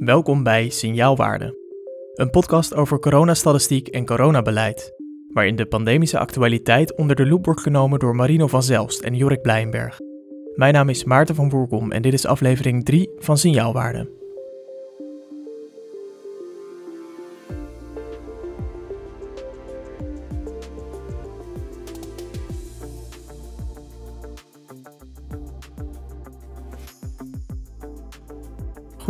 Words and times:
Welkom 0.00 0.42
bij 0.42 0.68
Signaalwaarde, 0.68 1.58
een 2.14 2.30
podcast 2.30 2.74
over 2.74 2.98
coronastatistiek 2.98 3.88
en 3.88 4.06
coronabeleid, 4.06 4.92
waarin 5.32 5.56
de 5.56 5.66
pandemische 5.66 6.18
actualiteit 6.18 6.96
onder 6.96 7.16
de 7.16 7.26
loep 7.26 7.44
wordt 7.44 7.60
genomen 7.60 7.98
door 7.98 8.14
Marino 8.14 8.46
van 8.46 8.62
Zelst 8.62 9.00
en 9.00 9.14
Jorik 9.14 9.42
Blijnberg. 9.42 9.98
Mijn 10.54 10.74
naam 10.74 10.88
is 10.88 11.04
Maarten 11.04 11.34
van 11.34 11.48
Boerkom 11.48 11.92
en 11.92 12.02
dit 12.02 12.12
is 12.12 12.26
aflevering 12.26 12.84
3 12.84 13.10
van 13.16 13.38
Signaalwaarde. 13.38 14.19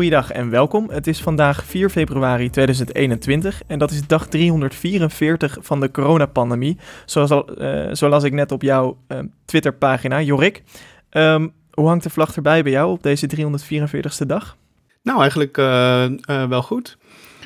Goeiedag 0.01 0.31
en 0.31 0.51
welkom. 0.51 0.91
Het 0.91 1.07
is 1.07 1.21
vandaag 1.21 1.65
4 1.65 1.91
februari 1.91 2.51
2021 2.51 3.63
en 3.67 3.79
dat 3.79 3.91
is 3.91 4.07
dag 4.07 4.27
344 4.27 5.59
van 5.61 5.81
de 5.81 5.91
coronapandemie. 5.91 6.79
Zoals, 7.05 7.31
al, 7.31 7.63
uh, 7.63 7.89
zoals 7.93 8.25
ik 8.25 8.33
net 8.33 8.53
op 8.53 8.63
jouw 8.63 8.99
uh, 9.09 9.19
Twitterpagina, 9.45 10.21
Jorik. 10.21 10.63
Um, 11.11 11.53
hoe 11.71 11.87
hangt 11.87 12.03
de 12.03 12.11
vlag 12.11 12.37
erbij 12.37 12.63
bij 12.63 12.73
jou 12.73 12.91
op 12.91 13.03
deze 13.03 13.31
344ste 13.37 14.27
dag? 14.27 14.57
Nou, 15.03 15.21
eigenlijk 15.21 15.57
uh, 15.57 16.07
wel 16.49 16.63
goed. 16.63 16.99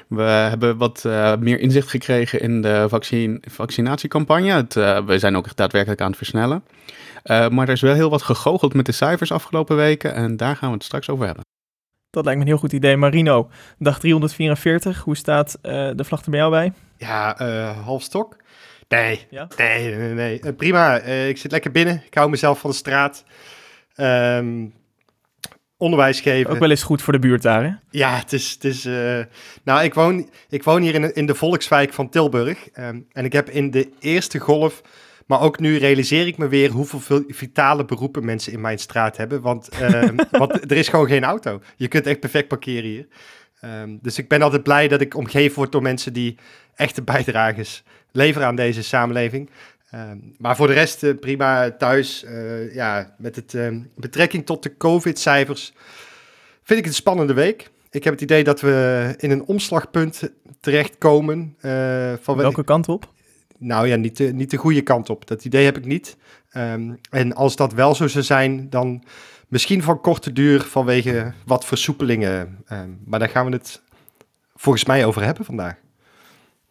We 0.09 0.23
hebben 0.23 0.77
wat 0.77 1.05
meer 1.39 1.61
inzicht 1.61 1.89
gekregen 1.89 2.41
in 2.41 2.63
de 2.63 2.87
vaccin 2.89 3.43
vaccinatiecampagne. 3.51 4.53
Het, 4.53 4.75
we 5.07 5.19
zijn 5.19 5.37
ook 5.37 5.57
daadwerkelijk 5.57 6.01
aan 6.01 6.09
het 6.09 6.17
versnellen. 6.17 6.65
maar 7.25 7.67
er 7.67 7.73
is 7.75 7.81
wel 7.81 7.95
heel 7.95 8.11
wat 8.11 8.23
gegoocheld 8.23 8.75
met 8.75 8.87
de 8.87 8.93
cijfers 8.93 9.33
afgelopen 9.33 9.77
weken 9.77 10.15
en 10.15 10.37
daar 10.37 10.57
gaan 10.57 10.69
we 10.69 10.75
het 10.75 10.85
straks 10.85 11.09
over 11.11 11.27
hebben. 11.27 11.45
Dat 12.15 12.25
lijkt 12.25 12.39
me 12.39 12.45
een 12.45 12.53
heel 12.53 12.61
goed 12.61 12.73
idee. 12.73 12.97
Marino, 12.97 13.51
dag 13.79 13.99
344. 13.99 15.01
Hoe 15.01 15.17
staat 15.17 15.59
uh, 15.63 15.91
de 15.95 16.05
vlag 16.05 16.25
er 16.25 16.31
bij 16.31 16.39
jou 16.39 16.51
bij? 16.51 16.73
Ja, 16.97 17.41
uh, 17.41 17.85
half 17.85 18.03
stok. 18.03 18.37
Nee, 18.89 19.27
ja? 19.31 19.49
nee, 19.57 19.95
nee, 19.95 20.13
nee. 20.13 20.41
Uh, 20.45 20.57
prima. 20.57 20.97
ik 21.03 21.39
zit 21.39 21.51
lekker 21.51 21.71
binnen. 21.71 22.03
Ik 22.07 22.15
hou 22.15 22.31
mezelf 22.31 22.59
van 22.59 22.71
de 22.71 22.77
straat. 22.77 23.25
Um, 23.97 24.75
onderwijs 25.77 26.21
geven. 26.21 26.51
Ook 26.51 26.59
wel 26.59 26.71
eens 26.71 26.83
goed 26.83 27.03
voor 27.03 27.13
de 27.13 27.19
buurt 27.19 27.43
daar, 27.43 27.65
hè? 27.65 27.71
Ja, 27.91 28.17
het 28.17 28.33
is... 28.33 28.51
Het 28.51 28.65
is 28.65 28.85
nou, 29.65 29.83
ik 29.83 29.95
woon, 29.95 30.31
ik 30.49 30.63
woon 30.63 30.83
hier 30.83 30.95
in, 30.95 31.15
in 31.15 31.27
de 31.27 31.35
volkswijk 31.35 31.93
van 31.93 32.09
Tilburg. 32.09 32.69
Um, 32.79 33.07
en 33.13 33.25
ik 33.25 33.33
heb 33.33 33.51
in 33.51 33.71
de 33.71 33.89
eerste 34.01 34.39
golf 34.39 34.83
maar 35.27 35.41
ook 35.41 35.59
nu 35.59 35.77
realiseer 35.77 36.27
ik 36.27 36.39
me 36.39 36.49
weer 36.49 36.71
hoeveel 36.71 37.23
vitale 37.29 37.85
beroepen 37.85 38.25
mensen 38.25 38.53
in 38.53 38.61
mijn 38.61 38.79
straat 38.79 39.17
hebben. 39.17 39.41
Want, 39.41 39.69
ehm, 39.69 40.17
want 40.31 40.71
er 40.71 40.77
is 40.77 40.89
gewoon 40.89 41.07
geen 41.07 41.25
auto. 41.25 41.61
Je 41.77 41.89
kunt 41.89 42.07
echt 42.07 42.21
perfect 42.21 42.49
parkeren 42.49 42.91
hier. 42.91 43.07
Um, 43.65 43.99
dus 44.03 44.19
ik 44.19 44.29
ben 44.29 44.43
altijd 44.43 44.63
blij 44.63 44.89
dat 44.89 45.01
ik 45.01 45.17
omgeven 45.17 45.57
word 45.57 45.73
door 45.73 45.83
mensen 45.83 46.13
die 46.13 46.37
echte 46.75 47.03
bijdragers 47.03 47.83
leveren 48.13 48.49
aan 48.49 48.57
deze 48.57 48.83
samenleving. 48.83 49.51
Um, 49.95 50.35
maar 50.39 50.57
voor 50.57 50.67
de 50.67 50.73
rest 50.73 51.03
uh, 51.03 51.19
prima 51.21 51.71
thuis. 51.71 52.25
Uh, 52.25 52.75
ja, 52.75 53.15
met 53.19 53.37
het 53.37 53.57
betrekking 53.97 54.47
tot 54.47 54.63
de 54.63 54.77
COVID-cijfers 54.77 55.73
vind 56.65 56.79
ik 56.79 56.85
het 56.85 56.95
een 56.95 57.01
spannende 57.01 57.35
week. 57.35 57.71
Ik 57.91 58.05
heb 58.05 58.13
het 58.13 58.23
idee 58.23 58.45
dat 58.45 58.61
we 58.61 59.15
in 59.17 59.31
een 59.31 59.45
omslagpunt 59.45 60.31
terechtkomen. 60.61 61.57
Uh, 61.61 62.13
van 62.21 62.37
Welke 62.37 62.65
kant 62.65 62.89
op? 62.89 63.13
Nou 63.59 63.89
ja, 63.89 63.97
niet 63.97 64.17
de, 64.17 64.33
niet 64.33 64.51
de 64.51 64.57
goede 64.57 64.83
kant 64.83 65.11
op. 65.11 65.27
Dat 65.27 65.45
idee 65.45 65.65
heb 65.65 65.77
ik 65.77 65.85
niet. 65.85 66.17
Um, 66.57 66.99
en 67.11 67.35
als 67.35 67.57
dat 67.57 67.73
wel 67.73 67.95
zo 67.95 68.09
zou 68.09 68.25
zijn, 68.25 68.71
dan 68.71 69.05
misschien 69.49 69.83
van 69.83 70.01
korte 70.01 70.33
duur 70.33 70.61
vanwege 70.61 71.33
wat 71.47 71.65
versoepelingen. 71.65 72.65
Um, 72.73 73.01
maar 73.05 73.19
daar 73.19 73.29
gaan 73.29 73.47
we 73.47 73.53
het 73.53 73.83
volgens 74.55 74.85
mij 74.85 75.05
over 75.05 75.23
hebben 75.23 75.45
vandaag. 75.45 75.83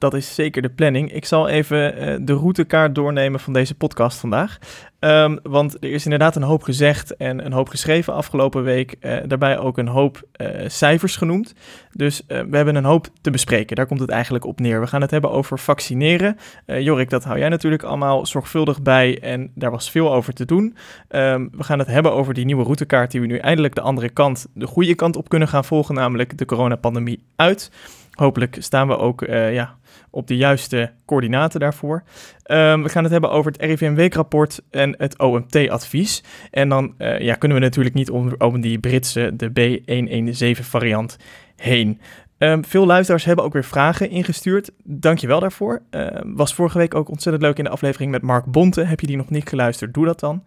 Dat 0.03 0.13
is 0.13 0.35
zeker 0.35 0.61
de 0.61 0.69
planning. 0.69 1.11
Ik 1.11 1.25
zal 1.25 1.47
even 1.47 1.97
uh, 1.97 2.15
de 2.21 2.33
routekaart 2.33 2.95
doornemen 2.95 3.39
van 3.39 3.53
deze 3.53 3.75
podcast 3.75 4.19
vandaag. 4.19 4.57
Um, 4.99 5.39
want 5.43 5.83
er 5.83 5.91
is 5.91 6.03
inderdaad 6.03 6.35
een 6.35 6.43
hoop 6.43 6.63
gezegd 6.63 7.15
en 7.15 7.45
een 7.45 7.51
hoop 7.51 7.69
geschreven 7.69 8.13
afgelopen 8.13 8.63
week. 8.63 8.95
Uh, 8.99 9.17
daarbij 9.25 9.57
ook 9.57 9.77
een 9.77 9.87
hoop 9.87 10.21
uh, 10.37 10.47
cijfers 10.67 11.15
genoemd. 11.15 11.53
Dus 11.91 12.21
we 12.27 12.47
hebben 12.51 12.75
een 12.75 12.83
hoop 12.83 13.07
te 13.21 13.31
bespreken. 13.31 13.75
Daar 13.75 13.85
komt 13.85 13.99
het 13.99 14.09
eigenlijk 14.09 14.45
op 14.45 14.59
neer. 14.59 14.79
We 14.81 14.87
gaan 14.87 15.01
het 15.01 15.11
hebben 15.11 15.31
over 15.31 15.59
vaccineren. 15.59 16.37
Jorik, 16.65 17.09
dat 17.09 17.23
hou 17.23 17.39
jij 17.39 17.49
natuurlijk 17.49 17.83
allemaal 17.83 18.25
zorgvuldig 18.25 18.81
bij 18.81 19.19
en 19.21 19.51
daar 19.55 19.71
was 19.71 19.91
veel 19.91 20.13
over 20.13 20.33
te 20.33 20.45
doen. 20.45 20.75
Um, 21.09 21.49
we 21.51 21.63
gaan 21.63 21.79
het 21.79 21.87
hebben 21.87 22.13
over 22.13 22.33
die 22.33 22.45
nieuwe 22.45 22.63
routekaart 22.63 23.11
die 23.11 23.21
we 23.21 23.27
nu 23.27 23.37
eindelijk 23.37 23.75
de 23.75 23.81
andere 23.81 24.09
kant, 24.09 24.47
de 24.53 24.67
goede 24.67 24.95
kant 24.95 25.15
op 25.15 25.29
kunnen 25.29 25.47
gaan 25.47 25.65
volgen, 25.65 25.95
namelijk 25.95 26.37
de 26.37 26.45
coronapandemie 26.45 27.23
uit. 27.35 27.71
Hopelijk 28.13 28.55
staan 28.59 28.87
we 28.87 28.97
ook 28.97 29.25
ja, 29.29 29.75
op 30.13 30.27
de 30.27 30.37
juiste 30.37 30.91
coördinaten 31.05 31.59
daarvoor. 31.59 32.03
Um, 32.45 32.83
we 32.83 32.89
gaan 32.89 33.03
het 33.03 33.11
hebben 33.11 33.31
over 33.31 33.51
het 33.51 33.61
RIVM-weekrapport 33.61 34.61
en 34.69 34.95
het 34.97 35.19
OMT-advies. 35.19 36.23
En 36.51 36.69
dan 36.69 36.93
uh, 36.97 37.19
ja, 37.19 37.35
kunnen 37.35 37.57
we 37.57 37.63
natuurlijk 37.63 37.95
niet 37.95 38.09
om, 38.09 38.61
die 38.61 38.79
Britse, 38.79 39.35
de 39.35 39.49
B117-variant 39.49 41.17
heen. 41.55 42.01
Um, 42.37 42.65
veel 42.65 42.85
luisteraars 42.85 43.25
hebben 43.25 43.45
ook 43.45 43.53
weer 43.53 43.63
vragen 43.63 44.09
ingestuurd. 44.09 44.71
Dankjewel 44.83 45.39
daarvoor. 45.39 45.81
Uh, 45.91 46.07
was 46.23 46.53
vorige 46.53 46.77
week 46.77 46.95
ook 46.95 47.09
ontzettend 47.09 47.43
leuk 47.45 47.57
in 47.57 47.63
de 47.63 47.69
aflevering 47.69 48.11
met 48.11 48.21
Mark 48.21 48.45
Bonte. 48.45 48.83
Heb 48.83 48.99
je 48.99 49.07
die 49.07 49.17
nog 49.17 49.29
niet 49.29 49.49
geluisterd? 49.49 49.93
Doe 49.93 50.05
dat 50.05 50.19
dan. 50.19 50.43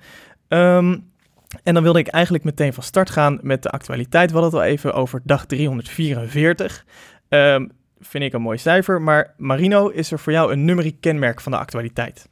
En 1.62 1.75
dan 1.75 1.82
wilde 1.82 1.99
ik 1.99 2.06
eigenlijk 2.06 2.44
meteen 2.44 2.72
van 2.72 2.82
start 2.82 3.10
gaan 3.10 3.38
met 3.43 3.62
de 3.62 3.71
actualiteit. 3.71 4.31
We 4.31 4.38
hadden 4.38 4.59
het 4.59 4.69
al 4.69 4.75
even 4.75 4.94
over 4.94 5.21
dag 5.25 5.47
344. 5.47 6.84
Um, 7.28 7.71
vind 8.00 8.24
ik 8.24 8.32
een 8.32 8.42
mooi 8.42 8.58
cijfer. 8.58 9.02
Maar 9.02 9.34
Marino, 9.36 9.88
is 9.88 10.12
er 10.12 10.18
voor 10.18 10.32
jou 10.32 10.52
een 10.52 10.64
numeriek 10.64 11.00
kenmerk 11.00 11.40
van 11.40 11.52
de 11.52 11.58
actualiteit? 11.58 12.28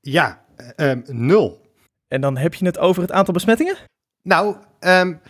Ja, 0.00 0.44
um, 0.76 1.02
nul. 1.06 1.66
En 2.08 2.20
dan 2.20 2.36
heb 2.36 2.54
je 2.54 2.64
het 2.64 2.78
over 2.78 3.02
het 3.02 3.12
aantal 3.12 3.34
besmettingen? 3.34 3.76
Nou, 4.22 4.56
um, 4.80 5.20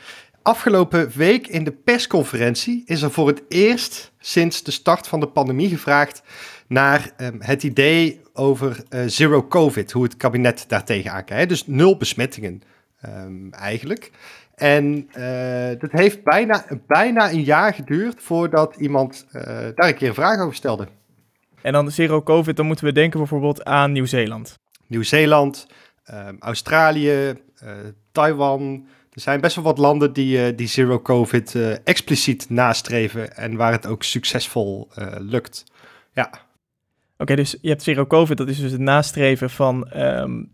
afgelopen 0.43 1.11
week 1.15 1.47
in 1.47 1.65
de 1.65 1.73
persconferentie 1.73 2.83
is 2.87 3.03
er 3.03 3.11
voor 3.11 3.27
het 3.27 3.43
eerst 3.49 4.13
sinds 4.19 4.63
de 4.63 4.71
start 4.71 5.09
van 5.09 5.21
de 5.21 5.29
pandemie 5.29 5.69
gevraagd 5.69 6.23
naar 6.67 7.11
um, 7.17 7.41
het 7.41 7.63
idee 7.63 8.21
over 8.33 8.85
uh, 8.91 9.03
zero 9.07 9.47
covid, 9.47 9.93
hoe 9.93 10.03
het 10.03 10.17
kabinet 10.17 10.65
daartegen 10.69 11.13
aankijkt. 11.13 11.49
Dus 11.49 11.67
nul 11.67 11.97
besmettingen 11.97 12.63
eigenlijk. 13.51 14.11
En 14.59 15.09
uh, 15.17 15.81
dat 15.81 15.93
heeft 15.93 16.23
bijna, 16.23 16.65
bijna 16.87 17.31
een 17.31 17.43
jaar 17.43 17.75
geduurd 17.75 18.23
voordat 18.23 18.77
iemand 18.77 19.27
uh, 19.33 19.43
daar 19.43 19.89
een 19.89 19.95
keer 19.95 20.09
een 20.09 20.15
vraag 20.15 20.41
over 20.41 20.55
stelde. 20.55 20.89
En 21.63 21.73
dan 21.73 21.91
zero 21.91 22.23
covid, 22.23 22.57
dan 22.57 22.67
moeten 22.67 22.85
we 22.85 22.93
denken 22.93 23.19
bijvoorbeeld 23.19 23.65
aan 23.65 23.93
Nieuw-Zeeland. 23.93 24.59
Nieuw-Zeeland, 24.87 25.67
uh, 26.11 26.29
Australië, 26.39 27.35
Taiwan. 28.13 28.87
Er 29.13 29.21
zijn 29.21 29.41
best 29.41 29.55
wel 29.55 29.65
wat 29.65 29.79
landen 29.79 30.13
die, 30.13 30.55
die 30.55 30.67
zero 30.67 31.03
covid 31.03 31.55
expliciet 31.85 32.51
nastreven 32.51 33.37
en 33.37 33.57
waar 33.57 33.73
het 33.73 33.87
ook 33.87 34.03
succesvol 34.03 34.89
lukt. 35.19 35.65
Ja. 36.13 36.27
Oké, 36.27 36.43
okay, 37.19 37.37
dus 37.37 37.57
je 37.61 37.69
hebt 37.69 37.83
zero 37.83 38.07
covid, 38.07 38.37
dat 38.37 38.49
is 38.49 38.61
dus 38.61 38.73
het 38.73 38.81
nastreven 38.81 39.51
van 39.51 39.91
um, 39.97 40.51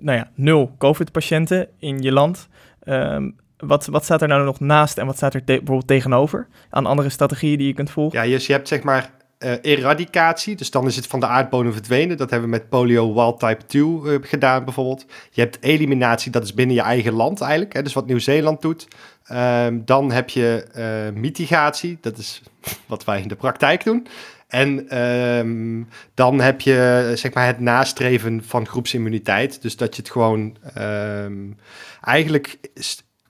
nou 0.00 0.18
ja, 0.18 0.30
nul 0.34 0.74
covid-patiënten 0.78 1.68
in 1.78 2.02
je 2.02 2.12
land. 2.12 2.48
Um, 2.84 3.36
wat, 3.56 3.86
wat 3.86 4.04
staat 4.04 4.22
er 4.22 4.28
nou 4.28 4.44
nog 4.44 4.60
naast 4.60 4.98
en 4.98 5.06
wat 5.06 5.16
staat 5.16 5.34
er 5.34 5.42
bijvoorbeeld 5.44 5.86
tegenover 5.86 6.46
aan 6.70 6.86
andere 6.86 7.08
strategieën 7.08 7.58
die 7.58 7.66
je 7.66 7.74
kunt 7.74 7.90
volgen? 7.90 8.22
Ja, 8.22 8.30
dus 8.30 8.46
je 8.46 8.52
hebt 8.52 8.68
zeg 8.68 8.82
maar 8.82 9.10
uh, 9.38 9.52
eradicatie, 9.62 10.56
dus 10.56 10.70
dan 10.70 10.86
is 10.86 10.96
het 10.96 11.06
van 11.06 11.20
de 11.20 11.26
aardbodem 11.26 11.72
verdwenen. 11.72 12.16
Dat 12.16 12.30
hebben 12.30 12.50
we 12.50 12.56
met 12.56 12.68
polio 12.68 13.14
wild 13.14 13.40
type 13.40 13.66
2 13.66 13.82
uh, 13.82 14.18
gedaan 14.20 14.64
bijvoorbeeld. 14.64 15.04
Je 15.30 15.40
hebt 15.40 15.58
eliminatie, 15.60 16.30
dat 16.30 16.42
is 16.42 16.54
binnen 16.54 16.76
je 16.76 16.82
eigen 16.82 17.12
land 17.12 17.40
eigenlijk, 17.40 17.72
hè, 17.72 17.82
dus 17.82 17.92
wat 17.92 18.06
Nieuw-Zeeland 18.06 18.62
doet. 18.62 18.88
Um, 19.32 19.82
dan 19.84 20.10
heb 20.12 20.28
je 20.28 20.66
uh, 20.76 21.20
mitigatie, 21.20 21.98
dat 22.00 22.18
is 22.18 22.42
wat 22.86 23.04
wij 23.04 23.20
in 23.20 23.28
de 23.28 23.36
praktijk 23.36 23.84
doen. 23.84 24.06
En 24.48 24.98
um, 25.38 25.88
dan 26.14 26.40
heb 26.40 26.60
je 26.60 27.12
zeg 27.14 27.32
maar 27.32 27.46
het 27.46 27.60
nastreven 27.60 28.44
van 28.44 28.66
groepsimmuniteit. 28.66 29.62
Dus 29.62 29.76
dat 29.76 29.96
je 29.96 30.02
het 30.02 30.10
gewoon 30.10 30.56
um, 30.78 31.56
eigenlijk 32.00 32.58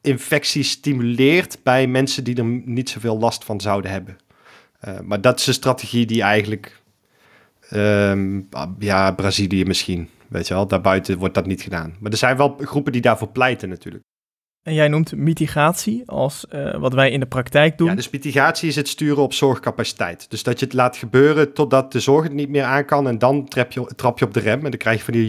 infectie 0.00 0.62
stimuleert 0.62 1.58
bij 1.62 1.86
mensen 1.86 2.24
die 2.24 2.36
er 2.36 2.44
niet 2.64 2.90
zoveel 2.90 3.18
last 3.18 3.44
van 3.44 3.60
zouden 3.60 3.90
hebben. 3.90 4.16
Uh, 4.88 5.00
maar 5.00 5.20
dat 5.20 5.38
is 5.38 5.46
een 5.46 5.54
strategie 5.54 6.06
die 6.06 6.22
eigenlijk, 6.22 6.80
um, 7.72 8.48
ja, 8.78 9.12
Brazilië 9.12 9.64
misschien, 9.64 10.08
weet 10.28 10.48
je 10.48 10.54
wel, 10.54 10.66
daarbuiten 10.66 11.18
wordt 11.18 11.34
dat 11.34 11.46
niet 11.46 11.62
gedaan. 11.62 11.96
Maar 12.00 12.10
er 12.10 12.18
zijn 12.18 12.36
wel 12.36 12.56
groepen 12.60 12.92
die 12.92 13.00
daarvoor 13.00 13.28
pleiten 13.28 13.68
natuurlijk. 13.68 14.02
En 14.64 14.74
jij 14.74 14.88
noemt 14.88 15.16
mitigatie 15.16 16.02
als 16.06 16.46
uh, 16.50 16.76
wat 16.76 16.94
wij 16.94 17.10
in 17.10 17.20
de 17.20 17.26
praktijk 17.26 17.78
doen. 17.78 17.88
Ja, 17.88 17.94
dus 17.94 18.10
mitigatie 18.10 18.68
is 18.68 18.76
het 18.76 18.88
sturen 18.88 19.22
op 19.22 19.32
zorgcapaciteit. 19.32 20.30
Dus 20.30 20.42
dat 20.42 20.58
je 20.58 20.64
het 20.64 20.74
laat 20.74 20.96
gebeuren 20.96 21.52
totdat 21.52 21.92
de 21.92 22.00
zorg 22.00 22.22
het 22.22 22.32
niet 22.32 22.48
meer 22.48 22.62
aan 22.62 22.84
kan. 22.84 23.08
En 23.08 23.18
dan 23.18 23.48
trap 23.48 23.72
je, 23.72 23.92
trap 23.96 24.18
je 24.18 24.24
op 24.24 24.34
de 24.34 24.40
rem 24.40 24.64
en 24.64 24.70
dan 24.70 24.78
krijg 24.78 24.98
je 24.98 25.04
van 25.04 25.14
die 25.14 25.28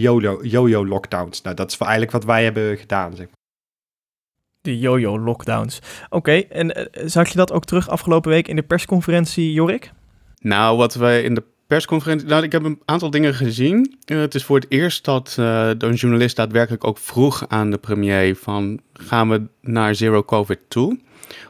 yo-yo 0.50 0.86
lockdowns. 0.86 1.42
Nou, 1.42 1.56
dat 1.56 1.70
is 1.70 1.78
eigenlijk 1.78 2.12
wat 2.12 2.24
wij 2.24 2.44
hebben 2.44 2.76
gedaan. 2.78 3.16
Zeg 3.16 3.26
maar. 3.26 3.36
De 4.60 4.78
yo-yo 4.78 5.18
lockdowns. 5.18 5.78
Oké, 6.08 6.32
en 6.32 6.78
uh, 6.78 6.84
zag 7.04 7.28
je 7.28 7.36
dat 7.36 7.52
ook 7.52 7.64
terug 7.64 7.88
afgelopen 7.88 8.30
week 8.30 8.48
in 8.48 8.56
de 8.56 8.62
persconferentie, 8.62 9.52
Jorik? 9.52 9.92
Nou, 10.38 10.76
wat 10.76 10.94
wij 10.94 11.22
in 11.22 11.34
de 11.34 11.42
persconferentie. 11.66 12.28
Nou, 12.28 12.42
ik 12.42 12.52
heb 12.52 12.64
een 12.64 12.80
aantal 12.84 13.10
dingen 13.10 13.34
gezien. 13.34 13.96
Uh, 14.06 14.20
het 14.20 14.34
is 14.34 14.44
voor 14.44 14.56
het 14.56 14.66
eerst 14.68 15.04
dat 15.04 15.34
een 15.38 15.94
journalist 15.94 16.36
daadwerkelijk 16.36 16.84
ook 16.84 16.98
vroeg 16.98 17.44
aan 17.48 17.70
de 17.70 17.78
premier: 17.78 18.36
van 18.36 18.80
gaan 18.92 19.28
we 19.28 19.42
naar 19.60 19.94
zero 19.94 20.22
COVID 20.22 20.58
toe? 20.68 20.98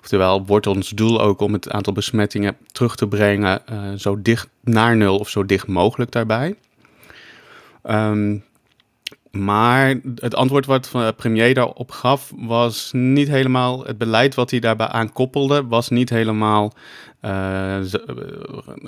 Oftewel, 0.01 0.47
wordt 0.47 0.67
ons 0.67 0.91
doel 0.91 1.21
ook 1.21 1.41
om 1.41 1.53
het 1.53 1.71
aantal 1.71 1.93
besmettingen 1.93 2.57
terug 2.73 2.97
te 2.97 3.09
brengen 3.09 3.63
uh, 3.73 3.93
zo 3.97 4.23
dicht 4.23 4.49
naar 4.61 4.97
nul 4.97 5.19
of 5.19 5.29
zo 5.29 5.47
dicht 5.47 5.67
mogelijk 5.67 6.11
daarbij? 6.11 6.55
Um, 7.91 8.45
maar 9.45 9.95
het 10.15 10.35
antwoord 10.35 10.67
wat 10.67 10.89
de 10.93 11.15
premier 11.17 11.55
daarop 11.55 11.91
gaf, 11.91 12.33
was 12.37 12.91
niet 12.93 13.29
helemaal. 13.29 13.85
Het 13.85 13.99
beleid 13.99 14.35
wat 14.35 14.51
hij 14.51 14.61
daarbij 14.61 14.87
aan 14.87 15.13
koppelde, 15.13 15.67
was 15.67 15.89
niet 15.89 16.11
helemaal 16.11 16.73
uh, 17.23 17.79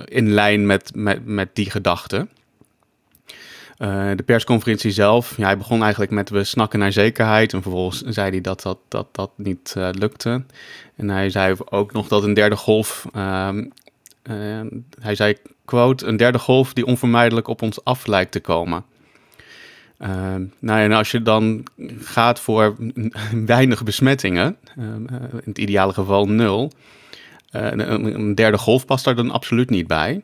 in 0.04 0.30
lijn 0.30 0.66
met, 0.66 0.90
met, 0.94 1.26
met 1.26 1.48
die 1.52 1.70
gedachte. 1.70 2.28
Uh, 3.78 4.10
de 4.16 4.22
persconferentie 4.22 4.90
zelf, 4.90 5.36
ja, 5.36 5.44
hij 5.44 5.58
begon 5.58 5.82
eigenlijk 5.82 6.10
met 6.12 6.30
we 6.30 6.44
snakken 6.44 6.78
naar 6.78 6.92
zekerheid. 6.92 7.52
En 7.52 7.62
vervolgens 7.62 8.02
zei 8.02 8.30
hij 8.30 8.40
dat 8.40 8.62
dat, 8.62 8.78
dat, 8.88 9.06
dat 9.12 9.30
niet 9.36 9.74
lukte. 9.92 10.44
En 10.96 11.08
hij 11.08 11.30
zei 11.30 11.54
ook 11.64 11.92
nog 11.92 12.08
dat 12.08 12.22
een 12.22 12.34
derde 12.34 12.56
golf. 12.56 13.06
hij 15.00 15.14
zei, 15.14 15.36
quote, 15.64 16.06
een 16.06 16.16
derde 16.16 16.38
golf 16.38 16.72
die 16.72 16.86
onvermijdelijk 16.86 17.48
op 17.48 17.62
ons 17.62 17.84
af 17.84 18.06
lijkt 18.06 18.32
te 18.32 18.40
komen. 18.40 18.84
Uh, 20.02 20.34
nou, 20.58 20.80
en 20.80 20.92
als 20.92 21.10
je 21.10 21.22
dan 21.22 21.62
gaat 22.00 22.40
voor 22.40 22.76
weinig 23.46 23.82
besmettingen, 23.82 24.56
uh, 24.78 24.84
in 25.32 25.40
het 25.44 25.58
ideale 25.58 25.92
geval 25.92 26.28
nul, 26.28 26.72
uh, 27.52 27.70
een, 27.70 28.34
derde 28.34 28.58
golf 28.58 28.86
past 28.86 29.04
daar 29.04 29.16
dan 29.16 29.30
absoluut 29.30 29.70
niet 29.70 29.86
bij. 29.86 30.22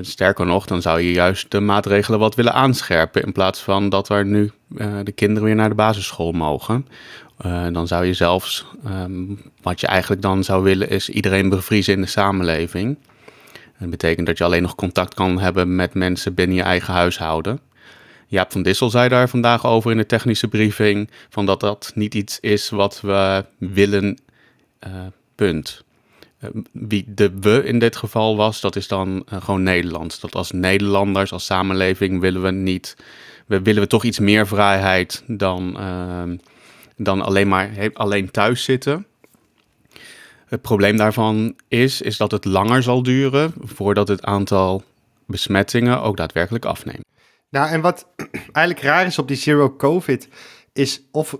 sterker 0.00 0.46
nog, 0.46 0.66
dan 0.66 0.82
zou 0.82 1.00
je 1.00 1.12
juist 1.12 1.50
de 1.50 1.60
maatregelen 1.60 2.18
wat 2.18 2.34
willen 2.34 2.52
aanscherpen 2.52 3.22
in 3.22 3.32
plaats 3.32 3.60
van 3.60 3.88
dat 3.88 4.08
er 4.08 4.24
nu 4.24 4.50
de 5.04 5.12
kinderen 5.14 5.44
weer 5.44 5.54
naar 5.54 5.68
de 5.68 5.74
basisschool 5.74 6.32
mogen. 6.32 6.86
dan 7.72 7.86
zou 7.86 8.04
je 8.04 8.14
zelfs, 8.14 8.66
wat 9.62 9.80
je 9.80 9.86
eigenlijk 9.86 10.22
dan 10.22 10.44
zou 10.44 10.62
willen, 10.62 10.90
is 10.90 11.08
iedereen 11.08 11.48
bevriezen 11.48 11.94
in 11.94 12.00
de 12.00 12.06
samenleving. 12.06 12.98
Dat 13.78 13.90
betekent 13.90 14.26
dat 14.26 14.38
je 14.38 14.44
alleen 14.44 14.62
nog 14.62 14.74
contact 14.74 15.14
kan 15.14 15.40
hebben 15.40 15.76
met 15.76 15.94
mensen 15.94 16.34
binnen 16.34 16.56
je 16.56 16.62
eigen 16.62 16.94
huishouden. 16.94 17.60
Jaap 18.26 18.52
van 18.52 18.62
Dissel 18.62 18.90
zei 18.90 19.08
daar 19.08 19.28
vandaag 19.28 19.66
over 19.66 19.90
in 19.90 19.96
de 19.96 20.06
technische 20.06 20.48
briefing, 20.48 21.10
van 21.28 21.46
dat 21.46 21.60
dat 21.60 21.92
niet 21.94 22.14
iets 22.14 22.40
is 22.40 22.70
wat 22.70 23.00
we 23.00 23.44
willen, 23.58 24.18
uh, 24.86 24.92
punt. 25.34 25.84
Uh, 26.40 26.50
wie 26.72 27.04
de 27.06 27.32
we 27.40 27.64
in 27.64 27.78
dit 27.78 27.96
geval 27.96 28.36
was, 28.36 28.60
dat 28.60 28.76
is 28.76 28.88
dan 28.88 29.26
uh, 29.32 29.42
gewoon 29.42 29.62
Nederlands. 29.62 30.20
Dat 30.20 30.34
als 30.34 30.50
Nederlanders, 30.50 31.32
als 31.32 31.44
samenleving 31.44 32.20
willen 32.20 32.42
we 32.42 32.50
niet, 32.50 32.96
we 33.46 33.62
willen 33.62 33.82
we 33.82 33.88
toch 33.88 34.04
iets 34.04 34.18
meer 34.18 34.46
vrijheid 34.46 35.22
dan, 35.26 35.78
ehm, 35.78 36.36
dan 36.96 37.22
alleen 37.22 37.48
maar 37.48 37.90
alleen 37.92 38.30
thuis 38.30 38.64
zitten. 38.64 39.06
Het 40.46 40.62
probleem 40.62 40.96
daarvan 40.96 41.54
is, 41.68 42.00
is 42.00 42.16
dat 42.16 42.30
het 42.30 42.44
langer 42.44 42.82
zal 42.82 43.02
duren 43.02 43.52
voordat 43.58 44.08
het 44.08 44.22
aantal 44.22 44.82
besmettingen 45.26 46.02
ook 46.02 46.16
daadwerkelijk 46.16 46.64
afneemt. 46.64 47.04
Nou, 47.54 47.68
en 47.68 47.80
wat 47.80 48.06
eigenlijk 48.52 48.86
raar 48.86 49.06
is 49.06 49.18
op 49.18 49.28
die 49.28 49.36
zero 49.36 49.76
COVID, 49.76 50.28
is 50.72 51.08
of 51.10 51.38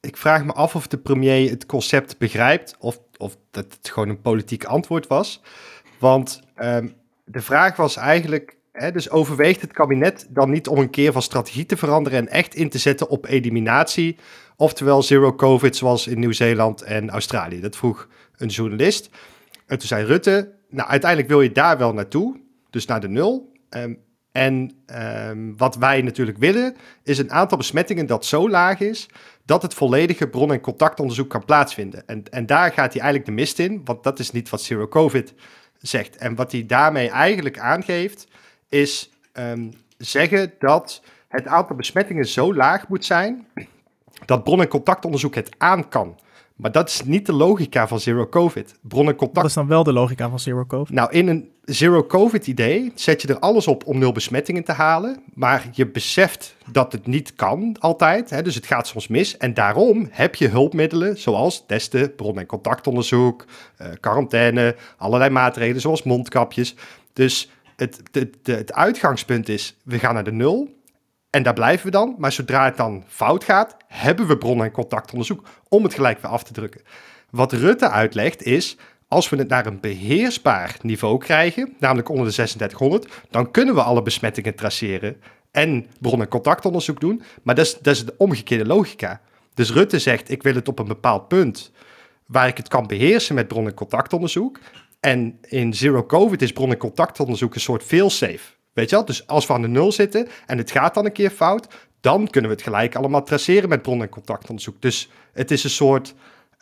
ik 0.00 0.16
vraag 0.16 0.44
me 0.44 0.52
af 0.52 0.74
of 0.74 0.86
de 0.86 0.98
premier 0.98 1.50
het 1.50 1.66
concept 1.66 2.18
begrijpt 2.18 2.76
of, 2.78 2.98
of 3.16 3.36
dat 3.50 3.64
het 3.64 3.90
gewoon 3.90 4.08
een 4.08 4.20
politiek 4.20 4.64
antwoord 4.64 5.06
was. 5.06 5.42
Want 5.98 6.40
um, 6.56 6.94
de 7.24 7.40
vraag 7.40 7.76
was 7.76 7.96
eigenlijk, 7.96 8.56
hè, 8.72 8.92
dus 8.92 9.10
overweegt 9.10 9.60
het 9.60 9.72
kabinet 9.72 10.26
dan 10.30 10.50
niet 10.50 10.68
om 10.68 10.78
een 10.78 10.90
keer 10.90 11.12
van 11.12 11.22
strategie 11.22 11.66
te 11.66 11.76
veranderen 11.76 12.18
en 12.18 12.28
echt 12.28 12.54
in 12.54 12.68
te 12.68 12.78
zetten 12.78 13.08
op 13.08 13.26
eliminatie, 13.26 14.16
oftewel 14.56 15.02
zero 15.02 15.34
COVID 15.34 15.76
zoals 15.76 16.06
in 16.06 16.18
Nieuw-Zeeland 16.18 16.82
en 16.82 17.10
Australië? 17.10 17.60
Dat 17.60 17.76
vroeg 17.76 18.08
een 18.36 18.48
journalist. 18.48 19.10
En 19.66 19.78
toen 19.78 19.88
zei 19.88 20.04
Rutte, 20.04 20.52
nou 20.68 20.88
uiteindelijk 20.88 21.30
wil 21.30 21.40
je 21.40 21.52
daar 21.52 21.78
wel 21.78 21.92
naartoe, 21.92 22.40
dus 22.70 22.86
naar 22.86 23.00
de 23.00 23.08
nul. 23.08 23.52
Um, 23.70 23.98
en 24.32 24.72
um, 25.26 25.56
wat 25.56 25.76
wij 25.76 26.02
natuurlijk 26.02 26.38
willen, 26.38 26.76
is 27.02 27.18
een 27.18 27.32
aantal 27.32 27.58
besmettingen 27.58 28.06
dat 28.06 28.24
zo 28.24 28.48
laag 28.48 28.80
is 28.80 29.08
dat 29.44 29.62
het 29.62 29.74
volledige 29.74 30.28
bron- 30.28 30.52
en 30.52 30.60
contactonderzoek 30.60 31.30
kan 31.30 31.44
plaatsvinden. 31.44 32.06
En, 32.06 32.22
en 32.30 32.46
daar 32.46 32.72
gaat 32.72 32.92
hij 32.92 33.02
eigenlijk 33.02 33.24
de 33.24 33.32
mist 33.32 33.58
in, 33.58 33.80
want 33.84 34.02
dat 34.02 34.18
is 34.18 34.30
niet 34.30 34.50
wat 34.50 34.62
Zero 34.62 34.88
COVID 34.88 35.34
zegt. 35.78 36.16
En 36.16 36.34
wat 36.34 36.52
hij 36.52 36.66
daarmee 36.66 37.10
eigenlijk 37.10 37.58
aangeeft, 37.58 38.26
is 38.68 39.10
um, 39.32 39.72
zeggen 39.98 40.52
dat 40.58 41.02
het 41.28 41.46
aantal 41.46 41.76
besmettingen 41.76 42.24
zo 42.24 42.54
laag 42.54 42.88
moet 42.88 43.04
zijn 43.04 43.46
dat 44.26 44.44
bron- 44.44 44.60
en 44.60 44.68
contactonderzoek 44.68 45.34
het 45.34 45.54
aan 45.58 45.88
kan. 45.88 46.18
Maar 46.62 46.72
dat 46.72 46.88
is 46.88 47.02
niet 47.04 47.26
de 47.26 47.32
logica 47.32 47.88
van 47.88 48.00
zero 48.00 48.26
COVID. 48.26 48.74
Bronnen 48.80 49.14
contact. 49.14 49.36
Dat 49.36 49.44
is 49.44 49.54
dan 49.54 49.66
wel 49.66 49.82
de 49.82 49.92
logica 49.92 50.28
van 50.28 50.40
zero 50.40 50.64
COVID. 50.64 50.94
Nou, 50.94 51.10
in 51.12 51.28
een 51.28 51.50
zero 51.64 52.04
COVID 52.04 52.46
idee 52.46 52.92
zet 52.94 53.22
je 53.22 53.28
er 53.28 53.38
alles 53.38 53.66
op 53.66 53.86
om 53.86 53.98
nul 53.98 54.12
besmettingen 54.12 54.64
te 54.64 54.72
halen. 54.72 55.22
Maar 55.34 55.68
je 55.72 55.86
beseft 55.86 56.56
dat 56.70 56.92
het 56.92 57.06
niet 57.06 57.34
kan 57.34 57.76
altijd. 57.78 58.30
Hè, 58.30 58.42
dus 58.42 58.54
het 58.54 58.66
gaat 58.66 58.86
soms 58.86 59.08
mis. 59.08 59.36
En 59.36 59.54
daarom 59.54 60.08
heb 60.10 60.34
je 60.34 60.48
hulpmiddelen 60.48 61.18
zoals 61.18 61.64
testen, 61.66 62.14
bron- 62.14 62.38
en 62.38 62.46
contactonderzoek, 62.46 63.44
uh, 63.80 63.86
quarantaine, 64.00 64.76
allerlei 64.96 65.30
maatregelen 65.30 65.80
zoals 65.80 66.02
mondkapjes. 66.02 66.74
Dus 67.12 67.50
het, 67.76 68.02
het, 68.12 68.36
het 68.42 68.72
uitgangspunt 68.72 69.48
is, 69.48 69.76
we 69.84 69.98
gaan 69.98 70.14
naar 70.14 70.24
de 70.24 70.32
nul. 70.32 70.80
En 71.32 71.42
daar 71.42 71.52
blijven 71.52 71.84
we 71.86 71.90
dan. 71.90 72.14
Maar 72.18 72.32
zodra 72.32 72.64
het 72.64 72.76
dan 72.76 73.04
fout 73.08 73.44
gaat, 73.44 73.76
hebben 73.86 74.26
we 74.26 74.38
bron- 74.38 74.64
en 74.64 74.70
contactonderzoek 74.70 75.48
om 75.68 75.82
het 75.82 75.94
gelijk 75.94 76.22
weer 76.22 76.30
af 76.30 76.42
te 76.42 76.52
drukken. 76.52 76.80
Wat 77.30 77.52
Rutte 77.52 77.90
uitlegt 77.90 78.42
is, 78.42 78.76
als 79.08 79.28
we 79.28 79.36
het 79.36 79.48
naar 79.48 79.66
een 79.66 79.80
beheersbaar 79.80 80.76
niveau 80.82 81.18
krijgen, 81.18 81.74
namelijk 81.78 82.08
onder 82.08 82.26
de 82.26 82.32
3600, 82.32 83.12
dan 83.30 83.50
kunnen 83.50 83.74
we 83.74 83.82
alle 83.82 84.02
besmettingen 84.02 84.54
traceren 84.54 85.16
en 85.50 85.86
bron- 86.00 86.20
en 86.20 86.28
contactonderzoek 86.28 87.00
doen. 87.00 87.22
Maar 87.42 87.54
dat 87.54 87.64
is, 87.64 87.78
dat 87.80 87.94
is 87.94 88.04
de 88.04 88.14
omgekeerde 88.16 88.66
logica. 88.66 89.20
Dus 89.54 89.72
Rutte 89.72 89.98
zegt, 89.98 90.30
ik 90.30 90.42
wil 90.42 90.54
het 90.54 90.68
op 90.68 90.78
een 90.78 90.86
bepaald 90.86 91.28
punt 91.28 91.72
waar 92.26 92.48
ik 92.48 92.56
het 92.56 92.68
kan 92.68 92.86
beheersen 92.86 93.34
met 93.34 93.48
bron- 93.48 93.66
en 93.66 93.74
contactonderzoek. 93.74 94.58
En 95.00 95.38
in 95.42 95.74
zero 95.74 96.06
covid 96.06 96.42
is 96.42 96.52
bron- 96.52 96.70
en 96.70 96.76
contactonderzoek 96.76 97.54
een 97.54 97.60
soort 97.60 97.82
failsafe. 97.82 98.60
Weet 98.72 98.90
je 98.90 98.96
wel? 98.96 99.04
Dus 99.04 99.26
als 99.26 99.46
we 99.46 99.52
aan 99.52 99.62
de 99.62 99.68
nul 99.68 99.92
zitten 99.92 100.28
en 100.46 100.58
het 100.58 100.70
gaat 100.70 100.94
dan 100.94 101.04
een 101.04 101.12
keer 101.12 101.30
fout, 101.30 101.66
dan 102.00 102.28
kunnen 102.28 102.50
we 102.50 102.56
het 102.56 102.64
gelijk 102.64 102.94
allemaal 102.94 103.22
traceren 103.22 103.68
met 103.68 103.82
bron- 103.82 104.02
en 104.02 104.08
contactonderzoek. 104.08 104.76
Dus 104.80 105.10
het 105.32 105.50
is 105.50 105.64
een 105.64 105.70
soort 105.70 106.14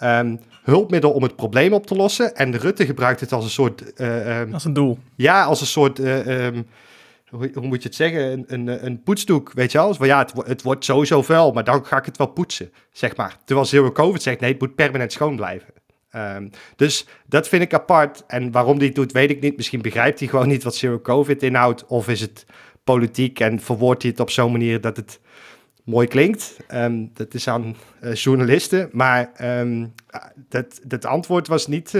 um, 0.02 0.40
hulpmiddel 0.62 1.12
om 1.12 1.22
het 1.22 1.36
probleem 1.36 1.72
op 1.72 1.86
te 1.86 1.94
lossen. 1.94 2.36
En 2.36 2.56
Rutte 2.56 2.86
gebruikt 2.86 3.20
het 3.20 3.32
als 3.32 3.44
een 3.44 3.50
soort... 3.50 3.92
Uh, 3.96 4.40
um, 4.40 4.54
als 4.54 4.64
een 4.64 4.72
doel. 4.72 4.98
Ja, 5.16 5.44
als 5.44 5.60
een 5.60 5.66
soort... 5.66 5.98
Uh, 5.98 6.44
um, 6.46 6.66
hoe, 7.28 7.50
hoe, 7.54 7.66
moet 7.66 7.82
je 7.82 7.88
het 7.88 7.96
zeggen? 7.96 8.20
Een, 8.20 8.44
een, 8.46 8.84
een 8.86 9.02
poetsdoek, 9.02 9.52
weet 9.52 9.72
je 9.72 9.78
wel? 9.78 9.88
Dus, 9.88 10.06
ja, 10.06 10.18
het, 10.18 10.32
het, 10.46 10.62
wordt 10.62 10.84
sowieso 10.84 11.22
vuil, 11.22 11.52
maar 11.52 11.64
dan 11.64 11.86
ga 11.86 11.98
ik 11.98 12.04
het 12.04 12.16
wel 12.16 12.26
poetsen, 12.26 12.72
zeg 12.92 13.16
maar. 13.16 13.36
Terwijl 13.44 13.66
Zero 13.66 13.92
Covid 13.92 14.22
zegt, 14.22 14.40
nee, 14.40 14.50
het 14.50 14.60
moet 14.60 14.74
permanent 14.74 15.12
schoon 15.12 15.36
blijven. 15.36 15.68
Um, 16.16 16.50
dus 16.76 17.06
dat 17.26 17.48
vind 17.48 17.62
ik 17.62 17.74
apart. 17.74 18.24
En 18.26 18.50
waarom 18.50 18.78
die 18.78 18.86
het 18.86 18.96
doet, 18.96 19.12
weet 19.12 19.30
ik 19.30 19.40
niet. 19.40 19.56
Misschien 19.56 19.82
begrijpt 19.82 20.18
hij 20.18 20.28
gewoon 20.28 20.48
niet 20.48 20.62
wat 20.62 20.74
Zero 20.74 21.00
Covid 21.00 21.42
inhoudt. 21.42 21.86
Of 21.86 22.08
is 22.08 22.20
het 22.20 22.46
politiek 22.84 23.40
en 23.40 23.60
verwoordt 23.60 24.02
hij 24.02 24.10
het 24.10 24.20
op 24.20 24.30
zo'n 24.30 24.52
manier 24.52 24.80
dat 24.80 24.96
het 24.96 25.20
mooi 25.84 26.06
klinkt. 26.06 26.56
Um, 26.74 27.10
dat 27.14 27.34
is 27.34 27.48
aan 27.48 27.76
uh, 28.02 28.14
journalisten. 28.14 28.88
Maar 28.92 29.30
um, 29.60 29.92
dat, 30.48 30.80
dat 30.86 31.04
antwoord 31.04 31.48
was 31.48 31.66
niet 31.66 31.94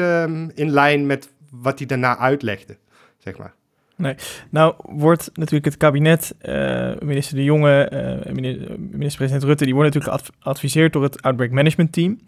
in 0.54 0.70
lijn 0.70 1.06
met 1.06 1.28
wat 1.50 1.78
hij 1.78 1.86
daarna 1.86 2.18
uitlegde, 2.18 2.76
zeg 3.18 3.38
maar. 3.38 3.54
Nee, 3.96 4.14
nou 4.50 4.74
wordt 4.78 5.30
natuurlijk 5.34 5.64
het 5.64 5.76
kabinet, 5.76 6.34
uh, 6.42 6.92
minister 6.98 7.36
De 7.36 7.44
Jonge, 7.44 7.90
uh, 8.26 8.32
minister-president 8.78 9.42
Rutte, 9.42 9.64
die 9.64 9.74
worden 9.74 9.92
natuurlijk 9.92 10.32
geadviseerd 10.40 10.92
door 10.92 11.02
het 11.02 11.22
Outbreak 11.22 11.50
Management 11.50 11.92
Team. 11.92 12.18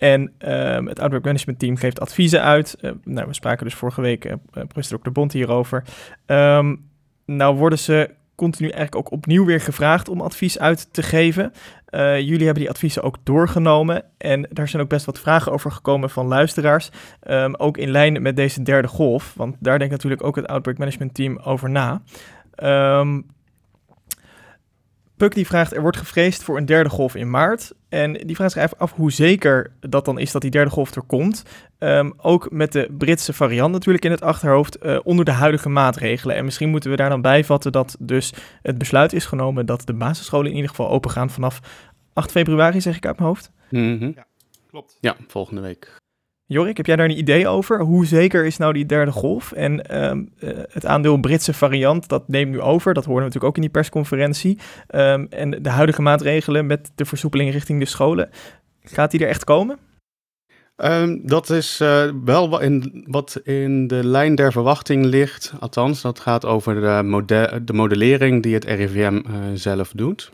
En 0.00 0.32
um, 0.38 0.86
het 0.86 1.00
Outbreak 1.00 1.24
Management 1.24 1.58
Team 1.58 1.76
geeft 1.76 2.00
adviezen 2.00 2.42
uit. 2.42 2.76
Uh, 2.80 2.90
nou, 3.04 3.26
we 3.26 3.34
spraken 3.34 3.64
dus 3.64 3.74
vorige 3.74 4.00
week, 4.00 4.24
uh, 4.24 4.32
professor 4.50 5.00
Dr. 5.00 5.10
Bond 5.10 5.32
hierover. 5.32 5.84
Um, 6.26 6.88
nou 7.26 7.56
worden 7.56 7.78
ze 7.78 8.10
continu 8.34 8.68
eigenlijk 8.68 9.06
ook 9.06 9.12
opnieuw 9.12 9.44
weer 9.44 9.60
gevraagd 9.60 10.08
om 10.08 10.20
advies 10.20 10.58
uit 10.58 10.92
te 10.92 11.02
geven. 11.02 11.52
Uh, 11.90 12.20
jullie 12.20 12.44
hebben 12.44 12.62
die 12.62 12.70
adviezen 12.70 13.02
ook 13.02 13.16
doorgenomen 13.22 14.04
en 14.18 14.48
daar 14.50 14.68
zijn 14.68 14.82
ook 14.82 14.88
best 14.88 15.06
wat 15.06 15.18
vragen 15.18 15.52
over 15.52 15.72
gekomen 15.72 16.10
van 16.10 16.26
luisteraars. 16.26 16.90
Um, 17.28 17.54
ook 17.54 17.76
in 17.76 17.90
lijn 17.90 18.22
met 18.22 18.36
deze 18.36 18.62
derde 18.62 18.88
golf, 18.88 19.34
want 19.36 19.56
daar 19.58 19.78
denkt 19.78 19.92
natuurlijk 19.92 20.24
ook 20.24 20.36
het 20.36 20.46
Outbreak 20.46 20.78
Management 20.78 21.14
Team 21.14 21.38
over 21.38 21.70
na. 21.70 22.02
Um, 22.98 23.26
Puk 25.20 25.34
die 25.34 25.46
vraagt, 25.46 25.74
er 25.74 25.80
wordt 25.80 25.96
gevreesd 25.96 26.42
voor 26.42 26.56
een 26.56 26.66
derde 26.66 26.88
golf 26.88 27.14
in 27.14 27.30
maart. 27.30 27.72
En 27.88 28.12
die 28.12 28.36
vraagt 28.36 28.52
zich 28.52 28.62
even 28.62 28.78
af 28.78 28.92
hoe 28.92 29.12
zeker 29.12 29.72
dat 29.80 30.04
dan 30.04 30.18
is 30.18 30.32
dat 30.32 30.42
die 30.42 30.50
derde 30.50 30.70
golf 30.70 30.94
er 30.94 31.02
komt. 31.02 31.42
Ehm, 31.78 32.10
ook 32.16 32.50
met 32.50 32.72
de 32.72 32.88
Britse 32.98 33.32
variant 33.32 33.72
natuurlijk 33.72 34.04
in 34.04 34.10
het 34.10 34.22
achterhoofd 34.22 34.78
eh, 34.78 34.98
onder 35.02 35.24
de 35.24 35.30
huidige 35.30 35.68
maatregelen. 35.68 36.36
En 36.36 36.44
misschien 36.44 36.68
moeten 36.68 36.90
we 36.90 36.96
daar 36.96 37.08
dan 37.08 37.20
bijvatten 37.20 37.72
dat 37.72 37.96
dus 37.98 38.32
het 38.62 38.78
besluit 38.78 39.12
is 39.12 39.26
genomen 39.26 39.66
dat 39.66 39.86
de 39.86 39.94
basisscholen 39.94 40.46
in 40.50 40.54
ieder 40.54 40.70
geval 40.70 40.90
open 40.90 41.10
gaan 41.10 41.30
vanaf 41.30 41.60
8 42.12 42.30
februari, 42.30 42.80
zeg 42.80 42.96
ik 42.96 43.06
uit 43.06 43.16
mijn 43.16 43.28
hoofd. 43.28 43.50
Mhm. 43.70 44.12
Klopt. 44.70 44.98
Ja, 45.00 45.16
volgende 45.26 45.60
week. 45.60 45.99
Jorik, 46.52 46.76
heb 46.76 46.86
jij 46.86 46.96
daar 46.96 47.08
een 47.08 47.18
idee 47.18 47.48
over? 47.48 47.80
Hoe 47.80 48.06
zeker 48.06 48.46
is 48.46 48.56
nou 48.56 48.72
die 48.72 48.86
derde 48.86 49.10
golf? 49.10 49.52
En 49.52 49.86
ehm, 49.86 50.24
eh, 50.38 50.50
het 50.70 50.86
aandeel 50.86 51.16
Britse 51.16 51.52
variant, 51.52 52.08
dat 52.08 52.28
neemt 52.28 52.50
nu 52.50 52.60
over. 52.60 52.94
Dat 52.94 53.04
hoorden 53.04 53.22
we 53.22 53.34
natuurlijk 53.34 53.44
ook 53.44 53.56
in 53.56 53.62
die 53.62 53.70
persconferentie. 53.70 54.58
Ehm, 54.86 55.26
en 55.30 55.50
de 55.50 55.68
huidige 55.68 56.02
maatregelen 56.02 56.66
met 56.66 56.90
de 56.94 57.04
versoepeling 57.04 57.52
richting 57.52 57.80
de 57.80 57.86
scholen. 57.86 58.30
Gaat 58.82 59.10
die 59.10 59.20
er 59.20 59.28
echt 59.28 59.44
komen? 59.44 59.78
Ehm, 60.76 61.18
dat 61.22 61.50
is 61.50 61.80
eh, 61.80 62.10
wel 62.24 62.60
in, 62.60 63.04
wat 63.06 63.40
in 63.44 63.86
de 63.86 64.04
lijn 64.04 64.34
der 64.34 64.52
verwachting 64.52 65.04
ligt. 65.04 65.52
Althans, 65.60 66.00
dat 66.00 66.20
gaat 66.20 66.44
over 66.44 66.74
de, 66.74 67.02
mode- 67.04 67.60
de 67.64 67.72
modellering 67.72 68.42
die 68.42 68.54
het 68.54 68.64
RIVM 68.64 69.20
eh, 69.26 69.32
zelf 69.54 69.92
doet. 69.94 70.32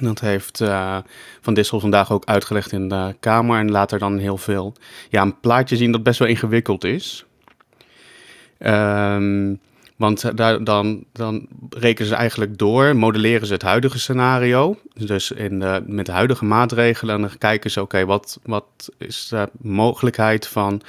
Dat 0.00 0.20
heeft 0.20 0.60
eh, 0.60 0.98
Van 1.40 1.54
Dissel 1.54 1.80
vandaag 1.80 2.12
ook 2.12 2.24
uitgelegd 2.24 2.72
in 2.72 2.88
de 2.88 3.14
Kamer. 3.20 3.58
En 3.58 3.70
laat 3.70 3.92
er 3.92 3.98
dan 3.98 4.18
heel 4.18 4.36
veel 4.36 4.74
ja, 5.08 5.22
een 5.22 5.40
plaatje 5.40 5.76
zien 5.76 5.92
dat 5.92 6.02
best 6.02 6.18
wel 6.18 6.28
ingewikkeld 6.28 6.84
is. 6.84 7.24
Ehm, 8.58 9.54
want 9.96 10.36
daar, 10.36 10.64
dan, 10.64 11.04
dan 11.12 11.46
rekenen 11.70 12.08
ze 12.08 12.14
eigenlijk 12.14 12.58
door, 12.58 12.96
modelleren 12.96 13.46
ze 13.46 13.52
het 13.52 13.62
huidige 13.62 13.98
scenario. 13.98 14.76
Dus 14.94 15.30
in 15.30 15.58
met 15.86 16.06
de 16.06 16.12
huidige 16.12 16.44
maatregelen. 16.44 17.14
En 17.14 17.20
dan 17.20 17.38
kijken 17.38 17.70
ze, 17.70 17.80
oké, 17.80 18.04
wat, 18.04 18.40
wat 18.42 18.88
is 18.98 19.26
de 19.30 19.48
mogelijkheid 19.60 20.46
van 20.46 20.82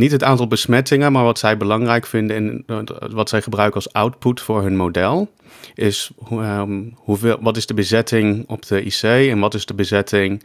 niet 0.00 0.12
het 0.12 0.24
aantal 0.24 0.46
besmettingen, 0.46 1.12
maar 1.12 1.24
wat 1.24 1.38
zij 1.38 1.56
belangrijk 1.56 2.06
vinden 2.06 2.64
en 2.66 2.86
wat 3.12 3.28
zij 3.28 3.42
gebruiken 3.42 3.74
als 3.74 3.92
output 3.92 4.40
voor 4.40 4.62
hun 4.62 4.76
model, 4.76 5.32
is 5.74 6.10
ehm, 6.30 6.82
hoeveel, 6.94 7.38
wat 7.40 7.56
is 7.56 7.66
de 7.66 7.74
bezetting 7.74 8.48
op 8.48 8.66
de 8.66 8.82
IC 8.82 9.02
en 9.02 9.38
wat 9.38 9.54
is 9.54 9.66
de 9.66 9.74
bezetting 9.74 10.42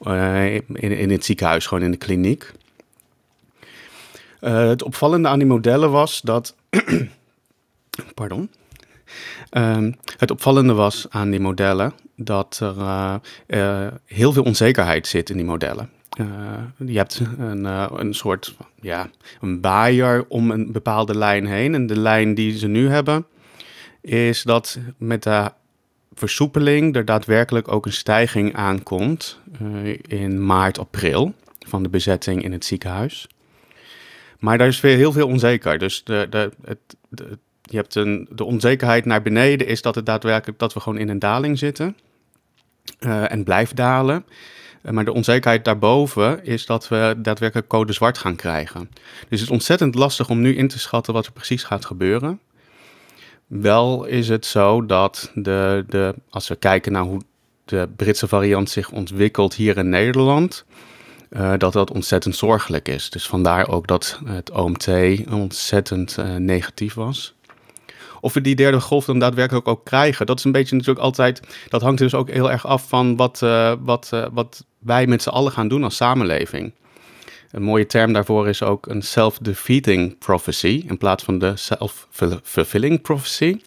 eh, 0.00 0.54
in, 0.54 0.66
in 0.74 1.10
het 1.10 1.24
ziekenhuis, 1.24 1.66
gewoon 1.66 1.84
in 1.84 1.90
de 1.90 1.96
kliniek. 1.96 2.52
Eh, 4.40 4.68
het 4.68 4.82
opvallende 4.82 5.28
aan 5.28 5.38
die 5.38 5.48
modellen 5.48 5.90
was 5.90 6.20
dat. 6.20 6.54
Pardon. 8.14 8.50
Ehm, 9.50 9.92
het 10.16 10.30
opvallende 10.30 10.72
was 10.72 11.06
aan 11.10 11.30
die 11.30 11.40
modellen 11.40 11.92
dat 12.16 12.58
er 12.62 12.78
eh, 12.78 13.14
eh, 13.46 13.92
heel 14.04 14.32
veel 14.32 14.42
onzekerheid 14.42 15.06
zit 15.06 15.30
in 15.30 15.36
die 15.36 15.46
modellen. 15.46 15.90
Eh, 16.14 16.86
je 16.86 16.96
hebt 16.96 17.22
een, 17.38 17.66
eh, 17.66 17.90
een 17.94 18.14
soort 18.14 18.54
ja, 18.80 19.10
een 19.40 20.24
om 20.28 20.50
een 20.50 20.72
bepaalde 20.72 21.18
lijn 21.18 21.46
heen. 21.46 21.74
En 21.74 21.86
de 21.86 21.98
lijn 21.98 22.34
die 22.34 22.58
ze 22.58 22.66
nu 22.66 22.88
hebben, 22.88 23.26
is 24.00 24.42
dat 24.42 24.78
met 24.98 25.22
de 25.22 25.50
versoepeling 26.14 26.96
er 26.96 27.04
daadwerkelijk 27.04 27.68
ook 27.68 27.86
een 27.86 27.92
stijging 27.92 28.54
aankomt 28.54 29.38
eh, 29.60 29.98
in 30.20 30.46
maart, 30.46 30.78
april 30.78 31.34
van 31.66 31.82
de 31.82 31.88
bezetting 31.88 32.42
in 32.42 32.52
het 32.52 32.64
ziekenhuis. 32.64 33.26
Maar 34.38 34.58
daar 34.58 34.68
is 34.68 34.80
weer 34.80 34.96
heel 34.96 35.12
veel 35.12 35.26
onzeker. 35.26 35.78
Dus 35.78 36.04
de, 36.04 36.50
het, 36.64 36.78
je 37.62 37.76
hebt 37.76 37.94
een, 37.94 38.28
de 38.30 38.44
onzekerheid 38.44 39.04
naar 39.04 39.22
beneden 39.22 39.66
is 39.66 39.82
dat 39.82 39.94
het 39.94 40.06
daadwerkelijk 40.06 40.58
dat 40.58 40.74
we 40.74 40.80
gewoon 40.80 40.98
in 40.98 41.08
een 41.08 41.18
daling 41.18 41.58
zitten 41.58 41.96
en 43.28 43.44
blijft 43.44 43.76
dalen. 43.76 44.24
Eh, 44.84 44.92
maar 44.92 45.04
de 45.04 45.12
onzekerheid 45.12 45.64
daarboven 45.64 46.44
is 46.44 46.66
dat 46.66 46.88
we 46.88 47.14
daadwerkelijk 47.18 47.68
code 47.68 47.92
zwart 47.92 48.18
gaan 48.18 48.36
krijgen. 48.36 48.90
Dus 49.28 49.40
het 49.40 49.48
is 49.48 49.50
ontzettend 49.50 49.94
lastig 49.94 50.28
om 50.28 50.40
nu 50.40 50.56
in 50.56 50.68
te 50.68 50.78
schatten 50.78 51.12
wat 51.12 51.26
er 51.26 51.32
precies 51.32 51.62
gaat 51.62 51.84
gebeuren. 51.84 52.40
Wel 53.46 54.04
is 54.04 54.28
het 54.28 54.46
zo 54.46 54.86
dat 54.86 55.30
de, 55.34 55.84
de, 55.88 56.14
als 56.30 56.48
we 56.48 56.56
kijken 56.56 56.92
naar 56.92 57.02
hoe 57.02 57.20
de 57.64 57.88
Britse 57.96 58.28
variant 58.28 58.70
zich 58.70 58.90
ontwikkelt 58.90 59.54
hier 59.54 59.76
in 59.76 59.88
Nederland, 59.88 60.64
eh, 61.28 61.52
dat 61.58 61.72
dat 61.72 61.90
ontzettend 61.90 62.36
zorgelijk 62.36 62.88
is. 62.88 63.10
Dus 63.10 63.26
vandaar 63.26 63.68
ook 63.68 63.86
dat 63.86 64.20
het 64.24 64.50
OMT 64.50 64.88
ontzettend 65.30 66.18
eh, 66.18 66.36
negatief 66.36 66.94
was. 66.94 67.34
Of 68.20 68.32
we 68.32 68.40
die 68.40 68.54
derde 68.54 68.80
golf 68.80 69.04
dan 69.04 69.18
daadwerkelijk 69.18 69.68
ook 69.68 69.84
krijgen, 69.84 70.26
dat 70.26 70.38
is 70.38 70.44
een 70.44 70.52
beetje 70.52 70.76
natuurlijk 70.76 71.04
altijd. 71.04 71.40
Dat 71.68 71.82
hangt 71.82 71.98
dus 71.98 72.14
ook 72.14 72.30
heel 72.30 72.50
erg 72.50 72.66
af 72.66 72.88
van 72.88 73.16
wat, 73.16 73.38
wat, 73.80 74.10
wat 74.32 74.64
wij 74.84 75.06
met 75.06 75.22
z'n 75.22 75.28
allen 75.28 75.52
gaan 75.52 75.68
doen 75.68 75.84
als 75.84 75.96
samenleving. 75.96 76.72
Een 77.50 77.62
mooie 77.62 77.86
term 77.86 78.12
daarvoor 78.12 78.48
is 78.48 78.62
ook 78.62 78.86
een 78.86 79.02
self-defeating 79.02 80.18
prophecy 80.18 80.84
in 80.88 80.98
plaats 80.98 81.24
van 81.24 81.38
de 81.38 81.56
self-fulfilling 81.56 83.02
prophecy. 83.02 83.60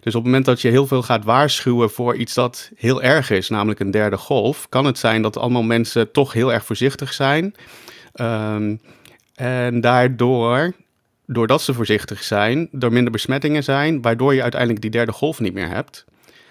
Dus 0.00 0.14
op 0.14 0.22
het 0.22 0.24
moment 0.24 0.44
dat 0.44 0.60
je 0.60 0.68
heel 0.68 0.86
veel 0.86 1.02
gaat 1.02 1.24
waarschuwen 1.24 1.90
voor 1.90 2.16
iets 2.16 2.34
dat 2.34 2.70
heel 2.76 3.02
erg 3.02 3.30
is, 3.30 3.48
namelijk 3.48 3.80
een 3.80 3.90
derde 3.90 4.16
golf, 4.16 4.68
kan 4.68 4.84
het 4.84 4.98
zijn 4.98 5.22
dat 5.22 5.36
allemaal 5.36 5.62
mensen 5.62 6.12
toch 6.12 6.32
heel 6.32 6.52
erg 6.52 6.64
voorzichtig 6.64 7.12
zijn. 7.12 7.54
Ehm, 8.12 8.76
en 9.34 9.80
daardoor, 9.80 10.72
doordat 11.26 11.62
ze 11.62 11.74
voorzichtig 11.74 12.22
zijn, 12.22 12.68
er 12.80 12.92
minder 12.92 13.12
besmettingen 13.12 13.64
zijn, 13.64 14.02
waardoor 14.02 14.34
je 14.34 14.42
uiteindelijk 14.42 14.80
die 14.80 14.90
derde 14.90 15.12
golf 15.12 15.40
niet 15.40 15.54
meer 15.54 15.68
hebt. 15.68 16.04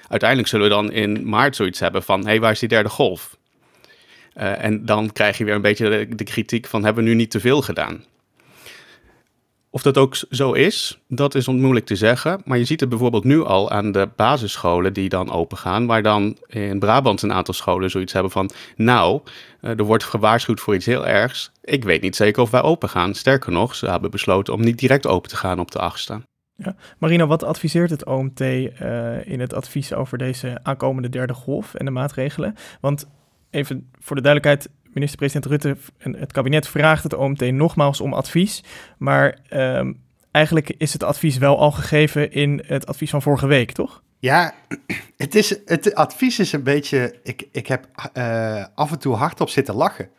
Uiteindelijk 0.07 0.49
zullen 0.49 0.67
we 0.67 0.73
dan 0.73 0.91
in 0.91 1.29
maart 1.29 1.55
zoiets 1.55 1.79
hebben 1.79 2.03
van, 2.03 2.19
hé, 2.19 2.27
hey, 2.27 2.39
waar 2.39 2.51
is 2.51 2.59
die 2.59 2.69
derde 2.69 2.89
golf? 2.89 3.37
Uh, 4.37 4.63
en 4.63 4.85
dan 4.85 5.11
krijg 5.11 5.37
je 5.37 5.43
weer 5.43 5.55
een 5.55 5.61
beetje 5.61 6.07
de, 6.15 6.23
kritiek 6.23 6.67
van, 6.67 6.83
hebben 6.83 7.03
we 7.03 7.09
nu 7.09 7.15
niet 7.15 7.31
te 7.31 7.39
veel 7.39 7.61
gedaan? 7.61 8.03
Of 9.69 9.81
dat 9.81 9.97
ook 9.97 10.15
zo 10.29 10.51
is, 10.51 10.99
dat 11.07 11.35
is 11.35 11.47
onmoeilijk 11.47 11.85
te 11.85 11.95
zeggen. 11.95 12.41
Maar 12.45 12.57
je 12.57 12.65
ziet 12.65 12.79
het 12.79 12.89
bijvoorbeeld 12.89 13.23
nu 13.23 13.43
al 13.43 13.71
aan 13.71 13.91
de 13.91 14.09
basisscholen 14.15 14.93
die 14.93 15.09
dan 15.09 15.31
open 15.31 15.57
gaan. 15.57 15.85
Waar 15.85 16.01
dan 16.01 16.37
in 16.47 16.79
Brabant 16.79 17.21
een 17.21 17.33
aantal 17.33 17.53
scholen 17.53 17.89
zoiets 17.89 18.13
hebben 18.13 18.31
van... 18.31 18.49
Nou, 18.75 19.21
er 19.61 19.83
wordt 19.83 20.03
gewaarschuwd 20.03 20.59
voor 20.59 20.75
iets 20.75 20.85
heel 20.85 21.07
ergs. 21.07 21.51
Ik 21.63 21.83
weet 21.83 22.01
niet 22.01 22.15
zeker 22.15 22.41
of 22.41 22.51
wij 22.51 22.61
open 22.61 22.89
gaan. 22.89 23.13
Sterker 23.13 23.51
nog, 23.51 23.75
ze 23.75 23.89
hebben 23.89 24.11
besloten 24.11 24.53
om 24.53 24.61
niet 24.61 24.79
direct 24.79 25.07
open 25.07 25.29
te 25.29 25.37
gaan 25.37 25.59
op 25.59 25.71
de 25.71 25.79
achtste. 25.79 26.21
Ja. 26.55 26.75
Marina, 26.97 27.27
wat 27.27 27.43
adviseert 27.43 27.89
het 27.89 28.05
OMT 28.05 28.39
uh, 28.39 29.27
in 29.27 29.39
het 29.39 29.53
advies 29.53 29.93
over 29.93 30.17
deze 30.17 30.59
aankomende 30.63 31.09
derde 31.09 31.33
golf 31.33 31.73
en 31.73 31.85
de 31.85 31.91
maatregelen? 31.91 32.55
Want 32.81 33.07
even 33.49 33.91
voor 33.99 34.15
de 34.15 34.21
duidelijkheid, 34.21 34.69
minister-president 34.93 35.45
Rutte 35.45 35.77
en 35.97 36.15
het 36.15 36.31
kabinet 36.31 36.67
vraagt 36.67 37.03
het 37.03 37.13
OMT 37.13 37.51
nogmaals 37.51 38.01
om 38.01 38.13
advies. 38.13 38.63
Maar 38.97 39.39
um, 39.53 40.01
eigenlijk 40.31 40.73
is 40.77 40.93
het 40.93 41.03
advies 41.03 41.37
wel 41.37 41.57
al 41.57 41.71
gegeven 41.71 42.31
in 42.31 42.63
het 42.65 42.85
advies 42.85 43.09
van 43.09 43.21
vorige 43.21 43.47
week, 43.47 43.71
toch? 43.71 44.03
Ja, 44.19 44.53
het, 45.17 45.35
is, 45.35 45.59
het 45.65 45.95
advies 45.95 46.39
is 46.39 46.51
een 46.51 46.63
beetje. 46.63 47.19
Ik, 47.23 47.47
ik 47.51 47.67
heb 47.67 47.87
uh, 48.17 48.65
af 48.75 48.91
en 48.91 48.99
toe 48.99 49.15
hardop 49.15 49.49
zitten 49.49 49.75
lachen. 49.75 50.09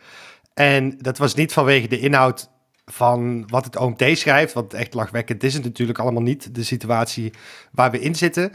En 0.54 0.98
dat 0.98 1.18
was 1.18 1.34
niet 1.34 1.52
vanwege 1.52 1.88
de 1.88 1.98
inhoud 1.98 2.50
van 2.86 3.48
wat 3.48 3.64
het 3.64 3.76
OMT 3.76 4.04
schrijft. 4.12 4.52
Want 4.52 4.74
echt 4.74 4.94
lachwekkend 4.94 5.42
is 5.42 5.54
het 5.54 5.64
natuurlijk 5.64 5.98
allemaal 5.98 6.22
niet, 6.22 6.54
de 6.54 6.62
situatie 6.62 7.32
waar 7.72 7.90
we 7.90 8.00
in 8.00 8.14
zitten. 8.14 8.52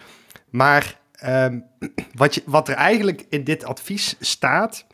Maar 0.50 1.00
um, 1.25 1.65
wat, 2.13 2.42
wat 2.46 2.68
er 2.68 2.75
eigenlijk 2.75 3.25
in 3.30 3.44
dit 3.44 3.63
advies 3.63 4.15
staat, 4.20 4.86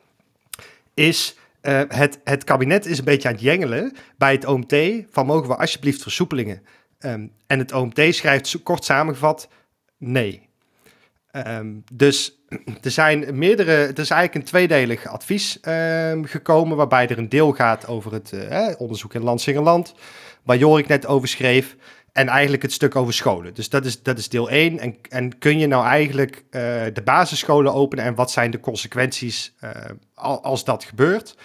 is 0.94 1.38
uh, 1.62 1.82
het, 1.88 2.20
het 2.24 2.44
kabinet 2.44 2.86
is 2.86 2.98
een 2.98 3.04
beetje 3.04 3.28
aan 3.28 3.34
het 3.34 3.44
jengelen 3.44 3.96
bij 4.18 4.32
het 4.32 4.46
OMT 4.46 4.76
van 5.10 5.26
mogen 5.26 5.48
we 5.48 5.56
alsjeblieft 5.56 6.02
versoepelingen. 6.02 6.62
Um, 7.00 7.32
en 7.48 7.60
het 7.60 7.72
OMT 7.72 8.16
schrijft 8.16 8.64
kort 8.64 8.86
samengevat 8.86 9.48
nee. 9.98 10.48
Um, 11.32 11.84
dus 11.94 12.40
er 12.82 12.92
zijn 12.92 13.38
meerdere, 13.38 13.72
er 13.72 14.00
is 14.00 14.10
eigenlijk 14.10 14.36
een 14.36 14.44
tweedelig 14.44 15.08
advies 15.08 15.58
gekomen, 16.22 16.78
waarbij 16.78 17.08
er 17.08 17.18
een 17.18 17.30
deel 17.30 17.52
gaat 17.52 17.88
over 17.88 18.14
het 18.14 18.32
uh, 18.32 18.68
onderzoek 18.78 19.14
in 19.14 19.24
Land 19.24 19.94
waar 20.44 20.58
Jorik 20.58 20.88
net 20.88 21.06
over 21.06 21.28
schreef, 21.28 21.76
en 22.20 22.28
eigenlijk 22.28 22.62
het 22.62 22.72
stuk 22.72 22.96
over 22.96 23.14
scholen. 23.14 23.54
Dus 23.54 23.70
dat 23.70 23.86
is, 23.86 24.04
dat 24.04 24.18
is 24.18 24.30
deel 24.30 24.50
1. 24.50 24.80
En, 24.80 24.96
en 25.10 25.38
kun 25.38 25.60
je 25.60 25.68
nou 25.68 25.86
eigenlijk 25.86 26.36
uh, 26.36 26.62
de 26.94 27.02
basisscholen 27.04 27.74
openen 27.74 28.06
en 28.06 28.16
wat 28.16 28.32
zijn 28.32 28.52
de 28.52 28.60
consequenties 28.60 29.54
uh, 29.64 29.72
als 30.42 30.64
dat 30.64 30.84
gebeurt? 30.84 31.38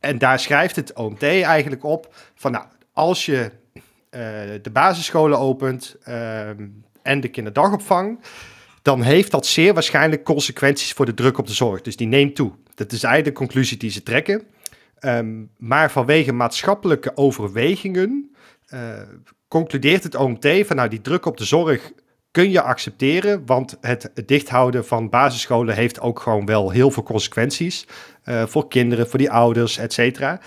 En 0.00 0.18
daar 0.18 0.38
schrijft 0.38 0.76
het 0.76 0.92
OMT 0.92 1.22
eigenlijk 1.22 1.84
op 1.84 2.14
van 2.34 2.52
nou, 2.52 2.64
als 2.92 3.26
je 3.26 3.50
uh, 4.10 4.20
de 4.62 4.70
basisscholen 4.72 5.38
opent 5.38 5.96
en 7.02 7.20
de 7.20 7.28
kinderdagopvang, 7.28 8.20
dan 8.82 9.02
heeft 9.02 9.30
dat 9.30 9.46
zeer 9.46 9.74
waarschijnlijk 9.74 10.24
consequenties 10.24 10.92
voor 10.92 11.06
de 11.06 11.14
druk 11.14 11.38
op 11.38 11.46
de 11.46 11.52
zorg. 11.52 11.80
Dus 11.80 11.96
die 11.96 12.06
neemt 12.06 12.34
toe. 12.34 12.52
Dat 12.74 12.92
is 12.92 13.02
eigenlijk 13.02 13.36
de 13.36 13.44
conclusie 13.44 13.76
die 13.76 13.90
ze 13.90 14.02
trekken. 14.02 14.42
Um, 15.00 15.50
maar 15.56 15.90
vanwege 15.90 16.32
maatschappelijke 16.32 17.16
overwegingen 17.16 18.34
concludeert 19.54 20.02
het 20.02 20.14
OMT 20.14 20.46
van 20.66 20.76
nou 20.76 20.88
die 20.88 21.00
druk 21.00 21.26
op 21.26 21.36
de 21.36 21.44
zorg 21.44 21.92
kun 22.30 22.50
je 22.50 22.60
accepteren, 22.60 23.46
want 23.46 23.76
het 23.80 24.10
dichthouden 24.26 24.86
van 24.86 25.08
basisscholen 25.08 25.74
heeft 25.74 26.00
ook 26.00 26.20
gewoon 26.20 26.46
wel 26.46 26.70
heel 26.70 26.90
veel 26.90 27.02
consequenties 27.02 27.86
uh, 28.24 28.46
voor 28.46 28.68
kinderen, 28.68 29.08
voor 29.08 29.18
die 29.18 29.30
ouders, 29.30 29.78
et 29.78 29.92
cetera. 29.92 30.40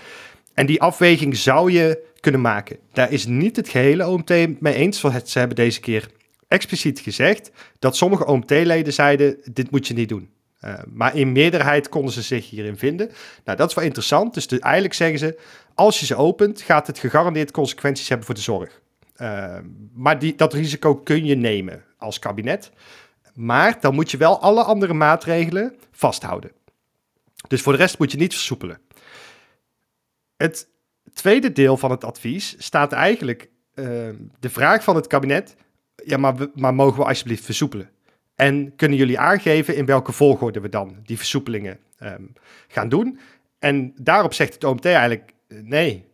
En 0.54 0.66
die 0.66 0.80
afweging 0.80 1.36
zou 1.36 1.72
je 1.72 2.04
kunnen 2.20 2.40
maken. 2.40 2.76
Daar 2.92 3.12
is 3.12 3.26
niet 3.26 3.56
het 3.56 3.68
gehele 3.68 4.08
OMT 4.08 4.60
mee 4.60 4.74
eens, 4.74 5.00
want 5.00 5.28
ze 5.28 5.38
hebben 5.38 5.56
deze 5.56 5.80
keer 5.80 6.10
expliciet 6.48 7.00
gezegd 7.00 7.50
dat 7.78 7.96
sommige 7.96 8.26
OMT-leden 8.26 8.92
zeiden, 8.92 9.36
dit 9.52 9.70
moet 9.70 9.86
je 9.86 9.94
niet 9.94 10.08
doen. 10.08 10.30
Uh, 10.64 10.74
maar 10.92 11.16
in 11.16 11.32
meerderheid 11.32 11.88
konden 11.88 12.12
ze 12.12 12.22
zich 12.22 12.50
hierin 12.50 12.78
vinden. 12.78 13.10
Nou, 13.44 13.58
dat 13.58 13.68
is 13.68 13.74
wel 13.74 13.84
interessant. 13.84 14.34
Dus 14.34 14.46
eigenlijk 14.46 14.94
zeggen 14.94 15.18
ze, 15.18 15.38
als 15.74 16.00
je 16.00 16.06
ze 16.06 16.16
opent, 16.16 16.60
gaat 16.60 16.86
het 16.86 16.98
gegarandeerd 16.98 17.50
consequenties 17.50 18.08
hebben 18.08 18.26
voor 18.26 18.34
de 18.34 18.40
zorg. 18.40 18.80
Uh, 19.20 19.58
maar 19.94 20.18
die, 20.18 20.34
dat 20.34 20.52
risico 20.52 20.96
kun 20.96 21.24
je 21.24 21.34
nemen 21.34 21.84
als 21.96 22.18
kabinet. 22.18 22.70
Maar 23.34 23.80
dan 23.80 23.94
moet 23.94 24.10
je 24.10 24.16
wel 24.16 24.40
alle 24.40 24.62
andere 24.62 24.94
maatregelen 24.94 25.74
vasthouden. 25.90 26.52
Dus 27.48 27.62
voor 27.62 27.72
de 27.72 27.78
rest 27.78 27.98
moet 27.98 28.12
je 28.12 28.18
niet 28.18 28.32
versoepelen. 28.32 28.80
Het 30.36 30.68
tweede 31.12 31.52
deel 31.52 31.76
van 31.76 31.90
het 31.90 32.04
advies 32.04 32.54
staat 32.58 32.92
eigenlijk 32.92 33.48
uh, 33.74 33.84
de 34.40 34.50
vraag 34.50 34.84
van 34.84 34.96
het 34.96 35.06
kabinet: 35.06 35.54
ja, 36.04 36.16
maar, 36.16 36.34
maar 36.54 36.74
mogen 36.74 36.98
we 36.98 37.06
alsjeblieft 37.06 37.44
versoepelen? 37.44 37.90
En 38.34 38.76
kunnen 38.76 38.98
jullie 38.98 39.18
aangeven 39.18 39.76
in 39.76 39.86
welke 39.86 40.12
volgorde 40.12 40.60
we 40.60 40.68
dan 40.68 40.96
die 41.04 41.16
versoepelingen 41.16 41.78
um, 42.02 42.32
gaan 42.68 42.88
doen? 42.88 43.18
En 43.58 43.92
daarop 43.96 44.34
zegt 44.34 44.54
het 44.54 44.64
OMT 44.64 44.84
eigenlijk 44.84 45.32
nee. 45.48 46.07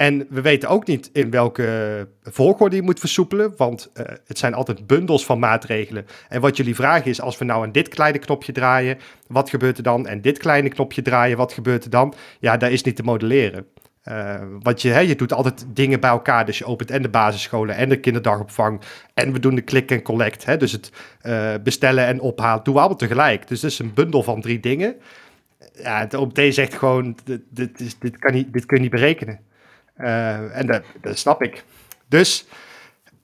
En 0.00 0.26
we 0.28 0.40
weten 0.40 0.68
ook 0.68 0.86
niet 0.86 1.10
in 1.12 1.30
welke 1.30 2.08
volgorde 2.22 2.76
je 2.76 2.82
moet 2.82 3.00
versoepelen, 3.00 3.52
want 3.56 3.90
uh, 3.94 4.04
het 4.26 4.38
zijn 4.38 4.54
altijd 4.54 4.86
bundels 4.86 5.24
van 5.24 5.38
maatregelen. 5.38 6.06
En 6.28 6.40
wat 6.40 6.56
jullie 6.56 6.74
vragen 6.74 7.10
is, 7.10 7.20
als 7.20 7.38
we 7.38 7.44
nou 7.44 7.62
aan 7.62 7.72
dit 7.72 7.88
kleine 7.88 8.18
knopje 8.18 8.52
draaien, 8.52 8.98
wat 9.28 9.50
gebeurt 9.50 9.76
er 9.76 9.82
dan? 9.82 10.06
En 10.06 10.20
dit 10.20 10.38
kleine 10.38 10.68
knopje 10.68 11.02
draaien, 11.02 11.36
wat 11.36 11.52
gebeurt 11.52 11.84
er 11.84 11.90
dan? 11.90 12.14
Ja, 12.38 12.56
daar 12.56 12.72
is 12.72 12.82
niet 12.82 12.96
te 12.96 13.02
modelleren. 13.02 13.66
Uh, 14.04 14.34
want 14.60 14.82
je, 14.82 14.88
hè, 14.88 15.00
je 15.00 15.16
doet 15.16 15.32
altijd 15.32 15.66
dingen 15.68 16.00
bij 16.00 16.10
elkaar. 16.10 16.46
Dus 16.46 16.58
je 16.58 16.66
opent 16.66 16.90
en 16.90 17.02
de 17.02 17.08
basisscholen 17.08 17.76
en 17.76 17.88
de 17.88 18.00
kinderdagopvang. 18.00 18.80
En 19.14 19.32
we 19.32 19.40
doen 19.40 19.54
de 19.54 19.64
click 19.64 19.90
en 19.90 20.02
collect. 20.02 20.44
Hè, 20.44 20.56
dus 20.56 20.72
het 20.72 20.92
uh, 21.22 21.54
bestellen 21.62 22.06
en 22.06 22.20
ophalen. 22.20 22.64
Doen 22.64 22.74
we 22.74 22.80
allemaal 22.80 22.98
tegelijk. 22.98 23.48
Dus 23.48 23.62
het 23.62 23.70
is 23.70 23.78
een 23.78 23.94
bundel 23.94 24.22
van 24.22 24.40
drie 24.40 24.60
dingen. 24.60 24.96
Ja, 25.74 26.00
het 26.00 26.14
OMT 26.14 26.40
zegt 26.48 26.74
gewoon, 26.74 27.16
dit, 27.24 27.40
dit, 27.50 27.80
is, 27.80 27.98
dit, 27.98 28.18
kan 28.18 28.32
niet, 28.32 28.52
dit 28.52 28.66
kun 28.66 28.76
je 28.76 28.82
niet 28.82 28.92
berekenen. 28.92 29.48
Uh, 30.00 30.56
en 30.58 30.66
dat, 31.00 31.18
snap 31.18 31.42
ik. 31.42 31.64
Dus 32.08 32.46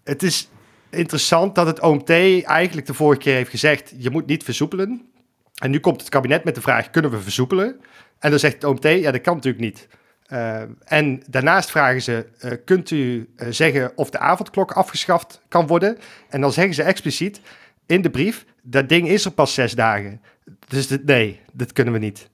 het 0.05 0.23
is 0.23 0.51
interessant 0.91 1.55
dat 1.55 1.67
het 1.67 1.81
OMT 1.81 2.11
eigenlijk 2.43 2.87
de 2.87 2.95
vorige 2.95 3.21
keer 3.21 3.35
heeft 3.35 3.51
gezegd... 3.51 3.95
je 3.99 4.11
moet 4.11 4.27
niet 4.27 4.45
versoepelen. 4.45 5.11
En 5.55 5.71
nu 5.71 5.81
komt 5.81 6.01
het 6.01 6.11
kabinet 6.11 6.45
met 6.45 6.55
de 6.55 6.61
vraag, 6.61 6.91
kunnen 6.91 7.11
we 7.11 7.21
versoepelen? 7.21 7.81
En 8.19 8.31
dan 8.31 8.39
zegt 8.39 8.55
het 8.55 8.65
OMT, 8.65 8.85
ja, 8.85 9.11
dat 9.11 9.21
kan 9.21 9.35
natuurlijk 9.35 9.65
niet. 9.65 9.89
Uh, 10.29 10.63
en 10.85 11.23
daarnaast 11.29 11.71
vragen 11.71 12.03
ze: 12.03 12.27
uh, 12.41 12.53
kunt 12.65 12.91
u 12.91 13.29
zeggen 13.49 13.93
of 13.95 14.11
de 14.11 14.19
avondklok 14.19 14.73
afgeschaft 14.73 15.41
kan 15.49 15.67
worden? 15.67 15.99
En 16.29 16.41
dan 16.41 16.53
zeggen 16.53 16.75
ze 16.75 16.83
expliciet 16.83 17.41
in 17.87 18.03
de 18.03 18.11
brief: 18.11 18.45
dat 18.63 18.89
ding 18.89 19.09
is 19.09 19.25
er 19.25 19.31
pas 19.31 19.55
zes 19.55 19.73
dagen. 19.73 20.21
Dus 20.69 20.89
nee, 21.05 21.41
dat 21.53 21.73
kunnen 21.73 21.93
we 21.93 21.99
niet. 21.99 22.29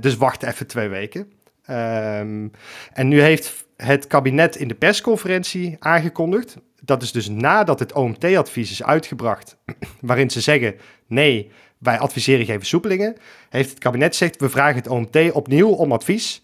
dus 0.00 0.16
wacht 0.16 0.42
even 0.42 0.66
twee 0.66 0.88
weken. 0.88 1.32
Um, 1.70 2.50
en 2.92 3.08
nu 3.08 3.20
heeft 3.20 3.66
het 3.84 4.06
kabinet 4.06 4.56
in 4.56 4.68
de 4.68 4.74
persconferentie 4.74 5.76
aangekondigd. 5.78 6.56
Dat 6.82 7.02
is 7.02 7.12
dus 7.12 7.28
nadat 7.28 7.78
het 7.78 7.92
OMT-advies 7.92 8.70
is 8.70 8.82
uitgebracht, 8.82 9.56
waarin 10.00 10.30
ze 10.30 10.40
zeggen: 10.40 10.74
nee, 11.06 11.50
wij 11.78 11.98
adviseren 11.98 12.46
geen 12.46 12.58
versoepelingen. 12.58 13.16
Heeft 13.48 13.70
het 13.70 13.78
kabinet 13.78 14.08
gezegd: 14.08 14.40
we 14.40 14.48
vragen 14.48 14.76
het 14.76 14.88
OMT 14.88 15.32
opnieuw 15.32 15.68
om 15.68 15.92
advies 15.92 16.42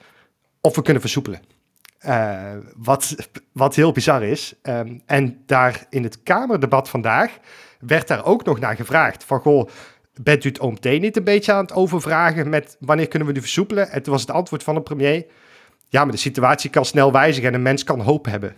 of 0.61 0.75
we 0.75 0.83
kunnen 0.83 1.03
versoepelen. 1.03 1.41
Uh, 2.07 2.53
wat, 2.77 3.17
wat 3.53 3.75
heel 3.75 3.93
bizar 3.93 4.23
is. 4.23 4.55
Um, 4.63 5.03
en 5.07 5.43
daar 5.47 5.87
in 5.91 6.03
het 6.03 6.23
Kamerdebat 6.23 6.89
vandaag 6.89 7.39
werd 7.81 8.09
daar 8.09 8.25
ook 8.25 8.45
nog 8.45 8.61
naar 8.61 8.77
gevraagd. 8.77 9.25
Van 9.25 9.41
goh, 9.41 9.69
bent 10.23 10.45
u 10.45 10.49
het 10.49 10.59
OMT 10.59 10.85
niet 10.85 11.17
een 11.17 11.25
beetje 11.25 11.53
aan 11.53 11.63
het 11.63 11.73
overvragen 11.73 12.49
met 12.49 12.77
wanneer 12.81 13.09
kunnen 13.09 13.29
we 13.29 13.35
nu 13.35 13.41
versoepelen? 13.41 13.91
En 13.91 14.03
toen 14.03 14.13
was 14.13 14.21
het 14.21 14.31
antwoord 14.31 14.63
van 14.63 14.75
de 14.75 14.83
premier. 14.83 15.27
Ja, 15.89 16.03
maar 16.03 16.13
de 16.13 16.19
situatie 16.19 16.71
kan 16.71 16.85
snel 16.85 17.13
wijzigen 17.13 17.49
en 17.49 17.55
een 17.55 17.63
mens 17.63 17.85
kan 17.85 18.01
hoop 18.01 18.25
hebben. 18.25 18.57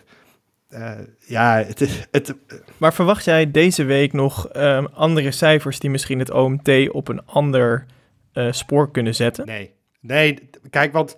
Uh, 0.70 0.92
ja, 1.26 1.64
het, 1.66 2.08
het, 2.10 2.34
Maar 2.76 2.94
verwacht 2.94 3.24
jij 3.24 3.50
deze 3.50 3.84
week 3.84 4.12
nog 4.12 4.56
um, 4.56 4.86
andere 4.86 5.30
cijfers 5.30 5.78
die 5.78 5.90
misschien 5.90 6.18
het 6.18 6.30
OMT 6.30 6.90
op 6.90 7.08
een 7.08 7.26
ander 7.26 7.86
uh, 8.34 8.52
spoor 8.52 8.90
kunnen 8.90 9.14
zetten? 9.14 9.46
Nee, 9.46 9.74
nee, 10.00 10.48
kijk, 10.70 10.92
want 10.92 11.16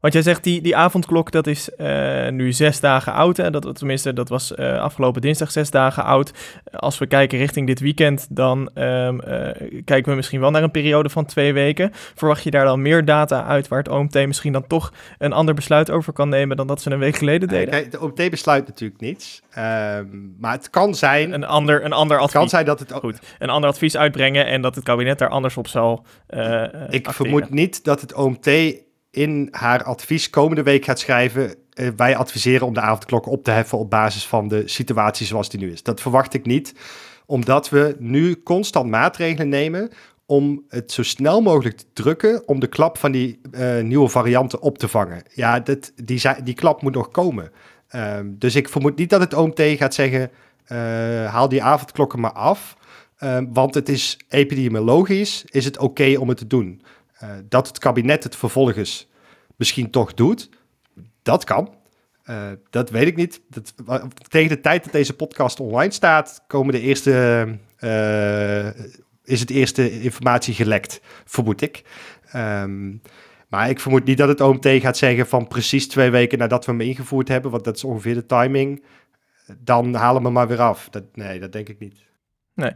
want 0.00 0.12
jij 0.12 0.22
zegt 0.22 0.44
die, 0.44 0.60
die 0.60 0.76
avondklok, 0.76 1.30
dat 1.30 1.46
is 1.46 1.70
uh, 1.78 2.28
nu 2.28 2.52
zes 2.52 2.80
dagen 2.80 3.12
oud. 3.12 3.36
Hè? 3.36 3.50
Dat, 3.50 3.76
tenminste, 3.76 4.12
dat 4.12 4.28
was 4.28 4.52
uh, 4.56 4.80
afgelopen 4.80 5.20
dinsdag 5.20 5.50
zes 5.50 5.70
dagen 5.70 6.04
oud. 6.04 6.32
Als 6.72 6.98
we 6.98 7.06
kijken 7.06 7.38
richting 7.38 7.66
dit 7.66 7.80
weekend, 7.80 8.26
dan 8.30 8.70
um, 8.74 9.20
uh, 9.28 9.50
kijken 9.84 10.10
we 10.10 10.14
misschien 10.14 10.40
wel 10.40 10.50
naar 10.50 10.62
een 10.62 10.70
periode 10.70 11.08
van 11.08 11.24
twee 11.24 11.52
weken. 11.52 11.90
Verwacht 12.14 12.42
je 12.42 12.50
daar 12.50 12.64
dan 12.64 12.82
meer 12.82 13.04
data 13.04 13.44
uit 13.44 13.68
waar 13.68 13.78
het 13.78 13.88
OMT 13.88 14.26
misschien 14.26 14.52
dan 14.52 14.66
toch 14.66 14.92
een 15.18 15.32
ander 15.32 15.54
besluit 15.54 15.90
over 15.90 16.12
kan 16.12 16.28
nemen 16.28 16.56
dan 16.56 16.66
dat 16.66 16.82
ze 16.82 16.90
een 16.90 16.98
week 16.98 17.16
geleden 17.16 17.48
deden? 17.48 17.70
Kijk, 17.70 17.90
de 17.90 18.00
OMT 18.00 18.30
besluit 18.30 18.66
natuurlijk 18.66 19.00
niets. 19.00 19.42
Um, 19.58 20.36
maar 20.38 20.52
het 20.52 20.70
kan 20.70 20.94
zijn... 20.94 21.32
Een 21.32 21.44
ander, 21.44 21.84
een 21.84 21.92
ander 21.92 22.16
advies. 22.16 22.32
Het 22.32 22.40
kan 22.40 22.48
zijn 22.48 22.64
dat 22.64 22.78
het... 22.78 22.92
Goed, 22.92 23.18
een 23.38 23.50
ander 23.50 23.70
advies 23.70 23.96
uitbrengen 23.96 24.46
en 24.46 24.62
dat 24.62 24.74
het 24.74 24.84
kabinet 24.84 25.18
daar 25.18 25.28
anders 25.28 25.56
op 25.56 25.68
zal 25.68 26.04
Ik 26.28 26.36
acteren. 26.36 27.14
vermoed 27.14 27.50
niet 27.50 27.84
dat 27.84 28.00
het 28.00 28.14
OMT 28.14 28.46
in 29.18 29.48
haar 29.50 29.82
advies 29.82 30.30
komende 30.30 30.62
week 30.62 30.84
gaat 30.84 30.98
schrijven. 30.98 31.54
Uh, 31.74 31.88
wij 31.96 32.16
adviseren 32.16 32.66
om 32.66 32.74
de 32.74 32.80
avondklok 32.80 33.26
op 33.26 33.44
te 33.44 33.50
heffen 33.50 33.78
op 33.78 33.90
basis 33.90 34.26
van 34.26 34.48
de 34.48 34.62
situatie 34.68 35.26
zoals 35.26 35.48
die 35.48 35.60
nu 35.60 35.72
is. 35.72 35.82
Dat 35.82 36.00
verwacht 36.00 36.34
ik 36.34 36.46
niet, 36.46 36.74
omdat 37.26 37.68
we 37.68 37.96
nu 37.98 38.42
constant 38.42 38.90
maatregelen 38.90 39.48
nemen 39.48 39.90
om 40.26 40.64
het 40.68 40.92
zo 40.92 41.02
snel 41.02 41.40
mogelijk 41.40 41.76
te 41.76 41.84
drukken 41.92 42.48
om 42.48 42.60
de 42.60 42.66
klap 42.66 42.98
van 42.98 43.12
die 43.12 43.40
uh, 43.52 43.80
nieuwe 43.80 44.08
varianten 44.08 44.60
op 44.60 44.78
te 44.78 44.88
vangen. 44.88 45.22
Ja, 45.34 45.60
dat, 45.60 45.92
die, 46.04 46.22
die 46.44 46.54
klap 46.54 46.82
moet 46.82 46.94
nog 46.94 47.10
komen. 47.10 47.50
Uh, 47.94 48.18
dus 48.24 48.54
ik 48.54 48.68
vermoed 48.68 48.96
niet 48.96 49.10
dat 49.10 49.20
het 49.20 49.34
OMT 49.34 49.60
gaat 49.60 49.94
zeggen, 49.94 50.30
uh, 50.68 50.78
haal 51.32 51.48
die 51.48 51.62
avondklokken 51.62 52.20
maar 52.20 52.32
af. 52.32 52.76
Ehm, 53.18 53.46
want 53.52 53.74
het 53.74 53.88
is 53.88 54.18
epidemiologisch, 54.28 55.44
is 55.46 55.64
het 55.64 55.78
oké 55.78 56.16
om 56.18 56.28
het 56.28 56.38
te 56.38 56.46
doen. 56.46 56.82
Uh, 57.22 57.30
dat 57.48 57.66
het 57.66 57.78
kabinet 57.78 58.24
het 58.24 58.36
vervolgens 58.36 59.08
misschien 59.56 59.90
toch 59.90 60.14
doet, 60.14 60.48
dat 61.22 61.44
kan. 61.44 61.74
Uh, 62.30 62.50
dat 62.70 62.90
weet 62.90 63.06
ik 63.06 63.16
niet. 63.16 63.40
Dat, 63.48 63.74
tegen 64.28 64.48
de 64.48 64.60
tijd 64.60 64.84
dat 64.84 64.92
deze 64.92 65.16
podcast 65.16 65.60
online 65.60 65.92
staat, 65.92 66.44
komen 66.46 66.72
de 66.72 66.80
eerste, 66.80 67.46
uh, 67.80 68.66
is 69.24 69.40
het 69.40 69.50
eerste 69.50 70.00
informatie 70.00 70.54
gelekt, 70.54 71.00
vermoed 71.24 71.60
ik. 71.60 71.82
Um, 72.34 73.02
maar 73.48 73.70
ik 73.70 73.80
vermoed 73.80 74.04
niet 74.04 74.18
dat 74.18 74.28
het 74.28 74.40
OMT 74.40 74.66
gaat 74.66 74.96
zeggen 74.96 75.26
van 75.26 75.48
precies 75.48 75.88
twee 75.88 76.10
weken 76.10 76.38
nadat 76.38 76.64
we 76.64 76.70
hem 76.70 76.80
ingevoerd 76.80 77.28
hebben, 77.28 77.50
want 77.50 77.64
dat 77.64 77.76
is 77.76 77.84
ongeveer 77.84 78.14
de 78.14 78.26
timing. 78.26 78.84
Dan 79.58 79.94
halen 79.94 80.22
we 80.22 80.30
maar 80.30 80.48
weer 80.48 80.60
af. 80.60 80.88
Dat, 80.88 81.04
nee, 81.14 81.40
dat 81.40 81.52
denk 81.52 81.68
ik 81.68 81.78
niet. 81.78 82.06
Nee, 82.54 82.72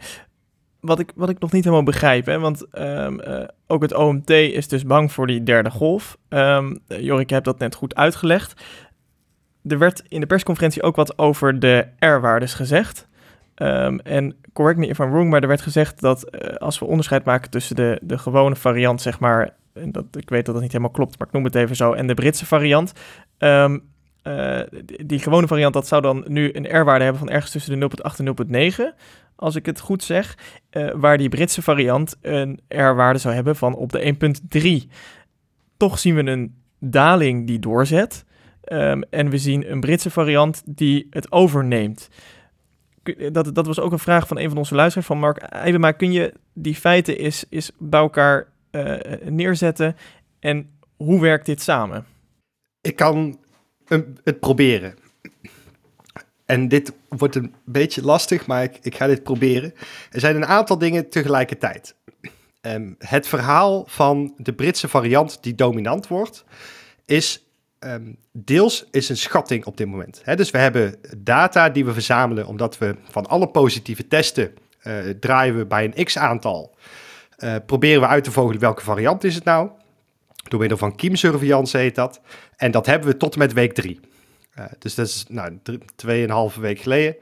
wat 0.83 0.99
ik, 0.99 1.13
wat 1.15 1.29
ik 1.29 1.39
nog 1.39 1.53
niet 1.53 1.65
helemaal 1.65 1.85
begrijp, 1.85 2.27
hè, 2.27 2.39
want 2.39 2.67
um, 2.79 3.21
uh, 3.21 3.45
ook 3.67 3.83
het 3.83 3.95
OMT 3.95 4.31
is 4.31 4.69
dus 4.69 4.85
bang 4.85 5.13
voor 5.13 5.27
die 5.27 5.43
derde 5.43 5.71
golf. 5.71 6.19
Um, 6.29 6.79
Jorik, 6.87 7.29
je 7.29 7.35
hebt 7.35 7.47
dat 7.47 7.59
net 7.59 7.75
goed 7.75 7.95
uitgelegd. 7.95 8.63
Er 9.65 9.79
werd 9.79 10.03
in 10.09 10.21
de 10.21 10.27
persconferentie 10.27 10.83
ook 10.83 10.97
wat 10.97 11.19
over 11.19 11.59
de 11.59 11.87
R-waardes 11.99 12.55
gezegd. 12.55 13.09
Um, 13.57 14.01
en 14.01 14.37
correct 14.53 14.79
me 14.79 14.87
if 14.87 14.99
I'm 14.99 15.11
wrong, 15.11 15.31
maar 15.31 15.43
er 15.43 15.49
werd 15.49 15.61
gezegd 15.61 16.01
dat 16.01 16.35
uh, 16.35 16.55
als 16.55 16.79
we 16.79 16.85
onderscheid 16.85 17.25
maken 17.25 17.51
tussen 17.51 17.77
de, 17.77 18.01
de 18.03 18.19
gewone 18.19 18.57
variant, 18.57 19.03
zeg 19.03 19.21
maar, 19.21 19.55
en 19.73 19.93
dat, 19.93 20.05
ik 20.13 20.31
weet 20.31 20.45
dat 20.45 20.55
dat 20.55 20.63
niet 20.63 20.73
helemaal 20.73 20.95
klopt, 20.95 21.19
maar 21.19 21.27
ik 21.27 21.33
noem 21.33 21.45
het 21.45 21.55
even 21.55 21.77
zo, 21.77 21.93
en 21.93 22.07
de 22.07 22.15
Britse 22.15 22.47
variant, 22.47 22.93
die 25.05 25.19
gewone 25.19 25.47
variant, 25.47 25.75
dat 25.75 25.87
zou 25.87 26.03
dan 26.03 26.25
nu 26.27 26.51
een 26.53 26.81
R-waarde 26.81 27.05
hebben 27.05 27.23
van 27.23 27.31
ergens 27.31 27.53
tussen 27.53 27.81
de 27.81 27.91
0,8 28.11 28.17
en 28.17 28.35
0,9 28.95 28.99
als 29.43 29.55
ik 29.55 29.67
het 29.67 29.81
goed 29.81 30.03
zeg, 30.03 30.39
uh, 30.71 30.91
waar 30.95 31.19
die 31.19 31.29
Britse 31.29 31.63
variant 31.63 32.17
een 32.21 32.61
R-waarde 32.69 33.19
zou 33.19 33.35
hebben 33.35 33.57
van 33.57 33.75
op 33.75 33.93
de 33.93 34.15
1,3. 34.87 34.91
Toch 35.77 35.99
zien 35.99 36.15
we 36.15 36.27
een 36.31 36.55
daling 36.79 37.47
die 37.47 37.59
doorzet. 37.59 38.25
Um, 38.73 39.03
en 39.03 39.31
we 39.31 39.39
zien 39.39 39.71
een 39.71 39.81
Britse 39.81 40.11
variant 40.11 40.63
die 40.67 41.07
het 41.11 41.33
overneemt. 41.33 42.09
Dat, 43.33 43.55
dat 43.55 43.67
was 43.67 43.81
ook 43.81 43.93
een 43.93 43.99
vraag 43.99 44.27
van 44.27 44.39
een 44.39 44.49
van 44.49 44.59
onze 44.59 44.75
luisteraars, 44.75 45.07
van 45.07 45.19
Mark 45.19 45.39
Eibema. 45.39 45.93
Kun 45.93 46.13
je 46.13 46.33
die 46.53 46.75
feiten 46.75 47.19
eens, 47.19 47.45
eens 47.49 47.73
bij 47.79 48.01
elkaar 48.01 48.49
uh, 48.71 48.95
neerzetten 49.25 49.97
en 50.41 50.71
hoe 50.97 51.21
werkt 51.21 51.47
dit 51.47 51.63
samen? 51.63 52.05
Ik 52.81 52.97
kan 52.97 53.39
het 54.25 54.41
proberen. 54.41 54.95
En 56.53 56.69
dit 56.69 56.93
wordt 57.09 57.35
een 57.35 57.55
beetje 57.65 58.03
lastig, 58.03 58.47
maar 58.47 58.63
ik, 58.63 58.79
ik 58.83 58.95
ga 58.95 59.07
dit 59.07 59.23
proberen. 59.23 59.75
Er 60.11 60.21
zijn 60.21 60.37
een 60.37 60.47
aantal 60.47 60.79
dingen 60.79 61.09
tegelijkertijd. 61.09 61.95
Ehm, 62.61 62.93
het 62.99 63.29
verhaal 63.29 63.85
van 63.87 64.35
de 64.37 64.53
Britse 64.53 64.89
variant 64.89 65.39
die 65.43 65.55
dominant 65.55 66.09
wordt, 66.09 66.45
is 67.05 67.47
ehm, 67.79 68.13
deels 68.33 68.87
is 68.91 69.09
een 69.09 69.17
schatting 69.17 69.65
op 69.65 69.77
dit 69.77 69.87
moment. 69.87 70.23
Dus 70.37 70.51
we 70.51 70.59
hebben 70.59 70.95
data 71.17 71.71
die 71.71 71.85
we 71.85 71.93
verzamelen 71.93 72.47
omdat 72.47 72.79
we 72.79 72.97
van 73.11 73.27
alle 73.27 73.49
positieve 73.49 74.09
testen 74.09 74.55
uh, 74.83 74.95
draaien 75.21 75.57
we 75.57 75.67
bij 75.67 75.85
een 75.85 76.05
x-aantal. 76.05 76.75
Uh, 77.39 77.55
proberen 77.67 78.01
we 78.01 78.07
uit 78.07 78.25
te 78.25 78.31
vogelen 78.31 78.61
welke 78.61 78.83
variant 78.83 79.25
is 79.25 79.35
het 79.35 79.45
nou. 79.45 79.71
Door 80.49 80.61
middel 80.61 80.79
van 80.79 80.97
kiemsurveillance 80.97 81.79
heet 81.79 81.95
dat. 81.95 82.21
En 82.57 82.71
dat 82.71 82.87
hebben 82.87 83.09
we 83.09 83.17
tot 83.17 83.33
en 83.33 83.39
met 83.39 83.53
week 83.53 83.73
drie. 83.73 84.01
Uh, 84.59 84.65
dus 84.79 84.95
dat 84.95 85.07
is 85.07 85.25
nou, 85.29 85.59
tweeënhalve 85.97 86.61
week 86.61 86.81
geleden. 86.81 87.17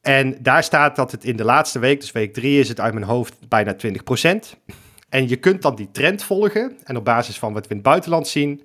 En 0.00 0.36
daar 0.42 0.62
staat 0.62 0.96
dat 0.96 1.10
het 1.10 1.24
in 1.24 1.36
de 1.36 1.44
laatste 1.44 1.78
week, 1.78 2.00
dus 2.00 2.12
week 2.12 2.32
drie, 2.32 2.60
is 2.60 2.68
het 2.68 2.80
uit 2.80 2.94
mijn 2.94 3.06
hoofd 3.06 3.48
bijna 3.48 3.76
20%. 3.76 4.58
En 5.08 5.28
je 5.28 5.36
kunt 5.36 5.62
dan 5.62 5.74
die 5.74 5.90
trend 5.92 6.22
volgen. 6.22 6.76
En 6.84 6.96
op 6.96 7.04
basis 7.04 7.38
van 7.38 7.52
wat 7.52 7.62
we 7.62 7.70
in 7.70 7.76
het 7.76 7.84
buitenland 7.84 8.28
zien, 8.28 8.62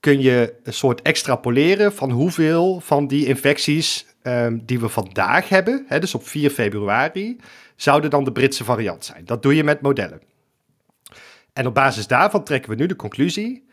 kun 0.00 0.20
je 0.20 0.54
een 0.62 0.72
soort 0.72 1.02
extrapoleren 1.02 1.92
van 1.94 2.10
hoeveel 2.10 2.80
van 2.80 3.06
die 3.06 3.26
infecties 3.26 4.06
um, 4.22 4.62
die 4.64 4.80
we 4.80 4.88
vandaag 4.88 5.48
hebben, 5.48 5.84
hè, 5.88 5.98
dus 5.98 6.14
op 6.14 6.28
4 6.28 6.50
februari, 6.50 7.36
zouden 7.76 8.10
dan 8.10 8.24
de 8.24 8.32
Britse 8.32 8.64
variant 8.64 9.04
zijn. 9.04 9.24
Dat 9.24 9.42
doe 9.42 9.54
je 9.54 9.64
met 9.64 9.80
modellen. 9.80 10.20
En 11.52 11.66
op 11.66 11.74
basis 11.74 12.06
daarvan 12.06 12.44
trekken 12.44 12.70
we 12.70 12.76
nu 12.76 12.86
de 12.86 12.96
conclusie 12.96 13.66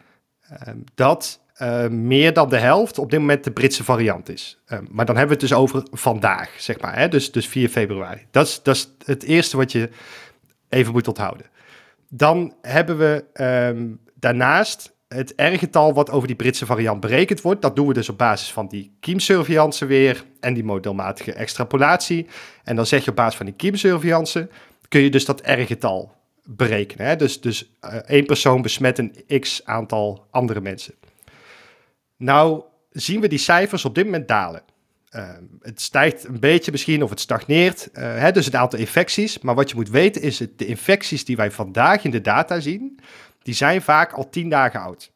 um, 0.67 0.83
dat 0.95 1.39
uh, 1.61 1.87
meer 1.87 2.33
dan 2.33 2.49
de 2.49 2.57
helft 2.57 2.97
op 2.97 3.11
dit 3.11 3.19
moment 3.19 3.43
de 3.43 3.51
Britse 3.51 3.83
variant 3.83 4.29
is. 4.29 4.59
Um, 4.67 4.87
maar 4.91 5.05
dan 5.05 5.17
hebben 5.17 5.37
we 5.37 5.41
het 5.41 5.51
dus 5.51 5.59
over 5.59 5.83
vandaag, 5.91 6.49
zeg 6.57 6.79
maar. 6.81 6.97
Hè? 6.97 7.07
Dus, 7.07 7.31
dus 7.31 7.47
4 7.47 7.69
februari. 7.69 8.25
Dat 8.31 8.47
is, 8.47 8.63
dat 8.63 8.75
is 8.75 8.93
het 9.05 9.23
eerste 9.23 9.57
wat 9.57 9.71
je 9.71 9.89
even 10.69 10.93
moet 10.93 11.07
onthouden. 11.07 11.45
Dan 12.09 12.53
hebben 12.61 12.97
we 12.97 13.23
um, 13.73 13.99
daarnaast 14.13 14.93
het 15.07 15.33
R-getal 15.35 15.93
wat 15.93 16.11
over 16.11 16.27
die 16.27 16.35
Britse 16.35 16.65
variant 16.65 16.99
berekend 16.99 17.41
wordt. 17.41 17.61
Dat 17.61 17.75
doen 17.75 17.87
we 17.87 17.93
dus 17.93 18.09
op 18.09 18.17
basis 18.17 18.51
van 18.51 18.67
die 18.67 18.91
kiemsurveillance 18.99 19.85
weer 19.85 20.25
en 20.39 20.53
die 20.53 20.63
modelmatige 20.63 21.33
extrapolatie. 21.33 22.27
En 22.63 22.75
dan 22.75 22.85
zeg 22.85 23.03
je 23.03 23.09
op 23.09 23.15
basis 23.15 23.35
van 23.35 23.45
die 23.45 23.55
kiemsurveillance 23.55 24.49
kun 24.87 25.01
je 25.01 25.09
dus 25.09 25.25
dat 25.25 25.41
R-getal 25.43 26.11
berekenen. 26.43 27.07
Hè? 27.07 27.15
Dus, 27.15 27.41
dus 27.41 27.71
uh, 27.81 27.95
één 27.95 28.25
persoon 28.25 28.61
besmet 28.61 28.97
een 28.97 29.39
x 29.39 29.61
aantal 29.65 30.27
andere 30.31 30.61
mensen. 30.61 30.93
Nou 32.19 32.63
zien 32.91 33.21
we 33.21 33.27
die 33.27 33.37
cijfers 33.37 33.85
op 33.85 33.95
dit 33.95 34.05
moment 34.05 34.27
dalen. 34.27 34.61
Uh, 35.11 35.29
het 35.61 35.81
stijgt 35.81 36.23
een 36.23 36.39
beetje 36.39 36.71
misschien 36.71 37.03
of 37.03 37.09
het 37.09 37.19
stagneert, 37.19 37.89
uh, 37.93 38.03
hè, 38.03 38.31
dus 38.31 38.45
het 38.45 38.55
aantal 38.55 38.79
infecties. 38.79 39.39
Maar 39.39 39.55
wat 39.55 39.69
je 39.69 39.75
moet 39.75 39.89
weten 39.89 40.21
is 40.21 40.37
dat 40.37 40.49
de 40.55 40.65
infecties 40.65 41.25
die 41.25 41.35
wij 41.35 41.51
vandaag 41.51 42.03
in 42.03 42.11
de 42.11 42.21
data 42.21 42.59
zien, 42.59 42.99
die 43.41 43.53
zijn 43.53 43.81
vaak 43.81 44.11
al 44.11 44.29
tien 44.29 44.49
dagen 44.49 44.79
oud. 44.79 45.11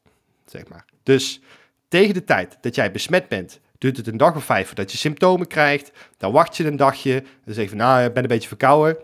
Zeg 0.45 0.67
maar. 0.67 0.85
Dus 1.03 1.41
tegen 1.87 2.13
de 2.13 2.23
tijd 2.23 2.57
dat 2.61 2.75
jij 2.75 2.91
besmet 2.91 3.27
bent, 3.27 3.59
duurt 3.77 3.97
het 3.97 4.07
een 4.07 4.17
dag 4.17 4.35
of 4.35 4.45
vijf 4.45 4.67
voordat 4.67 4.91
je 4.91 4.97
symptomen 4.97 5.47
krijgt. 5.47 5.91
Dan 6.17 6.31
wacht 6.31 6.57
je 6.57 6.65
een 6.65 6.75
dagje. 6.75 7.23
Dan 7.45 7.53
zeg 7.53 7.63
je 7.63 7.69
van, 7.69 7.77
nou, 7.77 8.03
ik 8.03 8.13
ben 8.13 8.23
een 8.23 8.29
beetje 8.29 8.47
verkouden. 8.47 8.97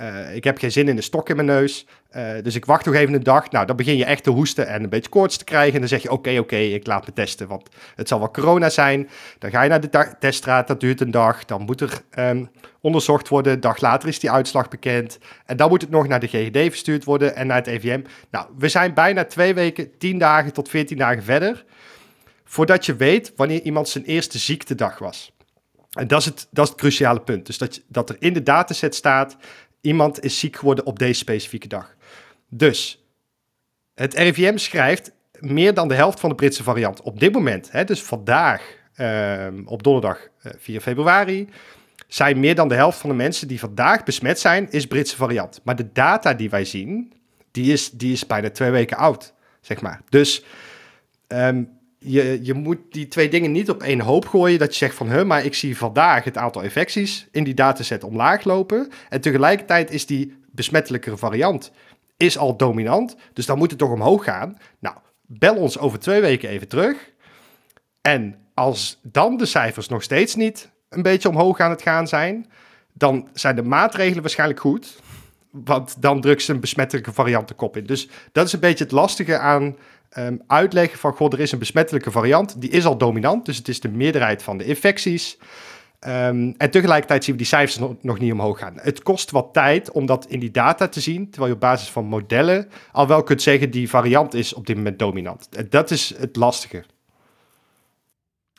Uh, 0.00 0.34
ik 0.34 0.44
heb 0.44 0.58
geen 0.58 0.72
zin 0.72 0.88
in 0.88 0.96
de 0.96 1.02
stok 1.02 1.28
in 1.28 1.36
mijn 1.36 1.48
neus. 1.48 1.86
Uh, 2.16 2.32
dus 2.42 2.54
ik 2.54 2.64
wacht 2.64 2.84
nog 2.84 2.94
even 2.94 3.14
een 3.14 3.22
dag. 3.22 3.50
Nou, 3.50 3.66
dan 3.66 3.76
begin 3.76 3.96
je 3.96 4.04
echt 4.04 4.22
te 4.22 4.30
hoesten 4.30 4.66
en 4.66 4.82
een 4.82 4.88
beetje 4.88 5.10
koorts 5.10 5.36
te 5.36 5.44
krijgen. 5.44 5.74
En 5.74 5.78
dan 5.78 5.88
zeg 5.88 6.02
je, 6.02 6.10
oké, 6.10 6.38
oké, 6.38 6.56
ik 6.56 6.86
laat 6.86 7.06
me 7.06 7.12
testen, 7.12 7.48
want 7.48 7.68
het 7.94 8.08
zal 8.08 8.18
wel 8.18 8.30
corona 8.30 8.70
zijn. 8.70 9.08
Dan 9.38 9.50
ga 9.50 9.62
je 9.62 9.68
naar 9.68 9.80
de 9.80 10.14
teststraat, 10.18 10.66
dat 10.66 10.80
duurt 10.80 11.00
een 11.00 11.10
dag. 11.10 11.44
Dan 11.44 11.62
moet 11.62 11.80
er 11.80 12.02
um, 12.18 12.50
onderzocht 12.80 13.28
worden. 13.28 13.52
Een 13.52 13.60
dag 13.60 13.80
later 13.80 14.08
is 14.08 14.18
die 14.18 14.30
uitslag 14.30 14.68
bekend. 14.68 15.18
En 15.46 15.56
dan 15.56 15.68
moet 15.68 15.80
het 15.80 15.90
nog 15.90 16.08
naar 16.08 16.20
de 16.20 16.28
GGD 16.28 16.58
verstuurd 16.58 17.04
worden 17.04 17.36
en 17.36 17.46
naar 17.46 17.56
het 17.56 17.66
EVM. 17.66 18.02
Nou, 18.30 18.46
we 18.58 18.68
zijn 18.68 18.94
bijna 18.94 19.24
twee 19.24 19.54
weken, 19.54 19.98
tien 19.98 20.18
dagen 20.18 20.52
tot 20.52 20.68
veertien 20.68 20.98
dagen 20.98 21.22
verder... 21.22 21.64
voordat 22.44 22.86
je 22.86 22.96
weet 22.96 23.32
wanneer 23.36 23.62
iemand 23.62 23.88
zijn 23.88 24.04
eerste 24.04 24.38
ziektedag 24.38 24.98
was. 24.98 25.34
En 25.94 26.06
dat 26.08 26.20
is 26.20 26.24
het, 26.24 26.46
dat 26.50 26.64
is 26.64 26.70
het 26.70 26.80
cruciale 26.80 27.20
punt. 27.20 27.46
Dus 27.46 27.58
dat, 27.58 27.80
dat 27.86 28.10
er 28.10 28.16
in 28.18 28.32
de 28.32 28.42
dataset 28.42 28.94
staat 28.94 29.36
iemand 29.84 30.24
is 30.24 30.38
ziek 30.38 30.56
geworden 30.56 30.86
op 30.86 30.98
deze 30.98 31.18
specifieke 31.18 31.68
dag. 31.68 31.96
Dus 32.48 33.04
het 33.94 34.14
RIVM 34.14 34.56
schrijft 34.56 35.12
meer 35.38 35.74
dan 35.74 35.88
de 35.88 35.94
helft 35.94 36.20
van 36.20 36.28
de 36.28 36.34
Britse 36.34 36.62
variant 36.62 37.02
op 37.02 37.20
dit 37.20 37.32
moment, 37.32 37.70
hè, 37.70 37.84
dus 37.84 38.02
vandaag 38.02 38.62
uh, 38.96 39.46
op 39.64 39.82
donderdag 39.82 40.18
uh, 40.18 40.52
eh, 40.52 40.58
4 40.58 40.80
februari, 40.80 41.48
zijn 42.08 42.40
meer 42.40 42.54
dan 42.54 42.68
de 42.68 42.74
helft 42.74 42.98
van 42.98 43.10
de 43.10 43.16
mensen 43.16 43.48
die 43.48 43.58
vandaag 43.58 44.04
besmet 44.04 44.40
zijn, 44.40 44.70
is 44.70 44.86
Britse 44.86 45.16
variant. 45.16 45.60
Maar 45.64 45.76
de 45.76 45.92
data 45.92 46.34
die 46.34 46.50
wij 46.50 46.64
zien, 46.64 47.12
die 47.50 47.72
is, 47.72 47.90
die 47.90 48.12
is 48.12 48.26
bijna 48.26 48.50
twee 48.50 48.70
weken 48.70 48.96
oud, 48.96 49.34
zeg 49.60 49.80
maar. 49.80 50.00
Dus 50.08 50.44
um, 51.28 51.73
je, 52.04 52.38
je 52.42 52.54
moet 52.54 52.78
die 52.90 53.08
twee 53.08 53.28
dingen 53.28 53.52
niet 53.52 53.70
op 53.70 53.82
één 53.82 54.00
hoop 54.00 54.26
gooien. 54.26 54.58
Dat 54.58 54.70
je 54.70 54.78
zegt 54.78 54.96
van, 54.96 55.10
huh, 55.10 55.24
maar 55.24 55.44
ik 55.44 55.54
zie 55.54 55.76
vandaag 55.76 56.24
het 56.24 56.36
aantal 56.36 56.62
infecties 56.62 57.26
in 57.30 57.44
die 57.44 57.54
dataset 57.54 58.04
omlaag 58.04 58.44
lopen. 58.44 58.88
En 59.08 59.20
tegelijkertijd 59.20 59.90
is 59.90 60.06
die 60.06 60.36
besmettelijkere 60.50 61.16
variant 61.16 61.72
is 62.16 62.38
al 62.38 62.56
dominant. 62.56 63.16
Dus 63.32 63.46
dan 63.46 63.58
moet 63.58 63.70
het 63.70 63.78
toch 63.78 63.92
omhoog 63.92 64.24
gaan. 64.24 64.58
Nou, 64.78 64.96
bel 65.20 65.56
ons 65.56 65.78
over 65.78 65.98
twee 65.98 66.20
weken 66.20 66.48
even 66.48 66.68
terug. 66.68 67.12
En 68.00 68.38
als 68.54 68.98
dan 69.02 69.36
de 69.36 69.46
cijfers 69.46 69.88
nog 69.88 70.02
steeds 70.02 70.34
niet 70.34 70.70
een 70.88 71.02
beetje 71.02 71.28
omhoog 71.28 71.60
aan 71.60 71.70
het 71.70 71.82
gaan 71.82 72.08
zijn, 72.08 72.50
dan 72.92 73.28
zijn 73.32 73.56
de 73.56 73.62
maatregelen 73.62 74.22
waarschijnlijk 74.22 74.60
goed. 74.60 75.00
Want 75.64 76.02
dan 76.02 76.20
drukt 76.20 76.42
ze 76.42 76.52
een 76.52 76.60
besmettelijke 76.60 77.12
variant 77.12 77.48
de 77.48 77.54
kop 77.54 77.76
in. 77.76 77.84
Dus 77.84 78.08
dat 78.32 78.46
is 78.46 78.52
een 78.52 78.60
beetje 78.60 78.84
het 78.84 78.92
lastige 78.92 79.38
aan 79.38 79.76
um, 80.18 80.42
uitleggen 80.46 80.98
van, 80.98 81.12
goh, 81.12 81.32
er 81.32 81.40
is 81.40 81.52
een 81.52 81.58
besmettelijke 81.58 82.10
variant, 82.10 82.60
die 82.60 82.70
is 82.70 82.84
al 82.84 82.98
dominant, 82.98 83.46
dus 83.46 83.56
het 83.56 83.68
is 83.68 83.80
de 83.80 83.88
meerderheid 83.88 84.42
van 84.42 84.58
de 84.58 84.64
infecties. 84.64 85.38
Um, 86.06 86.54
en 86.56 86.70
tegelijkertijd 86.70 87.24
zien 87.24 87.34
we 87.34 87.40
die 87.40 87.50
cijfers 87.50 87.88
nog, 88.00 88.18
niet 88.18 88.32
omhoog 88.32 88.58
gaan. 88.58 88.74
Het 88.76 89.02
kost 89.02 89.30
wat 89.30 89.48
tijd 89.52 89.90
om 89.90 90.06
dat 90.06 90.26
in 90.26 90.40
die 90.40 90.50
data 90.50 90.88
te 90.88 91.00
zien, 91.00 91.30
terwijl 91.30 91.46
je 91.46 91.54
op 91.54 91.60
basis 91.60 91.88
van 91.88 92.04
modellen 92.04 92.68
al 92.92 93.06
wel 93.06 93.22
kunt 93.22 93.42
zeggen 93.42 93.70
die 93.70 93.88
variant 93.88 94.34
is 94.34 94.54
op 94.54 94.66
dit 94.66 94.76
moment 94.76 94.98
dominant. 94.98 95.70
Dat 95.70 95.90
is 95.90 96.14
het 96.18 96.36
lastige. 96.36 96.84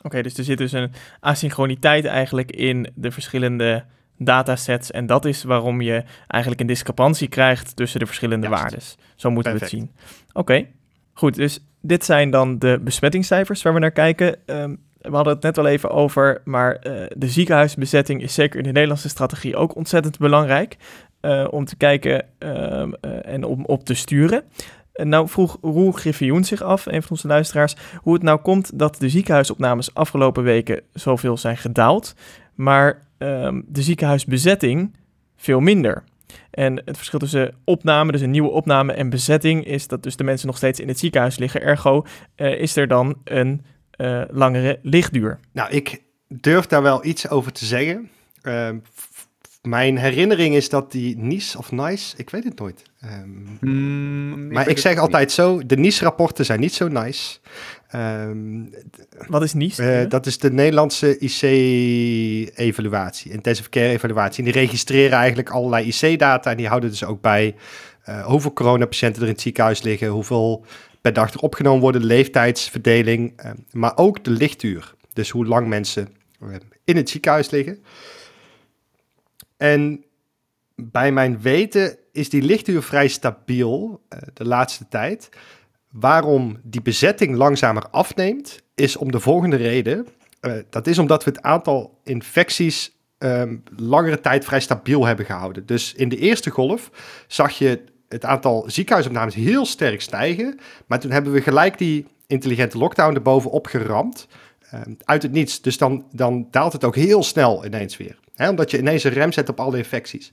Oké, 0.02 0.22
dus 0.22 0.38
er 0.38 0.44
zit 0.44 0.58
dus 0.58 0.72
een 0.72 0.92
asynchroniteit 1.20 2.04
eigenlijk 2.04 2.50
in 2.50 2.92
de 2.94 3.10
verschillende 3.10 3.84
datasets. 4.18 4.90
En 4.90 5.06
dat 5.06 5.24
is 5.24 5.44
waarom 5.44 5.80
je 5.80 6.04
eigenlijk 6.26 6.60
een 6.60 6.66
discrepantie 6.66 7.28
krijgt 7.28 7.76
tussen 7.76 8.00
de 8.00 8.06
verschillende 8.06 8.48
Juist. 8.48 8.62
waardes. 8.62 8.96
Zo 9.14 9.30
moeten 9.30 9.52
Perfect. 9.52 9.72
we 9.72 9.78
het 9.78 9.86
zien. 9.86 9.96
Oké. 10.28 10.38
Okay. 10.40 10.70
Goed, 11.12 11.34
dus 11.34 11.64
dit 11.80 12.04
zijn 12.04 12.30
dan 12.30 12.58
de 12.58 12.80
besmettingscijfers 12.84 13.62
waar 13.62 13.74
we 13.74 13.80
naar 13.80 13.90
kijken. 13.90 14.36
Um, 14.46 14.84
we 15.00 15.14
hadden 15.14 15.34
het 15.34 15.42
net 15.42 15.58
al 15.58 15.66
even 15.66 15.90
over, 15.90 16.40
maar 16.44 16.72
uh, 16.82 17.02
de 17.16 17.28
ziekenhuisbezetting 17.28 18.22
is 18.22 18.34
zeker 18.34 18.58
in 18.58 18.64
de 18.64 18.72
Nederlandse 18.72 19.08
strategie 19.08 19.56
ook 19.56 19.76
ontzettend 19.76 20.18
belangrijk. 20.18 20.76
Uh, 21.20 21.46
om 21.50 21.64
te 21.64 21.76
kijken 21.76 22.24
uh, 22.38 22.82
en 23.22 23.44
om 23.44 23.64
op 23.64 23.84
te 23.84 23.94
sturen. 23.94 24.42
En 24.92 25.08
nou 25.08 25.28
vroeg 25.28 25.58
Roel 25.62 25.92
Griffioen 25.92 26.44
zich 26.44 26.62
af, 26.62 26.86
een 26.86 27.02
van 27.02 27.10
onze 27.10 27.26
luisteraars, 27.26 27.76
hoe 27.96 28.14
het 28.14 28.22
nou 28.22 28.38
komt 28.38 28.78
dat 28.78 28.96
de 28.98 29.08
ziekenhuisopnames 29.08 29.94
afgelopen 29.94 30.42
weken 30.42 30.80
zoveel 30.92 31.36
zijn 31.36 31.56
gedaald, 31.56 32.14
maar 32.54 33.05
ehm, 33.18 33.60
de 33.66 33.82
ziekenhuisbezetting 33.82 34.96
veel 35.36 35.60
minder. 35.60 36.04
En 36.50 36.82
het 36.84 36.96
verschil 36.96 37.18
tussen 37.18 37.54
opname, 37.64 38.12
dus 38.12 38.20
een 38.20 38.30
nieuwe 38.30 38.50
opname 38.50 38.92
en 38.92 39.10
bezetting, 39.10 39.64
is 39.64 39.88
dat 39.88 40.02
dus 40.02 40.16
de 40.16 40.24
mensen 40.24 40.46
nog 40.46 40.56
steeds 40.56 40.80
in 40.80 40.88
het 40.88 40.98
ziekenhuis 40.98 41.38
liggen. 41.38 41.62
Ergo 41.62 42.06
uh, 42.36 42.60
is 42.60 42.76
er 42.76 42.88
dan 42.88 43.16
een 43.24 43.64
uh, 43.96 44.22
langere 44.30 44.78
lichtduur. 44.82 45.38
Nou, 45.52 45.70
ik 45.70 46.02
durf 46.28 46.66
daar 46.66 46.82
wel 46.82 47.04
iets 47.04 47.28
over 47.28 47.52
te 47.52 47.64
zeggen. 47.64 48.10
Uh, 48.42 48.68
mijn 49.62 49.98
herinnering 49.98 50.54
is 50.54 50.68
dat 50.68 50.92
die 50.92 51.16
Nice 51.16 51.58
of 51.58 51.72
Nice, 51.72 52.16
ik 52.16 52.30
weet 52.30 52.44
het 52.44 52.58
nooit. 52.58 52.82
Um, 53.04 53.58
mm, 53.60 54.52
maar 54.52 54.68
ik 54.68 54.78
zeg 54.78 54.98
altijd 54.98 55.22
niet. 55.22 55.32
zo, 55.32 55.66
de 55.66 55.76
Nice-rapporten 55.76 56.44
zijn 56.44 56.60
niet 56.60 56.74
zo 56.74 56.88
nice. 56.88 57.38
Um, 57.96 58.70
Wat 59.28 59.42
is 59.42 59.54
NIS? 59.54 59.78
Uh, 59.78 60.00
dat 60.08 60.26
is 60.26 60.38
de 60.38 60.52
Nederlandse 60.52 61.18
IC-evaluatie, 61.18 63.32
intensive 63.32 63.68
care 63.68 63.88
evaluatie. 63.88 64.44
En 64.44 64.52
die 64.52 64.60
registreren 64.60 65.18
eigenlijk 65.18 65.50
allerlei 65.50 65.86
IC-data 65.86 66.50
en 66.50 66.56
die 66.56 66.68
houden 66.68 66.90
dus 66.90 67.04
ook 67.04 67.20
bij 67.20 67.54
uh, 68.08 68.26
hoeveel 68.26 68.52
coronapatiënten 68.52 69.22
er 69.22 69.28
in 69.28 69.32
het 69.32 69.42
ziekenhuis 69.42 69.82
liggen, 69.82 70.08
hoeveel 70.08 70.64
per 71.00 71.12
dag 71.12 71.32
er 71.32 71.40
opgenomen 71.40 71.80
worden, 71.80 72.00
de 72.00 72.06
leeftijdsverdeling, 72.06 73.44
uh, 73.44 73.50
maar 73.72 73.96
ook 73.96 74.24
de 74.24 74.30
lichtuur. 74.30 74.94
Dus 75.12 75.30
hoe 75.30 75.46
lang 75.46 75.68
mensen 75.68 76.08
in 76.84 76.96
het 76.96 77.10
ziekenhuis 77.10 77.50
liggen. 77.50 77.84
En 79.56 80.04
bij 80.74 81.12
mijn 81.12 81.40
weten 81.40 81.96
is 82.12 82.28
die 82.28 82.42
lichtuur 82.42 82.82
vrij 82.82 83.08
stabiel 83.08 84.02
de 84.34 84.44
laatste 84.44 84.88
tijd. 84.88 85.28
Waarom 86.00 86.58
die 86.62 86.82
bezetting 86.82 87.36
langzamer 87.36 87.88
afneemt, 87.90 88.62
is 88.74 88.96
om 88.96 89.10
de 89.10 89.20
volgende 89.20 89.56
reden. 89.56 90.06
Uh, 90.40 90.52
dat 90.70 90.86
is 90.86 90.98
omdat 90.98 91.24
we 91.24 91.30
het 91.30 91.42
aantal 91.42 91.98
infecties 92.04 92.96
um, 93.18 93.62
langere 93.76 94.20
tijd 94.20 94.44
vrij 94.44 94.60
stabiel 94.60 95.04
hebben 95.04 95.26
gehouden. 95.26 95.66
Dus 95.66 95.94
in 95.94 96.08
de 96.08 96.16
eerste 96.16 96.50
golf 96.50 96.90
zag 97.26 97.58
je 97.58 97.84
het 98.08 98.24
aantal 98.24 98.64
ziekenhuisopnames 98.66 99.34
heel 99.34 99.66
sterk 99.66 100.00
stijgen. 100.00 100.58
Maar 100.86 101.00
toen 101.00 101.10
hebben 101.10 101.32
we 101.32 101.40
gelijk 101.40 101.78
die 101.78 102.06
intelligente 102.26 102.78
lockdown 102.78 103.14
erbovenop 103.14 103.66
geramd. 103.66 104.28
Um, 104.74 104.96
uit 105.04 105.22
het 105.22 105.32
niets. 105.32 105.60
Dus 105.60 105.78
dan, 105.78 106.04
dan 106.12 106.48
daalt 106.50 106.72
het 106.72 106.84
ook 106.84 106.96
heel 106.96 107.22
snel 107.22 107.64
ineens 107.64 107.96
weer. 107.96 108.18
Hè, 108.34 108.48
omdat 108.48 108.70
je 108.70 108.78
ineens 108.78 109.04
een 109.04 109.12
rem 109.12 109.32
zet 109.32 109.48
op 109.48 109.60
alle 109.60 109.76
infecties. 109.76 110.32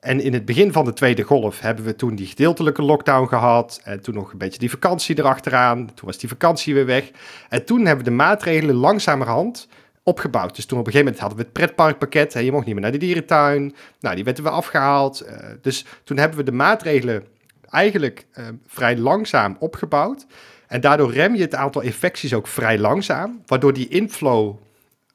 En 0.00 0.20
in 0.20 0.32
het 0.32 0.44
begin 0.44 0.72
van 0.72 0.84
de 0.84 0.92
tweede 0.92 1.22
golf 1.22 1.60
hebben 1.60 1.84
we 1.84 1.96
toen 1.96 2.14
die 2.14 2.26
gedeeltelijke 2.26 2.82
lockdown 2.82 3.28
gehad. 3.28 3.80
En 3.84 4.00
toen 4.00 4.14
nog 4.14 4.32
een 4.32 4.38
beetje 4.38 4.58
die 4.58 4.70
vakantie 4.70 5.18
erachteraan. 5.18 5.86
Toen 5.94 6.06
was 6.06 6.18
die 6.18 6.28
vakantie 6.28 6.74
weer 6.74 6.86
weg. 6.86 7.10
En 7.48 7.64
toen 7.64 7.78
hebben 7.78 8.04
we 8.04 8.10
de 8.10 8.16
maatregelen 8.16 8.74
langzamerhand 8.74 9.68
opgebouwd. 10.02 10.56
Dus 10.56 10.66
toen 10.66 10.78
op 10.78 10.86
een 10.86 10.92
gegeven 10.92 11.12
moment 11.12 11.20
hadden 11.20 11.38
we 11.38 11.44
het 11.44 11.52
pretparkpakket. 11.52 12.34
Hè, 12.34 12.40
je 12.40 12.52
mocht 12.52 12.64
niet 12.64 12.74
meer 12.74 12.82
naar 12.82 12.92
de 12.92 12.98
dierentuin. 12.98 13.74
Nou, 14.00 14.14
die 14.14 14.24
werden 14.24 14.44
we 14.44 14.50
afgehaald. 14.50 15.26
Uh, 15.26 15.36
dus 15.62 15.84
toen 16.04 16.16
hebben 16.16 16.38
we 16.38 16.44
de 16.44 16.52
maatregelen 16.52 17.24
eigenlijk 17.70 18.26
uh, 18.34 18.44
vrij 18.66 18.96
langzaam 18.96 19.56
opgebouwd. 19.58 20.26
En 20.66 20.80
daardoor 20.80 21.12
rem 21.12 21.34
je 21.34 21.42
het 21.42 21.54
aantal 21.54 21.82
infecties 21.82 22.34
ook 22.34 22.46
vrij 22.46 22.78
langzaam. 22.78 23.42
Waardoor 23.46 23.72
die 23.72 23.88
inflow 23.88 24.56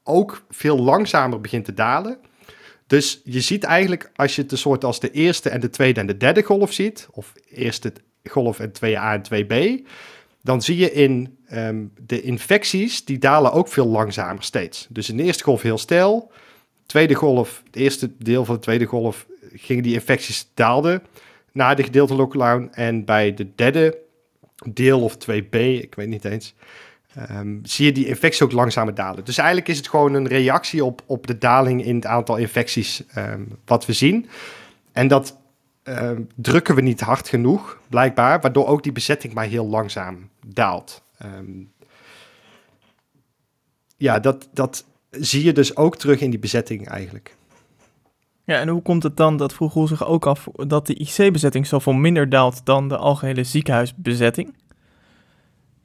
ook 0.03 0.43
veel 0.49 0.79
langzamer 0.79 1.41
begint 1.41 1.65
te 1.65 1.73
dalen. 1.73 2.17
Dus 2.87 3.21
je 3.23 3.41
ziet 3.41 3.63
eigenlijk, 3.63 4.11
als 4.15 4.35
je 4.35 4.41
het 4.41 4.51
een 4.51 4.57
soort 4.57 4.83
als 4.83 4.99
de 4.99 5.11
eerste 5.11 5.49
en 5.49 5.59
de 5.59 5.69
tweede 5.69 5.99
en 5.99 6.07
de 6.07 6.17
derde 6.17 6.43
golf 6.43 6.73
ziet, 6.73 7.07
of 7.11 7.33
eerste 7.49 7.93
golf 8.23 8.59
en 8.59 8.71
2a 8.71 9.21
en 9.21 9.21
2b, 9.45 9.87
dan 10.41 10.61
zie 10.61 10.77
je 10.77 10.91
in 10.91 11.37
um, 11.51 11.91
de 12.05 12.21
infecties, 12.21 13.05
die 13.05 13.17
dalen 13.17 13.51
ook 13.51 13.67
veel 13.67 13.87
langzamer 13.87 14.43
steeds. 14.43 14.87
Dus 14.89 15.09
in 15.09 15.17
de 15.17 15.23
eerste 15.23 15.43
golf 15.43 15.61
heel 15.61 15.77
stijl, 15.77 16.31
tweede 16.85 17.13
golf, 17.13 17.61
het 17.65 17.75
eerste 17.75 18.11
deel 18.17 18.45
van 18.45 18.55
de 18.55 18.61
tweede 18.61 18.85
golf, 18.85 19.27
gingen 19.53 19.83
die 19.83 19.93
infecties 19.93 20.49
daalden 20.53 21.03
na 21.51 21.73
de 21.73 21.83
gedeelte 21.83 22.15
lockdown. 22.15 22.69
En 22.71 23.05
bij 23.05 23.33
de 23.33 23.47
derde 23.55 23.97
deel 24.65 25.01
of 25.01 25.15
2b, 25.15 25.49
ik 25.57 25.95
weet 25.95 26.07
niet 26.07 26.25
eens, 26.25 26.53
um, 27.31 27.59
zie 27.63 27.85
je 27.85 27.91
die 27.91 28.07
infecties 28.07 28.41
ook 28.41 28.51
langzamer 28.51 28.95
dalen. 28.95 29.25
Dus 29.25 29.37
eigenlijk 29.37 29.67
is 29.67 29.77
het 29.77 29.87
gewoon 29.87 30.13
een 30.13 30.27
reactie 30.27 30.85
op, 30.85 31.03
op 31.05 31.27
de 31.27 31.37
daling 31.37 31.85
in 31.85 31.95
het 31.95 32.05
aantal 32.05 32.37
infecties 32.37 33.03
um, 33.17 33.47
wat 33.65 33.85
we 33.85 33.93
zien. 33.93 34.29
En 34.91 35.07
dat 35.07 35.37
um, 35.83 36.27
drukken 36.35 36.75
we 36.75 36.81
niet 36.81 37.01
hard 37.01 37.29
genoeg, 37.29 37.79
blijkbaar, 37.89 38.41
waardoor 38.41 38.67
ook 38.67 38.83
die 38.83 38.91
bezetting 38.91 39.33
maar 39.33 39.45
heel 39.45 39.67
langzaam 39.67 40.29
daalt. 40.45 41.01
ja, 43.97 44.19
dat, 44.19 44.49
dat 44.53 44.85
zie 45.09 45.43
je 45.43 45.53
dus 45.53 45.75
ook 45.75 45.97
terug 45.97 46.19
in 46.19 46.29
die 46.29 46.39
bezetting 46.39 46.87
eigenlijk. 46.87 47.35
Ja, 48.45 48.59
en 48.59 48.67
hoe 48.67 48.81
komt 48.81 49.03
het 49.03 49.17
dan, 49.17 49.37
dat 49.37 49.53
vroeg 49.53 49.87
zich 49.87 50.05
ook 50.05 50.25
af, 50.25 50.47
dat 50.53 50.87
de 50.87 50.93
IC-bezetting 50.93 51.67
zoveel 51.67 51.93
minder 51.93 52.29
daalt 52.29 52.65
dan 52.65 52.87
de 52.87 52.97
algehele 52.97 53.43
ziekenhuisbezetting? 53.43 54.53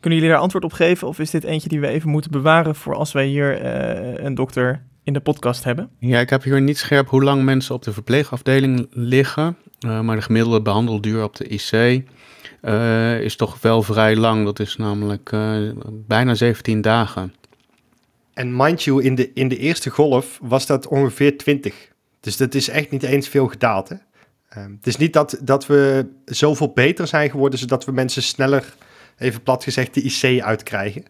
Kunnen 0.01 0.19
jullie 0.19 0.35
daar 0.35 0.43
antwoord 0.43 0.65
op 0.65 0.73
geven? 0.73 1.09
Of 1.09 1.19
is 1.19 1.31
dit 1.31 1.45
eentje 1.45 1.69
die 1.69 1.81
we 1.81 1.87
even 1.87 2.11
moeten 2.11 2.31
bewaren 2.31 2.75
voor 2.75 2.95
als 2.95 3.13
wij 3.13 3.27
hier 3.27 3.65
uh, 3.65 4.25
een 4.25 4.35
dokter 4.35 4.83
in 5.03 5.13
de 5.13 5.21
podcast 5.21 5.65
hebben? 5.65 5.91
Ja, 5.99 6.21
ik 6.21 6.31
heb 6.31 6.43
hier 6.43 6.61
niet 6.61 6.79
scherp 6.79 7.09
hoe 7.09 7.23
lang 7.23 7.43
mensen 7.43 7.75
op 7.75 7.83
de 7.83 7.93
verpleegafdeling 7.93 8.87
liggen. 8.91 9.57
Uh, 9.87 10.01
maar 10.01 10.17
de 10.17 10.23
gemiddelde 10.23 10.63
behandelduur 10.63 11.23
op 11.23 11.37
de 11.37 11.47
IC 11.49 12.03
uh, 12.63 13.21
is 13.21 13.37
toch 13.37 13.61
wel 13.61 13.83
vrij 13.83 14.17
lang. 14.17 14.45
Dat 14.45 14.61
is 14.61 14.77
namelijk 14.77 15.31
bijna 16.07 16.35
17 16.35 16.81
dagen. 16.81 17.35
En 18.35 18.57
mind 18.57 18.83
you, 18.83 19.03
in 19.03 19.15
de, 19.15 19.33
in 19.33 19.49
de 19.49 19.59
eerste 19.59 19.91
golf 19.91 20.39
was 20.43 20.67
dat 20.67 20.87
ongeveer 20.87 21.37
20. 21.37 21.75
Dus 22.21 22.37
dat 22.37 22.55
is 22.55 22.69
echt 22.69 22.91
niet 22.91 23.03
eens 23.03 23.29
veel 23.29 23.47
gedaald. 23.47 23.89
Hè? 23.89 23.97
Ehm, 24.49 24.71
het 24.71 24.87
is 24.87 24.97
niet 24.97 25.13
dat, 25.13 25.39
dat 25.43 25.67
we 25.67 26.07
zoveel 26.25 26.73
beter 26.73 27.07
zijn 27.07 27.31
geworden, 27.31 27.59
zodat 27.59 27.85
we 27.85 27.93
mensen 27.93 28.23
sneller 28.23 28.75
even 29.19 29.43
plat 29.43 29.65
gezegd, 29.65 29.95
de 29.95 30.03
IC 30.03 30.43
uitkrijgen. 30.43 31.05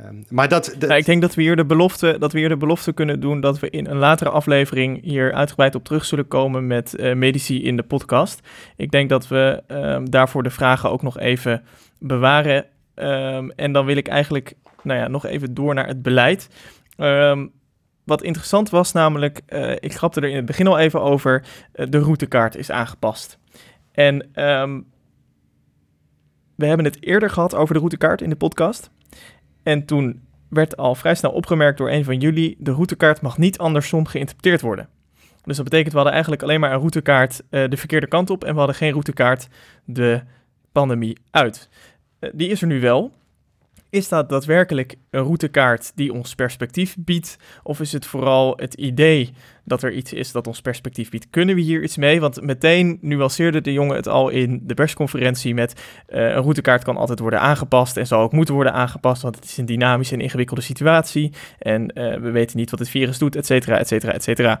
Um, 0.00 0.24
maar 0.28 0.48
dat, 0.48 0.76
ik 0.88 1.04
denk 1.04 1.22
dat 1.22 1.34
we, 1.34 1.42
hier 1.42 1.56
de 1.56 1.64
belofte, 1.64 2.16
dat 2.18 2.32
we 2.32 2.38
hier 2.38 2.48
de 2.48 2.56
belofte 2.56 2.92
kunnen 2.92 3.20
doen 3.20 3.40
dat 3.40 3.58
we 3.58 3.70
in 3.70 3.86
een 3.86 3.96
latere 3.96 4.30
aflevering 4.30 5.02
hier 5.02 5.32
uitgebreid 5.32 5.74
op 5.74 5.84
terug 5.84 6.04
zullen 6.04 6.28
komen 6.28 6.66
met 6.66 6.94
uh, 6.96 7.14
medici 7.14 7.64
in 7.64 7.76
de 7.76 7.82
podcast. 7.82 8.48
Ik 8.76 8.90
denk 8.90 9.08
dat 9.08 9.28
we 9.28 9.62
um, 9.68 10.10
daarvoor 10.10 10.42
de 10.42 10.50
vragen 10.50 10.90
ook 10.90 11.02
nog 11.02 11.18
even 11.18 11.62
bewaren. 11.98 12.66
Um, 12.94 13.50
en 13.50 13.72
dan 13.72 13.86
wil 13.86 13.96
ik 13.96 14.08
eigenlijk 14.08 14.54
nou 14.82 15.00
ja, 15.00 15.08
nog 15.08 15.26
even 15.26 15.54
door 15.54 15.74
naar 15.74 15.86
het 15.86 16.02
beleid. 16.02 16.48
wat 18.04 18.22
interessant 18.22 18.70
was 18.70 18.92
namelijk, 18.92 19.40
uh, 19.48 19.70
ik 19.70 19.94
grapte 19.94 20.20
er 20.20 20.28
in 20.28 20.36
het 20.36 20.46
begin 20.46 20.66
al 20.66 20.78
even 20.78 21.00
over, 21.00 21.44
uh, 21.74 21.86
de 21.88 21.98
routekaart 21.98 22.56
is 22.56 22.70
aangepast. 22.70 23.38
En 23.92 24.28
we 26.54 26.66
hebben 26.66 26.84
het 26.84 27.02
eerder 27.02 27.30
gehad 27.30 27.54
over 27.54 27.74
de 27.74 27.80
routekaart 27.80 28.20
in 28.20 28.30
de 28.30 28.36
podcast. 28.36 28.90
En 29.62 29.84
toen 29.84 30.22
werd 30.48 30.76
al 30.76 30.94
vrij 30.94 31.14
snel 31.14 31.32
opgemerkt 31.32 31.78
door 31.78 31.90
een 31.90 32.04
van 32.04 32.18
jullie: 32.18 32.56
de 32.58 32.72
routekaart 32.72 33.20
mag 33.20 33.38
niet 33.38 33.58
andersom 33.58 34.06
geïnterpreteerd 34.06 34.60
worden. 34.60 34.88
Dus 35.44 35.56
dat 35.56 35.64
betekent, 35.64 35.90
we 35.90 35.96
hadden 35.96 36.12
eigenlijk 36.12 36.42
alleen 36.42 36.60
maar 36.60 36.72
een 36.72 36.78
routekaart 36.78 37.42
uh, 37.50 37.68
de 37.68 37.76
verkeerde 37.76 38.06
kant 38.06 38.30
op 38.30 38.44
en 38.44 38.52
we 38.52 38.58
hadden 38.58 38.76
geen 38.76 38.90
routekaart 38.90 39.48
de 39.84 40.22
pandemie 40.72 41.18
uit. 41.30 41.68
Uh, 42.20 42.30
die 42.34 42.48
is 42.48 42.60
er 42.60 42.66
nu 42.66 42.80
wel. 42.80 43.12
Is 43.94 44.08
dat 44.08 44.28
daadwerkelijk 44.28 44.94
een 45.10 45.22
routekaart 45.22 45.92
die 45.94 46.12
ons 46.12 46.34
perspectief 46.34 46.96
biedt? 46.98 47.36
Of 47.62 47.80
is 47.80 47.92
het 47.92 48.06
vooral 48.06 48.56
het 48.56 48.74
idee 48.74 49.32
dat 49.64 49.82
er 49.82 49.92
iets 49.92 50.12
is 50.12 50.32
dat 50.32 50.46
ons 50.46 50.60
perspectief 50.60 51.10
biedt? 51.10 51.30
Kunnen 51.30 51.54
we 51.54 51.60
hier 51.60 51.82
iets 51.82 51.96
mee? 51.96 52.20
Want 52.20 52.42
meteen 52.42 52.98
nuanceerde 53.00 53.60
de 53.60 53.72
jongen 53.72 53.96
het 53.96 54.08
al 54.08 54.28
in 54.28 54.60
de 54.62 54.74
persconferentie 54.74 55.54
met 55.54 55.72
uh, 56.08 56.20
een 56.22 56.32
routekaart 56.32 56.84
kan 56.84 56.96
altijd 56.96 57.18
worden 57.18 57.40
aangepast 57.40 57.96
en 57.96 58.06
zal 58.06 58.20
ook 58.20 58.32
moeten 58.32 58.54
worden 58.54 58.72
aangepast, 58.72 59.22
want 59.22 59.34
het 59.34 59.44
is 59.44 59.56
een 59.56 59.66
dynamische 59.66 60.14
en 60.14 60.20
ingewikkelde 60.20 60.62
situatie 60.62 61.32
en 61.58 61.82
uh, 61.98 62.16
we 62.16 62.30
weten 62.30 62.56
niet 62.56 62.70
wat 62.70 62.78
het 62.78 62.88
virus 62.88 63.18
doet, 63.18 63.36
et 63.36 63.46
cetera, 63.46 63.78
et 63.78 63.88
cetera, 63.88 64.12
et 64.12 64.22
cetera. 64.22 64.60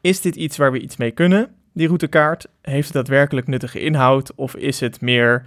Is 0.00 0.20
dit 0.20 0.36
iets 0.36 0.56
waar 0.56 0.72
we 0.72 0.80
iets 0.80 0.96
mee 0.96 1.10
kunnen, 1.10 1.54
die 1.72 1.86
routekaart? 1.86 2.46
Heeft 2.62 2.86
het 2.86 2.96
daadwerkelijk 2.96 3.46
nuttige 3.46 3.80
inhoud 3.80 4.34
of 4.34 4.56
is 4.56 4.80
het 4.80 5.00
meer 5.00 5.46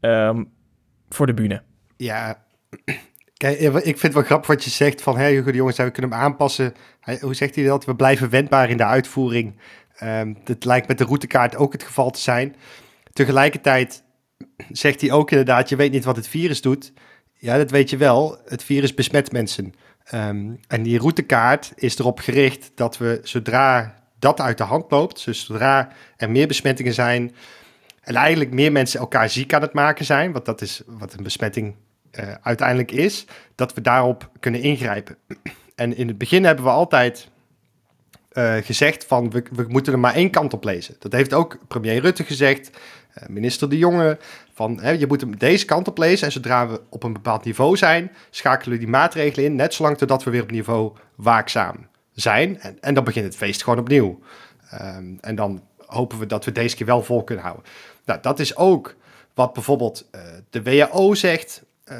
um, 0.00 0.48
voor 1.08 1.26
de 1.26 1.34
bühne? 1.34 1.66
Ja, 1.98 2.44
kijk, 3.36 3.58
ik 3.60 3.82
vind 3.82 4.02
het 4.02 4.14
wel 4.14 4.22
grappig 4.22 4.48
wat 4.48 4.64
je 4.64 4.70
zegt 4.70 5.02
van, 5.02 5.16
hé, 5.16 5.34
hey, 5.34 5.52
jongens, 5.52 5.76
we 5.76 5.90
kunnen 5.90 6.10
hem 6.10 6.20
aanpassen. 6.20 6.74
Hoe 7.20 7.34
zegt 7.34 7.54
hij 7.54 7.64
dat? 7.64 7.84
We 7.84 7.94
blijven 7.94 8.30
wendbaar 8.30 8.70
in 8.70 8.76
de 8.76 8.84
uitvoering. 8.84 9.56
Um, 10.02 10.36
dat 10.44 10.64
lijkt 10.64 10.88
met 10.88 10.98
de 10.98 11.04
routekaart 11.04 11.56
ook 11.56 11.72
het 11.72 11.82
geval 11.82 12.10
te 12.10 12.20
zijn. 12.20 12.56
Tegelijkertijd 13.12 14.02
zegt 14.70 15.00
hij 15.00 15.12
ook 15.12 15.30
inderdaad, 15.30 15.68
je 15.68 15.76
weet 15.76 15.92
niet 15.92 16.04
wat 16.04 16.16
het 16.16 16.28
virus 16.28 16.60
doet. 16.60 16.92
Ja, 17.34 17.56
dat 17.56 17.70
weet 17.70 17.90
je 17.90 17.96
wel. 17.96 18.38
Het 18.44 18.64
virus 18.64 18.94
besmet 18.94 19.32
mensen. 19.32 19.74
Um, 20.14 20.60
en 20.68 20.82
die 20.82 20.98
routekaart 20.98 21.72
is 21.74 21.98
erop 21.98 22.18
gericht 22.18 22.70
dat 22.74 22.98
we 22.98 23.20
zodra 23.22 23.94
dat 24.18 24.40
uit 24.40 24.58
de 24.58 24.64
hand 24.64 24.90
loopt, 24.90 25.24
dus 25.24 25.44
zodra 25.44 25.88
er 26.16 26.30
meer 26.30 26.46
besmettingen 26.46 26.94
zijn 26.94 27.34
en 28.00 28.14
eigenlijk 28.14 28.50
meer 28.50 28.72
mensen 28.72 29.00
elkaar 29.00 29.30
ziek 29.30 29.54
aan 29.54 29.62
het 29.62 29.72
maken 29.72 30.04
zijn, 30.04 30.32
want 30.32 30.44
dat 30.44 30.60
is 30.60 30.82
wat 30.86 31.12
een 31.12 31.22
besmetting 31.22 31.74
uh, 32.12 32.34
uiteindelijk 32.42 32.90
is, 32.90 33.26
dat 33.54 33.74
we 33.74 33.80
daarop 33.80 34.30
kunnen 34.40 34.60
ingrijpen. 34.60 35.16
En 35.74 35.96
in 35.96 36.08
het 36.08 36.18
begin 36.18 36.44
hebben 36.44 36.64
we 36.64 36.70
altijd 36.70 37.28
uh, 38.32 38.54
gezegd 38.56 39.04
van 39.04 39.30
we, 39.30 39.42
we, 39.52 39.64
moeten 39.68 39.92
er 39.92 39.98
maar 39.98 40.14
één 40.14 40.30
kant 40.30 40.52
op 40.52 40.64
lezen. 40.64 40.96
Dat 40.98 41.12
heeft 41.12 41.34
ook 41.34 41.58
premier 41.68 42.00
Rutte 42.00 42.24
gezegd, 42.24 42.70
uh, 43.18 43.28
minister 43.28 43.68
De 43.68 43.78
Jonge, 43.78 44.18
van 44.54 44.80
hè, 44.80 44.90
je 44.90 45.06
moet 45.06 45.20
hem 45.20 45.38
deze 45.38 45.64
kant 45.64 45.88
op 45.88 45.98
lezen 45.98 46.26
en 46.26 46.32
zodra 46.32 46.68
we 46.68 46.80
op 46.88 47.02
een 47.02 47.12
bepaald 47.12 47.44
niveau 47.44 47.76
zijn, 47.76 48.12
schakelen 48.30 48.72
we 48.72 48.78
die 48.78 48.92
maatregelen 48.92 49.44
in, 49.44 49.54
net 49.54 49.74
zolang 49.74 49.98
totdat 49.98 50.24
we 50.24 50.30
weer 50.30 50.42
op 50.42 50.50
niveau 50.50 50.92
waakzaam 51.14 51.86
zijn. 52.12 52.60
En, 52.60 52.76
en 52.80 52.94
dan 52.94 53.04
begint 53.04 53.24
het 53.24 53.36
feest 53.36 53.62
gewoon 53.62 53.78
opnieuw. 53.78 54.18
Um, 54.74 55.18
en 55.20 55.34
dan 55.34 55.62
hopen 55.86 56.18
we 56.18 56.26
dat 56.26 56.44
we 56.44 56.52
deze 56.52 56.76
keer 56.76 56.86
wel 56.86 57.02
vol 57.02 57.24
kunnen 57.24 57.44
houden. 57.44 57.66
Nou, 58.04 58.20
dat 58.22 58.38
is 58.38 58.56
ook 58.56 58.96
wat 59.34 59.52
bijvoorbeeld 59.52 60.10
de 60.50 60.62
WHO 60.62 61.14
zegt. 61.14 61.62
Uh, 61.92 61.96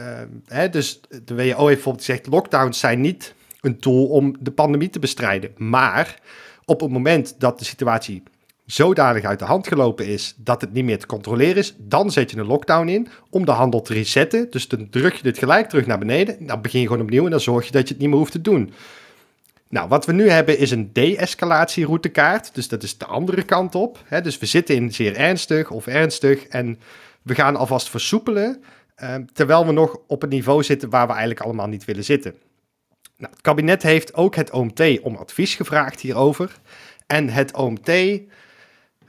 hè, 0.47 0.69
dus 0.69 1.01
de 1.25 1.35
WHO 1.35 1.43
heeft 1.45 1.57
bijvoorbeeld 1.57 2.05
gezegd: 2.05 2.27
lockdowns 2.27 2.79
zijn 2.79 3.01
niet 3.01 3.35
een 3.61 3.79
tool 3.79 4.07
om 4.07 4.37
de 4.41 4.51
pandemie 4.51 4.91
te 4.91 4.99
bestrijden. 4.99 5.51
Maar 5.57 6.21
op 6.65 6.81
het 6.81 6.91
moment 6.91 7.35
dat 7.39 7.59
de 7.59 7.65
situatie 7.65 8.23
zodanig 8.67 9.25
uit 9.25 9.39
de 9.39 9.45
hand 9.45 9.69
gelopen 9.69 10.07
is 10.07 10.35
dat 10.37 10.61
het 10.61 10.73
niet 10.73 10.85
meer 10.85 10.99
te 10.99 11.07
controleren 11.07 11.57
is, 11.57 11.75
dan 11.79 12.11
zet 12.11 12.31
je 12.31 12.37
een 12.37 12.47
lockdown 12.47 12.89
in 12.89 13.09
om 13.31 13.45
de 13.45 13.51
handel 13.51 13.83
te 13.83 13.93
resetten. 13.93 14.51
Dus 14.51 14.69
dan 14.69 14.89
druk 14.91 15.15
je 15.15 15.23
dit 15.23 15.39
gelijk 15.39 15.69
terug 15.69 15.87
naar 15.87 15.99
beneden. 15.99 16.47
Dan 16.47 16.61
begin 16.61 16.81
je 16.81 16.87
gewoon 16.87 17.03
opnieuw 17.03 17.25
en 17.25 17.31
dan 17.31 17.41
zorg 17.41 17.67
je 17.67 17.73
dat 17.73 17.83
je 17.83 17.95
het 17.95 17.99
niet 17.99 18.09
meer 18.09 18.19
hoeft 18.19 18.33
te 18.33 18.41
doen. 18.41 18.73
Nou, 19.69 19.89
wat 19.89 20.07
we 20.07 20.13
nu 20.13 20.29
hebben 20.29 20.59
is 20.59 20.71
een 20.71 20.91
de-escalatieroutekaart. 20.93 22.55
Dus 22.55 22.69
dat 22.69 22.83
is 22.83 22.99
de 22.99 23.07
andere 23.07 23.43
kant 23.43 23.75
op. 23.75 24.03
Hè? 24.05 24.21
Dus 24.21 24.39
we 24.39 24.47
zitten 24.47 24.75
in 24.75 24.93
zeer 24.93 25.17
ernstig 25.17 25.71
of 25.71 25.87
ernstig 25.87 26.47
en 26.47 26.79
we 27.23 27.35
gaan 27.35 27.57
alvast 27.57 27.91
versoepelen. 27.91 28.63
Uh, 29.03 29.15
terwijl 29.33 29.67
we 29.67 29.73
nog 29.73 29.99
op 30.07 30.21
het 30.21 30.31
niveau 30.31 30.63
zitten 30.63 30.91
waar 30.91 31.07
we 31.07 31.13
eigenlijk 31.13 31.41
allemaal 31.41 31.67
niet 31.67 31.85
willen 31.85 32.05
zitten. 32.05 32.35
Nou, 33.17 33.33
het 33.33 33.41
kabinet 33.41 33.83
heeft 33.83 34.15
ook 34.15 34.35
het 34.35 34.51
OMT 34.51 35.01
om 35.01 35.17
advies 35.17 35.55
gevraagd 35.55 36.01
hierover. 36.01 36.59
En 37.07 37.29
het 37.29 37.55
OMT 37.55 37.91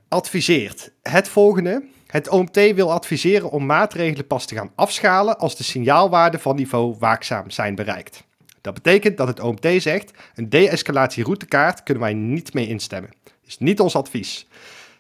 adviseert 0.07 0.91
het 1.01 1.29
volgende. 1.29 1.83
Het 2.07 2.29
OMT 2.29 2.55
wil 2.55 2.91
adviseren 2.91 3.49
om 3.49 3.65
maatregelen 3.65 4.27
pas 4.27 4.45
te 4.45 4.55
gaan 4.55 4.71
afschalen 4.75 5.39
als 5.39 5.55
de 5.55 5.63
signaalwaarden 5.63 6.39
van 6.39 6.55
niveau 6.55 6.95
waakzaam 6.99 7.49
zijn 7.49 7.75
bereikt. 7.75 8.23
Dat 8.61 8.73
betekent 8.73 9.17
dat 9.17 9.27
het 9.27 9.39
OMT 9.39 9.67
zegt, 9.77 10.11
een 10.35 10.49
de-escalatieroutekaart 10.49 11.83
kunnen 11.83 12.03
wij 12.03 12.13
niet 12.13 12.53
mee 12.53 12.67
instemmen. 12.67 13.11
Dat 13.23 13.33
is 13.45 13.57
niet 13.57 13.79
ons 13.79 13.95
advies. 13.95 14.47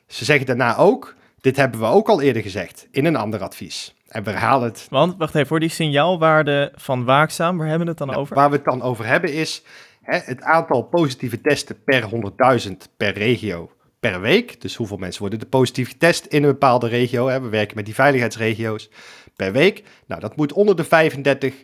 Ze 0.07 0.25
zeggen 0.25 0.45
daarna 0.45 0.77
ook, 0.77 1.15
dit 1.41 1.55
hebben 1.55 1.79
we 1.79 1.85
ook 1.85 2.09
al 2.09 2.21
eerder 2.21 2.41
gezegd 2.41 2.87
in 2.91 3.05
een 3.05 3.15
ander 3.15 3.41
advies. 3.41 3.93
En 4.09 4.23
we 4.23 4.29
herhalen 4.29 4.67
het. 4.67 4.87
Want, 4.89 5.15
wacht 5.17 5.35
even, 5.35 5.47
voor 5.47 5.59
die 5.59 5.69
signaalwaarde 5.69 6.71
van 6.75 7.05
waakzaam, 7.05 7.57
waar 7.57 7.67
hebben 7.67 7.83
we 7.85 7.89
het 7.89 7.97
dan 7.99 8.07
Nou, 8.07 8.19
over? 8.19 8.35
Waar 8.35 8.49
we 8.49 8.55
het 8.55 8.65
dan 8.65 8.81
over 8.81 9.05
hebben 9.05 9.33
is 9.33 9.63
hè, 10.01 10.17
het 10.17 10.41
aantal 10.41 10.81
positieve 10.83 11.41
testen 11.41 11.83
per 11.83 12.09
100.000 12.67 12.71
per 12.97 13.13
regio 13.13 13.71
per 13.99 14.21
week. 14.21 14.61
Dus 14.61 14.75
hoeveel 14.75 14.97
mensen 14.97 15.21
worden 15.21 15.39
er 15.39 15.45
positief 15.45 15.89
getest 15.89 16.25
in 16.25 16.43
een 16.43 16.49
bepaalde 16.51 16.87
regio. 16.87 17.27
Hè? 17.27 17.41
We 17.41 17.49
werken 17.49 17.75
met 17.75 17.85
die 17.85 17.93
veiligheidsregio's 17.93 18.89
per 19.35 19.51
week. 19.51 19.83
Nou, 20.05 20.21
dat 20.21 20.35
moet 20.35 20.53
onder 20.53 20.75
de 20.75 20.83
35 20.83 21.55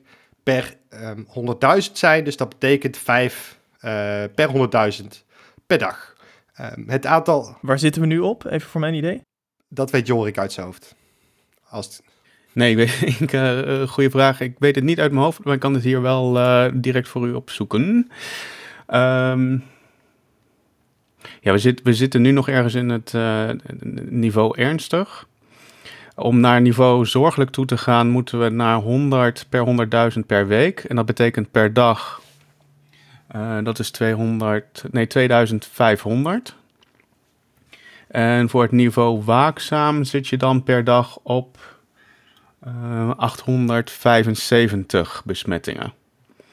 per 0.43 0.75
ehm 0.89 1.23
100.000 1.88 1.91
zijn. 1.93 2.23
Dus 2.23 2.38
dat 2.38 2.49
betekent 2.49 2.97
5 2.97 3.58
eh, 3.79 4.23
per 4.36 4.49
100.000 5.01 5.05
per 5.67 5.77
dag. 5.77 6.15
Ehm, 6.53 6.89
het 6.89 7.05
aantal, 7.05 7.58
Waar 7.62 7.79
zitten 7.79 8.01
we 8.01 8.08
nu 8.08 8.19
op? 8.19 8.45
Even 8.45 8.69
voor 8.69 8.81
mijn 8.81 8.93
idee. 8.93 9.21
dat 9.67 9.91
weet 9.91 10.08
Jorik 10.08 10.38
uit 10.38 10.51
zijn 10.51 10.65
hoofd. 10.65 10.95
Als 11.69 11.86
het- 11.86 12.01
Nee, 12.55 12.75
ik 12.75 12.91
ik, 13.19 13.31
eh, 13.31 13.81
eh, 13.81 13.87
goede 13.87 14.09
vraag. 14.09 14.41
Ik 14.41 14.55
weet 14.59 14.75
het 14.75 14.83
niet 14.83 14.99
uit 14.99 15.11
mijn 15.11 15.23
hoofd, 15.23 15.43
maar 15.43 15.53
ik 15.53 15.59
kan 15.59 15.73
het 15.73 15.83
hier 15.83 16.01
wel 16.01 16.39
eh, 16.39 16.71
direct 16.73 17.07
voor 17.07 17.27
u 17.27 17.33
opzoeken. 17.33 18.11
Ehm, 18.87 19.57
ja, 21.41 21.53
we, 21.53 21.77
we 21.83 21.93
zitten 21.93 22.21
nu 22.21 22.31
nog 22.31 22.49
ergens 22.49 22.73
in 22.73 22.89
het 22.89 23.13
niveau 24.09 24.57
ernstig. 24.57 25.27
Om 26.15 26.39
naar 26.39 26.61
niveau 26.61 27.05
zorgelijk 27.05 27.51
toe 27.51 27.65
te 27.65 27.77
gaan, 27.77 28.09
moeten 28.09 28.39
we 28.39 28.49
naar 28.49 28.77
100 28.77 29.45
per 29.49 29.65
100.000 30.13 30.19
per 30.25 30.47
week. 30.47 30.79
En 30.79 30.95
dat 30.95 31.05
betekent 31.05 31.51
per 31.51 31.73
dag, 31.73 32.21
dat 33.63 33.79
is 33.79 33.91
200, 33.91 34.83
nee, 34.91 35.07
2500. 35.07 36.55
En 38.07 38.49
voor 38.49 38.61
het 38.61 38.71
niveau 38.71 39.21
waakzaam 39.23 40.03
zit 40.03 40.27
je 40.27 40.37
dan 40.37 40.63
per 40.63 40.83
dag 40.83 41.19
op 41.23 41.74
eh, 42.65 43.10
875 43.17 45.21
besmettingen. 45.25 45.93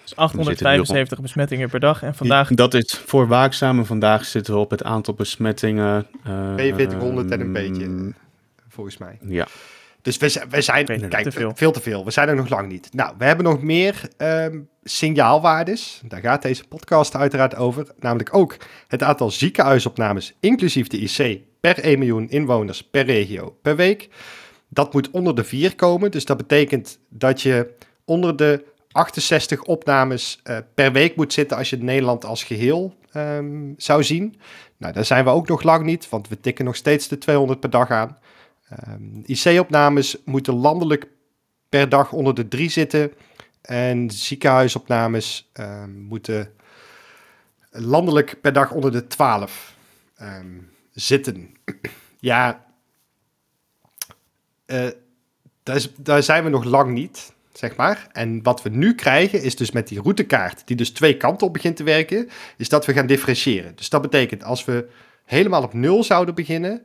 Dus 0.02 0.16
875 0.16 1.20
besmettingen 1.20 1.70
per 1.70 1.80
dag. 1.80 2.02
En 2.02 2.14
vandaag 2.14 2.48
Dat 2.48 2.74
is 2.74 3.02
voor 3.06 3.26
waakzaam 3.26 3.78
en 3.78 3.86
vandaag 3.86 4.24
zitten 4.24 4.54
we 4.54 4.60
op 4.60 4.70
het 4.70 4.82
aantal 4.84 5.14
besmettingen. 5.14 6.06
eh, 6.24 6.54
4200 6.56 7.30
en 7.30 7.40
een 7.40 7.46
mm, 7.46 7.52
beetje, 7.52 8.12
volgens 8.68 8.98
mij. 8.98 9.18
Ja, 9.20 9.46
Dus 10.02 10.16
we, 10.16 10.42
we 10.50 10.60
zijn, 10.60 10.86
kijk, 10.86 11.22
te 11.22 11.30
veel. 11.30 11.52
veel 11.54 11.72
te 11.72 11.80
veel. 11.80 12.04
We 12.04 12.10
zijn 12.10 12.28
er 12.28 12.34
nog 12.36 12.48
lang 12.48 12.68
niet. 12.68 12.88
Nou, 12.92 13.14
we 13.18 13.24
hebben 13.24 13.44
nog 13.44 13.62
meer 13.62 14.08
ehm, 14.16 14.58
signaalwaardes. 14.84 16.00
Daar 16.04 16.20
gaat 16.20 16.42
deze 16.42 16.64
podcast 16.68 17.16
uiteraard 17.16 17.56
over. 17.56 17.86
Namelijk 18.00 18.34
ook 18.34 18.56
het 18.88 19.02
aantal 19.02 19.30
ziekenhuisopnames, 19.30 20.32
inclusief 20.40 20.86
de 20.86 20.98
IC, 20.98 21.40
per 21.60 21.78
1 21.78 21.98
miljoen 21.98 22.28
inwoners 22.28 22.82
per 22.82 23.04
regio 23.04 23.56
per 23.62 23.76
week. 23.76 24.08
Dat 24.74 24.92
moet 24.92 25.10
onder 25.10 25.34
de 25.34 25.44
4 25.44 25.74
komen. 25.74 26.10
Dus 26.10 26.24
dat 26.24 26.36
betekent 26.36 26.98
dat 27.08 27.42
je 27.42 27.74
onder 28.04 28.36
de 28.36 28.64
68 28.92 29.62
opnames 29.62 30.40
eh, 30.42 30.58
per 30.74 30.92
week 30.92 31.16
moet 31.16 31.32
zitten 31.32 31.56
als 31.56 31.70
je 31.70 31.76
Nederland 31.76 32.24
als 32.24 32.44
geheel 32.44 32.94
ehm, 33.10 33.72
zou 33.76 34.04
zien. 34.04 34.36
Nou, 34.76 34.92
daar 34.92 35.04
zijn 35.04 35.24
we 35.24 35.30
ook 35.30 35.48
nog 35.48 35.62
lang 35.62 35.84
niet, 35.84 36.08
want 36.08 36.28
we 36.28 36.40
tikken 36.40 36.64
nog 36.64 36.76
steeds 36.76 37.08
de 37.08 37.18
200 37.18 37.60
per 37.60 37.70
dag 37.70 37.90
aan. 37.90 38.18
Ehm, 38.68 39.22
IC-opnames 39.24 40.16
moeten 40.24 40.54
landelijk 40.54 41.08
per 41.68 41.88
dag 41.88 42.12
onder 42.12 42.34
de 42.34 42.48
3 42.48 42.70
zitten. 42.70 43.12
En 43.62 44.10
ziekenhuisopnames 44.10 45.50
ehm, 45.52 46.00
moeten 46.00 46.52
landelijk 47.70 48.40
per 48.40 48.52
dag 48.52 48.70
onder 48.70 48.92
de 48.92 49.06
12 49.06 49.74
ehm, 50.16 50.58
zitten. 50.92 51.54
ja, 52.20 52.64
eh, 54.72 54.88
daar, 55.62 55.76
is- 55.76 55.92
daar 55.96 56.22
zijn 56.22 56.44
we 56.44 56.50
nog 56.50 56.64
lang 56.64 56.92
niet, 56.92 57.32
zeg 57.52 57.76
maar. 57.76 58.08
En 58.12 58.42
wat 58.42 58.62
we 58.62 58.68
nu 58.68 58.94
krijgen 58.94 59.42
is 59.42 59.56
dus 59.56 59.70
met 59.70 59.88
die 59.88 60.00
routekaart, 60.00 60.62
die 60.66 60.76
dus 60.76 60.90
twee 60.90 61.16
kanten 61.16 61.46
op 61.46 61.52
begint 61.52 61.76
te 61.76 61.82
werken, 61.84 62.28
is 62.56 62.68
dat 62.68 62.86
we 62.86 62.92
gaan 62.92 63.06
differentiëren. 63.06 63.72
Dus 63.76 63.88
dat 63.88 64.02
betekent 64.02 64.44
als 64.44 64.64
we 64.64 64.88
helemaal 65.24 65.62
op 65.62 65.72
nul 65.74 66.04
zouden 66.04 66.34
beginnen, 66.34 66.82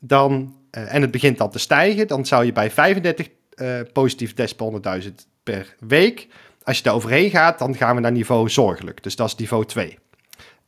dan, 0.00 0.56
eh, 0.70 0.94
en 0.94 1.02
het 1.02 1.10
begint 1.10 1.38
dan 1.38 1.50
te 1.50 1.58
stijgen, 1.58 2.06
dan 2.06 2.26
zou 2.26 2.44
je 2.44 2.52
bij 2.52 2.70
35 2.70 3.28
eh, 3.54 3.80
positieve 3.92 4.34
tests 4.34 4.54
per 4.56 4.66
100.000 4.66 5.26
per 5.42 5.74
week, 5.78 6.26
als 6.62 6.76
je 6.76 6.82
daar 6.82 6.94
overheen 6.94 7.30
gaat, 7.30 7.58
dan 7.58 7.74
gaan 7.76 7.94
we 7.94 8.00
naar 8.00 8.12
niveau 8.12 8.48
zorgelijk. 8.48 9.02
Dus 9.02 9.16
dat 9.16 9.26
is 9.28 9.34
niveau 9.34 9.64
2. 9.64 9.98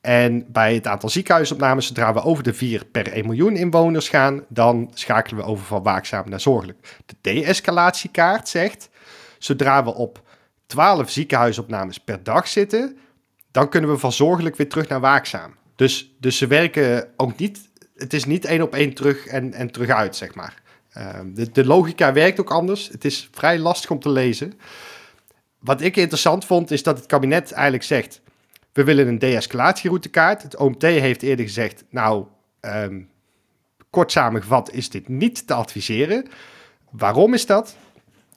En 0.03 0.45
bij 0.49 0.75
het 0.75 0.87
aantal 0.87 1.09
ziekenhuisopnames, 1.09 1.87
zodra 1.87 2.15
we 2.15 2.23
over 2.23 2.43
de 2.43 2.55
4 2.55 2.85
per 2.85 3.13
1 3.13 3.27
miljoen 3.27 3.57
inwoners 3.57 4.09
gaan, 4.09 4.45
dan 4.49 4.91
schakelen 4.95 5.45
we 5.45 5.51
over 5.51 5.65
van 5.65 5.83
waakzaam 5.83 6.29
naar 6.29 6.41
zorgelijk. 6.41 6.97
De 7.07 7.15
de-escalatiekaart 7.21 8.49
zegt, 8.49 8.89
zodra 9.39 9.85
we 9.85 9.95
op 9.95 10.23
12 10.67 11.11
ziekenhuisopnames 11.11 11.99
per 11.99 12.23
dag 12.23 12.49
zitten, 12.49 12.97
dan 13.51 13.69
kunnen 13.69 13.91
we 13.91 13.99
van 13.99 14.13
zorgelijk 14.13 14.57
weer 14.57 14.69
terug 14.69 14.89
naar 14.89 15.01
waakzaam. 15.01 15.55
Dus, 15.77 16.15
dus 16.21 16.37
ze 16.37 16.47
werken 16.47 17.09
ook 17.17 17.39
niet, 17.39 17.71
het 17.97 18.13
is 18.13 18.25
niet 18.25 18.45
één 18.45 18.63
op 18.63 18.75
één 18.75 18.95
terug 18.95 19.27
en, 19.27 19.53
en 19.53 19.71
terug 19.71 19.89
uit, 19.89 20.17
zeg 20.17 20.35
maar. 20.35 20.63
Ehm, 20.93 21.35
de, 21.35 21.51
de 21.51 21.65
logica 21.65 22.13
werkt 22.13 22.41
ook 22.41 22.51
anders. 22.51 22.89
Het 22.89 23.05
is 23.05 23.29
vrij 23.33 23.59
lastig 23.59 23.91
om 23.91 24.01
te 24.01 24.11
lezen. 24.11 24.53
Wat 25.59 25.81
ik 25.81 25.97
interessant 25.97 26.45
vond, 26.45 26.71
is 26.71 26.83
dat 26.83 26.97
het 26.97 27.07
kabinet 27.07 27.53
eigenlijk 27.53 27.85
zegt, 27.85 28.21
we 28.73 28.85
willen 28.85 29.09
een 29.09 29.19
de-escalatieroutekaart. 29.19 30.43
Het 30.43 30.57
OMT 30.57 30.83
heeft 30.83 31.23
eerder 31.23 31.45
gezegd, 31.45 31.85
nou, 31.91 32.27
ehm, 32.61 33.01
kort 33.91 34.13
samengevat 34.13 34.73
is 34.73 34.91
dit 34.91 35.09
niet 35.09 35.47
te 35.47 35.55
adviseren. 35.55 36.29
Waarom 36.91 37.35
is 37.35 37.47
dat? 37.47 37.77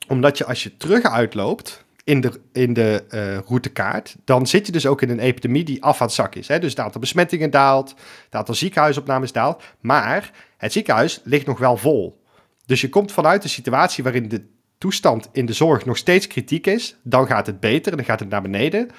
Omdat 0.07 0.37
je 0.37 0.45
als 0.45 0.63
je 0.63 0.77
terug 0.77 1.03
uitloopt 1.03 1.85
in 2.03 2.21
de, 2.21 2.41
in 2.53 2.73
de 2.73 3.03
eh, 3.09 3.37
routekaart, 3.37 4.15
dan 4.23 4.47
zit 4.47 4.65
je 4.65 4.71
dus 4.71 4.85
ook 4.85 5.01
in 5.01 5.09
een 5.09 5.19
epidemie 5.19 5.63
die 5.63 5.83
af 5.83 6.01
aan 6.01 6.07
het 6.07 6.15
zak 6.15 6.35
is. 6.35 6.47
Hè? 6.47 6.59
Dus 6.59 6.69
het 6.69 6.79
aantal 6.79 7.01
besmettingen 7.01 7.49
daalt, 7.49 7.89
het 8.25 8.35
aantal 8.35 8.55
ziekenhuisopnames 8.55 9.31
daalt, 9.31 9.63
maar 9.79 10.31
het 10.57 10.71
ziekenhuis 10.71 11.21
ligt 11.23 11.45
nog 11.45 11.59
wel 11.59 11.77
vol. 11.77 12.23
Dus 12.65 12.81
je 12.81 12.89
komt 12.89 13.11
vanuit 13.11 13.43
een 13.43 13.49
situatie 13.49 14.03
waarin 14.03 14.29
de 14.29 14.45
toestand 14.77 15.29
in 15.31 15.45
de 15.45 15.53
zorg 15.53 15.85
nog 15.85 15.97
steeds 15.97 16.27
kritiek 16.27 16.67
is, 16.67 16.95
dan 17.03 17.27
gaat 17.27 17.45
het 17.45 17.59
beter 17.59 17.91
en 17.91 17.97
dan 17.97 18.05
gaat 18.05 18.19
het 18.19 18.29
naar 18.29 18.41
beneden. 18.41 18.89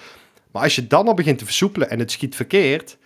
Maar 0.57 0.65
als 0.65 0.75
je 0.75 0.87
dan 0.87 1.07
al 1.07 1.15
begint 1.15 1.39
te 1.39 1.45
versoepelen 1.45 1.91
en 1.91 1.99
het 1.99 2.11
schiet 2.11 2.35
verkeerd, 2.35 2.99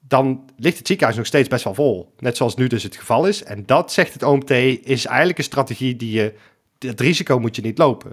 dan 0.00 0.50
ligt 0.56 0.78
het 0.78 0.86
ziekenhuis 0.86 1.16
nog 1.16 1.26
steeds 1.26 1.48
best 1.48 1.64
wel 1.64 1.74
vol. 1.74 2.14
Net 2.18 2.36
zoals 2.36 2.56
nu 2.56 2.66
dus 2.66 2.82
het 2.82 2.96
geval 2.96 3.26
is. 3.26 3.42
En 3.42 3.66
dat, 3.66 3.92
zegt 3.92 4.12
het 4.12 4.22
OMT, 4.22 4.50
is 4.50 5.06
eigenlijk 5.06 5.38
een 5.38 5.44
strategie 5.44 5.96
die 5.96 6.12
je... 6.12 6.34
Het 6.78 7.00
risico 7.00 7.38
moet 7.38 7.56
je 7.56 7.62
niet 7.62 7.78
lopen. 7.78 8.12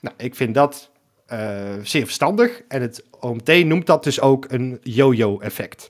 Nou, 0.00 0.16
ik 0.18 0.34
vind 0.34 0.54
dat 0.54 0.90
eh, 1.26 1.74
zeer 1.82 2.04
verstandig. 2.04 2.62
En 2.68 2.82
het 2.82 3.04
OMT 3.20 3.64
noemt 3.64 3.86
dat 3.86 4.04
dus 4.04 4.20
ook 4.20 4.46
een 4.48 4.78
yo-yo-effect. 4.82 5.88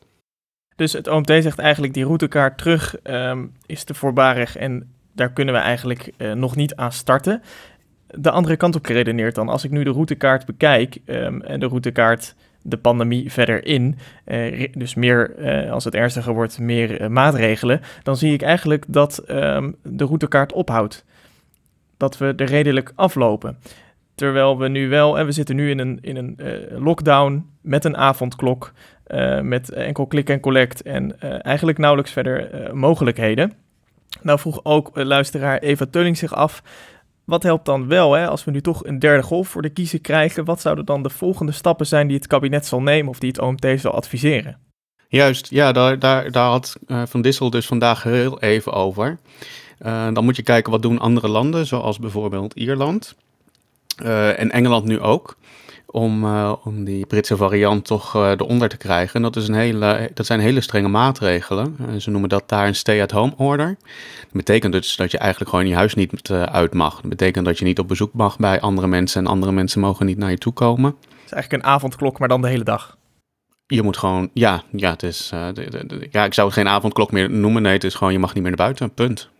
Dus 0.77 0.93
het 0.93 1.09
OMT 1.09 1.29
zegt 1.29 1.59
eigenlijk 1.59 1.95
die 1.95 2.05
routekaart 2.05 2.59
terug 2.59 2.97
ehm, 3.03 3.47
is 3.67 3.85
te 3.85 3.95
voorbarig 3.95 4.57
en 4.57 4.95
daar 5.15 5.33
kunnen 5.33 5.55
we 5.55 5.61
eigenlijk 5.61 6.13
eh, 6.17 6.33
nog 6.33 6.57
niet 6.57 6.75
aan 6.75 6.93
starten. 6.93 7.43
De 8.15 8.31
andere 8.31 8.57
kant 8.57 8.75
op 8.75 8.87
geredeneerd 8.87 9.35
dan, 9.35 9.49
als 9.49 9.65
ik 9.65 9.71
nu 9.71 9.85
de 9.85 9.91
routekaart 9.91 10.47
bekijk 10.47 10.99
ehm, 11.05 11.41
en 11.41 11.61
de 11.61 11.67
routekaart 11.67 12.35
de 12.63 12.77
pandemie 12.77 13.33
verder 13.33 13.67
in, 13.67 13.99
eh, 14.25 14.69
dus 14.75 14.95
meer 14.95 15.37
eh, 15.37 15.73
als 15.73 15.85
het 15.85 15.95
ernstiger 15.95 16.35
wordt, 16.35 16.59
meer 16.59 17.01
eh, 17.01 17.09
maatregelen, 17.09 17.81
dan 18.03 18.17
zie 18.17 18.33
ik 18.33 18.43
eigenlijk 18.43 18.85
dat 18.89 19.19
ehm, 19.19 19.71
de 19.83 20.05
routekaart 20.05 20.53
ophoudt. 20.53 21.05
Dat 21.97 22.19
we 22.19 22.33
er 22.37 22.47
redelijk 22.47 22.93
aflopen. 22.95 23.59
Terwijl 24.15 24.59
we 24.59 24.69
nu 24.69 24.89
wel, 24.89 25.19
en 25.19 25.27
we 25.27 25.33
zitten 25.33 25.57
nu 25.57 25.71
in 25.71 25.79
een, 25.79 25.99
in 26.01 26.17
een 26.17 26.39
lockdown 26.79 27.47
met 27.61 27.85
een 27.85 27.97
avondklok. 27.97 28.73
met 29.43 29.71
enkel 29.71 30.07
klik 30.07 30.29
en 30.29 30.41
collect 30.41 30.83
en 30.83 31.21
eigenlijk 31.43 31.79
nauwelijks 31.79 32.13
verder 32.13 32.71
mogelijkheden. 32.77 33.53
Nou 34.21 34.39
vroeg 34.39 34.61
ook 34.63 34.91
luisteraar 34.95 35.59
Eva 35.59 35.87
Teuling 35.91 36.17
zich 36.17 36.35
af, 36.35 36.63
wat 37.25 37.43
helpt 37.43 37.67
dan 37.67 37.89
wel 37.89 38.13
hè, 38.13 38.29
als 38.29 38.45
we 38.45 38.51
nu 38.51 38.61
toch 38.61 38.85
een 38.85 38.99
derde 38.99 39.23
golf 39.23 39.49
voor 39.49 39.63
de 39.63 39.71
kiezer 39.71 40.01
krijgen? 40.01 40.45
Wat 40.45 40.61
zouden 40.61 40.85
dan 40.85 41.03
de 41.03 41.11
volgende 41.11 41.53
stappen 41.53 41.87
zijn 41.87 42.07
die 42.07 42.17
het 42.17 42.27
kabinet 42.27 42.67
zal 42.67 42.83
nemen 42.83 43.11
of 43.11 43.19
die 43.19 43.29
het 43.29 43.41
OMT 43.41 43.67
zal 43.77 43.93
adviseren? 43.93 44.59
Juist, 45.09 45.51
ja, 45.51 45.73
daar, 45.73 45.99
daar, 45.99 46.31
daar 46.31 46.49
had 46.49 46.77
eh, 46.87 47.03
Van 47.07 47.23
Dissel 47.23 47.51
dus 47.51 47.67
vandaag 47.67 48.03
heel 48.03 48.41
even 48.41 48.73
over. 48.73 49.19
Eh, 49.79 50.09
dan 50.13 50.25
moet 50.25 50.37
je 50.37 50.43
kijken 50.43 50.73
wat 50.73 50.83
doen 50.83 50.99
andere 50.99 51.29
landen, 51.29 51.67
zoals 51.67 51.99
bijvoorbeeld 51.99 52.55
Ierland. 52.55 53.15
Eh, 53.97 54.39
en 54.39 54.51
Engeland 54.51 54.85
nu 54.85 55.01
ook. 55.01 55.37
Om, 55.93 56.25
uh, 56.25 56.53
om 56.65 56.85
die 56.85 57.07
Britse 57.07 57.37
variant 57.37 57.85
toch 57.85 58.17
uh, 58.17 58.31
eronder 58.31 58.69
te 58.69 58.77
krijgen. 58.77 59.15
En 59.15 59.23
dat, 59.23 59.37
is 59.37 59.49
een 59.49 59.55
hele, 59.55 60.11
dat 60.15 60.27
zijn 60.27 60.41
hele 60.41 60.61
strenge 60.61 60.89
maatregelen. 60.89 61.77
Uh, 61.81 62.01
ze 62.01 62.11
noemen 62.11 62.29
dat 62.29 62.49
daar 62.49 62.67
een 62.67 62.75
stay-at-home 62.75 63.33
order. 63.37 63.77
Dat 64.21 64.33
betekent 64.33 64.73
dus 64.73 64.97
dat 64.97 65.11
je 65.11 65.19
eigenlijk 65.19 65.51
gewoon 65.51 65.69
je 65.69 65.75
huis 65.75 65.95
niet 65.95 66.31
uit 66.31 66.75
mag. 66.75 67.01
Dat 67.01 67.11
betekent 67.11 67.45
dat 67.45 67.59
je 67.59 67.65
niet 67.65 67.79
op 67.79 67.89
bezoek 67.89 68.13
mag 68.13 68.37
bij 68.37 68.61
andere 68.61 68.87
mensen 68.87 69.25
en 69.25 69.31
andere 69.31 69.53
mensen 69.53 69.81
mogen 69.81 70.07
niet 70.07 70.19
naar 70.19 70.31
je 70.31 70.39
toe 70.39 70.53
komen. 70.53 70.91
Het 71.01 71.25
is 71.25 71.33
eigenlijk 71.33 71.63
een 71.63 71.71
avondklok, 71.71 72.19
maar 72.19 72.29
dan 72.29 72.43
de 72.43 72.49
hele 72.49 72.65
dag. 72.65 72.97
Je 73.67 73.83
moet 73.83 73.97
gewoon, 73.97 74.31
ja, 74.33 74.63
ja, 74.73 74.91
het 74.91 75.03
is, 75.03 75.29
de, 75.29 75.53
de, 75.71 75.87
de, 75.87 76.09
ja, 76.11 76.25
ik 76.25 76.35
zou 76.35 76.47
het 76.47 76.57
geen 76.57 76.69
avondklok 76.69 77.13
meer 77.13 77.31
noemen. 77.31 77.63
Nee, 77.63 77.73
het 77.73 77.85
is 77.85 77.95
gewoon, 77.95 78.13
je 78.13 78.19
mag 78.19 78.35
niet 78.35 78.43
meer 78.43 78.57
naar 78.57 78.67
buiten, 78.67 78.95
punt. 78.95 79.31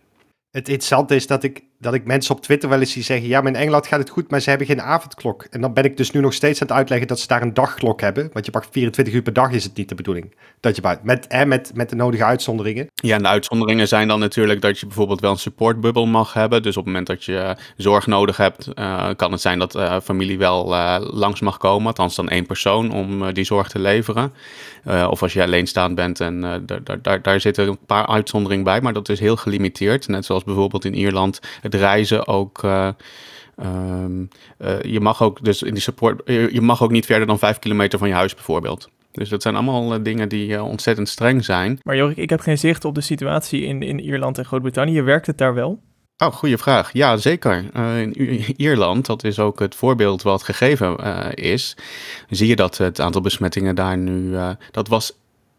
Het 0.51 0.67
interessante 0.67 1.15
is 1.15 1.27
dat 1.27 1.43
ik, 1.43 1.63
dat 1.83 1.93
ik 1.93 2.05
mensen 2.05 2.35
op 2.35 2.41
Twitter 2.41 2.69
wel 2.69 2.79
eens 2.79 2.91
zie 2.91 3.03
zeggen... 3.03 3.27
ja, 3.27 3.41
maar 3.41 3.51
in 3.51 3.57
Engeland 3.57 3.87
gaat 3.87 3.99
het 3.99 4.09
goed, 4.09 4.31
maar 4.31 4.39
ze 4.39 4.49
hebben 4.49 4.67
geen 4.67 4.81
avondklok. 4.81 5.47
En 5.49 5.61
dan 5.61 5.73
ben 5.73 5.83
ik 5.83 5.97
dus 5.97 6.11
nu 6.11 6.21
nog 6.21 6.33
steeds 6.33 6.61
aan 6.61 6.67
het 6.67 6.75
uitleggen 6.75 7.07
dat 7.07 7.19
ze 7.19 7.27
daar 7.27 7.41
een 7.41 7.53
dagklok 7.53 8.01
hebben. 8.01 8.29
Want 8.33 8.45
je 8.45 8.51
mag 8.53 8.67
24 8.71 9.13
uur 9.13 9.21
per 9.21 9.33
dag 9.33 9.51
is 9.51 9.63
het 9.63 9.75
niet 9.75 9.89
de 9.89 9.95
bedoeling. 9.95 10.35
Dat 10.59 10.75
je 10.75 10.81
buiten, 10.81 11.05
met, 11.05 11.27
met, 11.45 11.71
met 11.73 11.89
de 11.89 11.95
nodige 11.95 12.23
uitzonderingen. 12.23 12.87
Ja, 12.95 13.15
en 13.15 13.21
de 13.21 13.27
uitzonderingen 13.27 13.87
zijn 13.87 14.07
dan 14.07 14.19
natuurlijk 14.19 14.61
dat 14.61 14.79
je 14.79 14.85
bijvoorbeeld 14.85 15.21
wel 15.21 15.31
een 15.31 15.37
supportbubbel 15.37 16.05
mag 16.05 16.33
hebben. 16.33 16.63
Dus 16.63 16.77
op 16.77 16.83
het 16.85 16.85
moment 16.85 17.07
dat 17.07 17.23
je 17.23 17.55
zorg 17.77 18.07
nodig 18.07 18.37
hebt, 18.37 18.69
uh, 18.75 19.09
kan 19.15 19.31
het 19.31 19.41
zijn 19.41 19.59
dat 19.59 19.75
uh, 19.75 19.99
familie 20.03 20.37
wel 20.37 20.67
langs 21.13 21.39
mag 21.39 21.57
komen. 21.57 21.87
Althans 21.87 22.15
dan 22.15 22.29
één 22.29 22.45
persoon 22.45 22.91
om 22.91 23.33
die 23.33 23.43
zorg 23.43 23.67
te 23.67 23.79
leveren. 23.79 24.33
of 25.09 25.21
als 25.21 25.33
je 25.33 25.43
alleenstaand 25.43 25.95
bent 25.95 26.19
en 26.19 26.41
daar, 26.65 27.01
daar, 27.01 27.21
daar 27.21 27.39
zitten 27.39 27.67
een 27.67 27.85
paar 27.85 28.07
uitzonderingen 28.07 28.63
bij, 28.63 28.81
maar 28.81 28.93
dat 28.93 29.09
is 29.09 29.19
heel 29.19 29.35
gelimiteerd. 29.35 30.07
Net 30.07 30.25
zoals 30.25 30.43
bijvoorbeeld 30.43 30.85
in 30.85 30.95
Ierland 30.95 31.39
reizen 31.73 32.27
ook. 32.27 32.63
Uh, 32.63 32.89
um, 33.63 34.27
uh, 34.59 34.81
je 34.81 34.99
mag 34.99 35.21
ook 35.21 35.43
dus 35.43 35.61
in 35.61 35.73
die 35.73 35.83
support. 35.83 36.21
Je 36.25 36.61
mag 36.61 36.83
ook 36.83 36.91
niet 36.91 37.05
verder 37.05 37.27
dan 37.27 37.39
vijf 37.39 37.59
kilometer 37.59 37.99
van 37.99 38.07
je 38.07 38.13
huis 38.13 38.33
bijvoorbeeld. 38.33 38.89
Dus 39.11 39.29
dat 39.29 39.41
zijn 39.41 39.55
allemaal 39.55 40.03
dingen 40.03 40.29
die 40.29 40.63
ontzettend 40.63 41.09
streng 41.09 41.45
zijn. 41.45 41.79
Maar 41.83 41.95
Jorik, 41.95 42.17
ik 42.17 42.29
heb 42.29 42.39
geen 42.39 42.57
zicht 42.57 42.85
op 42.85 42.95
de 42.95 43.01
situatie 43.01 43.61
in, 43.61 43.81
in 43.81 43.99
Ierland 43.99 44.37
en 44.37 44.45
Groot-Brittannië. 44.45 45.01
Werkt 45.01 45.27
het 45.27 45.37
daar 45.37 45.53
wel? 45.53 45.79
Oh, 46.17 46.33
goede 46.33 46.57
vraag. 46.57 46.93
Ja, 46.93 47.17
zeker. 47.17 47.65
Uh, 47.75 48.01
in 48.01 48.13
Ierland, 48.57 49.05
dat 49.05 49.23
is 49.23 49.39
ook 49.39 49.59
het 49.59 49.75
voorbeeld 49.75 50.21
wat 50.21 50.43
gegeven 50.43 50.97
uh, 50.99 51.25
is, 51.33 51.77
zie 52.29 52.47
je 52.47 52.55
dat 52.55 52.77
het 52.77 52.99
aantal 52.99 53.21
besmettingen 53.21 53.75
daar 53.75 53.97
nu, 53.97 54.29
uh, 54.29 54.49
dat 54.71 54.87
was 54.87 55.17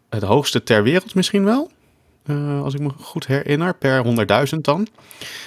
het 0.09 0.23
hoogste 0.23 0.63
ter 0.63 0.83
wereld 0.83 1.15
misschien 1.15 1.45
wel. 1.45 1.71
Uh, 2.25 2.63
als 2.63 2.73
ik 2.73 2.79
me 2.79 2.89
goed 3.01 3.27
herinner, 3.27 3.73
per 3.73 4.03
100.000 4.53 4.61
dan. 4.61 4.87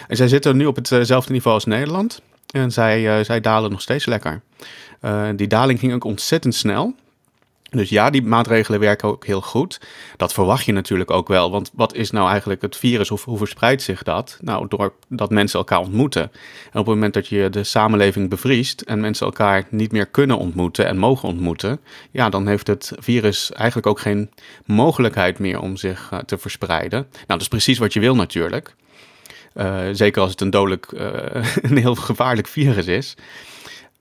En 0.09 0.17
zij 0.17 0.29
zitten 0.29 0.57
nu 0.57 0.67
op 0.67 0.77
hetzelfde 0.77 1.33
niveau 1.33 1.55
als 1.55 1.65
Nederland. 1.65 2.23
En 2.51 2.73
zij, 2.73 3.19
uh, 3.19 3.25
zij 3.25 3.41
dalen 3.41 3.71
nog 3.71 3.81
steeds 3.81 4.07
lekker. 4.07 4.41
Uh, 5.03 5.29
die 5.37 5.47
daling 5.47 5.79
ging 5.79 5.93
ook 5.95 6.05
ontzettend 6.05 6.55
snel. 6.55 6.95
Dus 7.71 7.89
ja, 7.89 8.11
die 8.11 8.23
maatregelen 8.23 8.81
werken 8.81 9.09
ook 9.09 9.27
heel 9.27 9.41
goed. 9.41 9.81
Dat 10.17 10.33
verwacht 10.33 10.65
je 10.65 10.73
natuurlijk 10.73 11.11
ook 11.11 11.29
wel. 11.29 11.51
Want 11.51 11.71
wat 11.75 11.95
is 11.95 12.11
nou 12.11 12.29
eigenlijk 12.29 12.63
het 12.63 12.77
virus? 12.77 13.09
Hoe, 13.09 13.19
hoe 13.25 13.39
verspreidt 13.39 13.83
zich 13.83 14.03
dat? 14.03 14.39
Nou, 14.41 14.69
doordat 14.69 15.31
mensen 15.31 15.59
elkaar 15.59 15.79
ontmoeten. 15.79 16.23
En 16.23 16.81
op 16.81 16.87
het 16.87 16.95
moment 16.95 17.15
dat 17.15 17.29
je 17.29 17.51
de 17.51 17.65
samenleving 17.65 18.31
bevriest 18.31 18.81
en 18.81 19.01
mensen 19.01 19.27
elkaar 19.27 19.67
niet 19.71 19.93
meer 19.93 20.07
kunnen 20.07 20.39
ontmoeten 20.39 20.87
en 20.87 20.99
mogen 20.99 21.29
ontmoeten, 21.29 21.81
ja, 22.11 22.29
dan 22.29 22.47
heeft 22.47 22.67
het 22.67 22.93
virus 22.99 23.53
eigenlijk 23.53 23.87
ook 23.87 24.01
geen 24.01 24.31
mogelijkheid 24.65 25.39
meer 25.39 25.61
om 25.61 25.77
zich 25.77 26.11
uh, 26.13 26.19
te 26.19 26.39
verspreiden. 26.39 27.07
Nou, 27.11 27.25
dat 27.27 27.41
is 27.41 27.49
precies 27.49 27.79
wat 27.79 27.93
je 27.93 28.01
wil 28.01 28.15
natuurlijk. 28.15 28.75
Uh, 29.55 29.81
zeker 29.93 30.23
als 30.23 30.31
het 30.31 30.41
een 30.41 30.51
dodelijk, 30.51 30.93
uh, 30.93 31.11
een 31.71 31.77
heel 31.77 31.95
gevaarlijk 31.95 32.47
virus 32.47 32.87
is. 32.87 33.17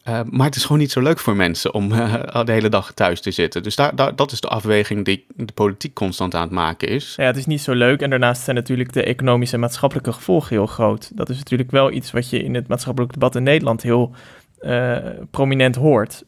Uh, 0.08 0.20
maar 0.30 0.46
het 0.46 0.56
is 0.56 0.62
gewoon 0.62 0.78
niet 0.78 0.92
zo 0.92 1.02
leuk 1.02 1.20
voor 1.20 1.36
mensen 1.36 1.74
om 1.74 1.92
uh, 1.92 2.44
de 2.44 2.52
hele 2.52 2.70
dag 2.70 2.94
thuis 2.94 3.22
te 3.22 3.32
zitten. 3.32 3.64
Dus 3.64 3.76
daar, 3.76 3.96
daar, 3.96 4.16
dat 4.16 4.32
is 4.32 4.42
de 4.42 4.48
afweging 4.48 5.06
die 5.06 5.26
de 5.36 5.54
politiek 5.54 5.94
constant 5.94 6.36
aan 6.36 6.42
het 6.42 6.52
maken 6.52 6.88
is. 6.88 7.14
Ja, 7.18 7.26
het 7.26 7.38
is 7.38 7.46
niet 7.46 7.62
zo 7.62 7.74
leuk. 7.74 8.02
En 8.02 8.10
daarnaast 8.10 8.44
zijn 8.44 8.56
natuurlijk 8.56 8.94
de 8.94 9.04
economische 9.04 9.56
en 9.56 9.62
maatschappelijke 9.62 10.14
gevolgen 10.14 10.56
heel 10.56 10.66
groot. 10.66 11.18
Dat 11.18 11.30
is 11.30 11.38
natuurlijk 11.38 11.72
wel 11.72 11.92
iets 11.92 12.12
wat 12.12 12.30
je 12.30 12.44
in 12.44 12.56
het 12.56 12.68
maatschappelijk 12.68 13.14
debat 13.14 13.36
in 13.36 13.44
Nederland 13.44 13.82
heel 13.82 14.16
uh, 14.62 14.98
prominent 15.32 15.76
hoort. 15.76 16.24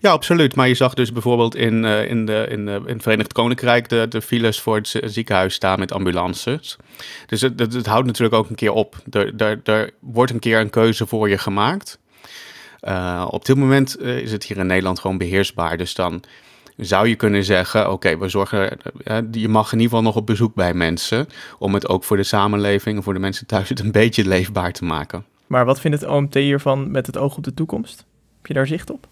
Ja, 0.00 0.10
absoluut. 0.10 0.54
Maar 0.54 0.68
je 0.68 0.74
zag 0.74 0.94
dus 0.94 1.12
bijvoorbeeld 1.12 1.54
in, 1.54 1.84
in, 1.84 2.26
de, 2.26 2.46
in, 2.48 2.66
de, 2.66 2.82
in 2.86 2.92
het 2.92 3.02
Verenigd 3.02 3.32
Koninkrijk 3.32 3.88
de, 3.88 4.06
de 4.08 4.22
files 4.22 4.60
voor 4.60 4.76
het 4.76 5.00
ziekenhuis 5.04 5.54
staan 5.54 5.78
met 5.78 5.92
ambulances. 5.92 6.76
Dus 7.26 7.40
het, 7.40 7.58
het, 7.58 7.72
het 7.72 7.86
houdt 7.86 8.06
natuurlijk 8.06 8.34
ook 8.34 8.48
een 8.48 8.54
keer 8.54 8.72
op. 8.72 8.96
Er, 9.10 9.32
er, 9.36 9.60
er 9.64 9.90
wordt 10.00 10.32
een 10.32 10.38
keer 10.38 10.60
een 10.60 10.70
keuze 10.70 11.06
voor 11.06 11.28
je 11.28 11.38
gemaakt. 11.38 11.98
Uh, 12.86 13.26
op 13.30 13.44
dit 13.44 13.56
moment 13.56 13.96
uh, 14.00 14.18
is 14.18 14.32
het 14.32 14.44
hier 14.44 14.56
in 14.56 14.66
Nederland 14.66 14.98
gewoon 15.00 15.18
beheersbaar. 15.18 15.76
Dus 15.76 15.94
dan 15.94 16.22
zou 16.76 17.08
je 17.08 17.14
kunnen 17.14 17.44
zeggen: 17.44 17.80
oké, 17.80 17.90
okay, 17.90 18.18
we 18.18 18.28
zorgen. 18.28 18.78
Uh, 19.04 19.18
je 19.30 19.48
mag 19.48 19.72
in 19.72 19.78
ieder 19.78 19.88
geval 19.88 20.02
nog 20.02 20.16
op 20.16 20.26
bezoek 20.26 20.54
bij 20.54 20.74
mensen. 20.74 21.28
Om 21.58 21.74
het 21.74 21.88
ook 21.88 22.04
voor 22.04 22.16
de 22.16 22.22
samenleving 22.22 22.96
en 22.96 23.02
voor 23.02 23.14
de 23.14 23.20
mensen 23.20 23.46
thuis 23.46 23.68
het 23.68 23.80
een 23.80 23.92
beetje 23.92 24.26
leefbaar 24.28 24.72
te 24.72 24.84
maken. 24.84 25.24
Maar 25.46 25.64
wat 25.64 25.80
vindt 25.80 26.00
het 26.00 26.10
OMT 26.10 26.34
hiervan 26.34 26.90
met 26.90 27.06
het 27.06 27.16
oog 27.16 27.36
op 27.36 27.44
de 27.44 27.54
toekomst? 27.54 28.04
Heb 28.36 28.46
je 28.46 28.54
daar 28.54 28.66
zicht 28.66 28.90
op? 28.90 29.06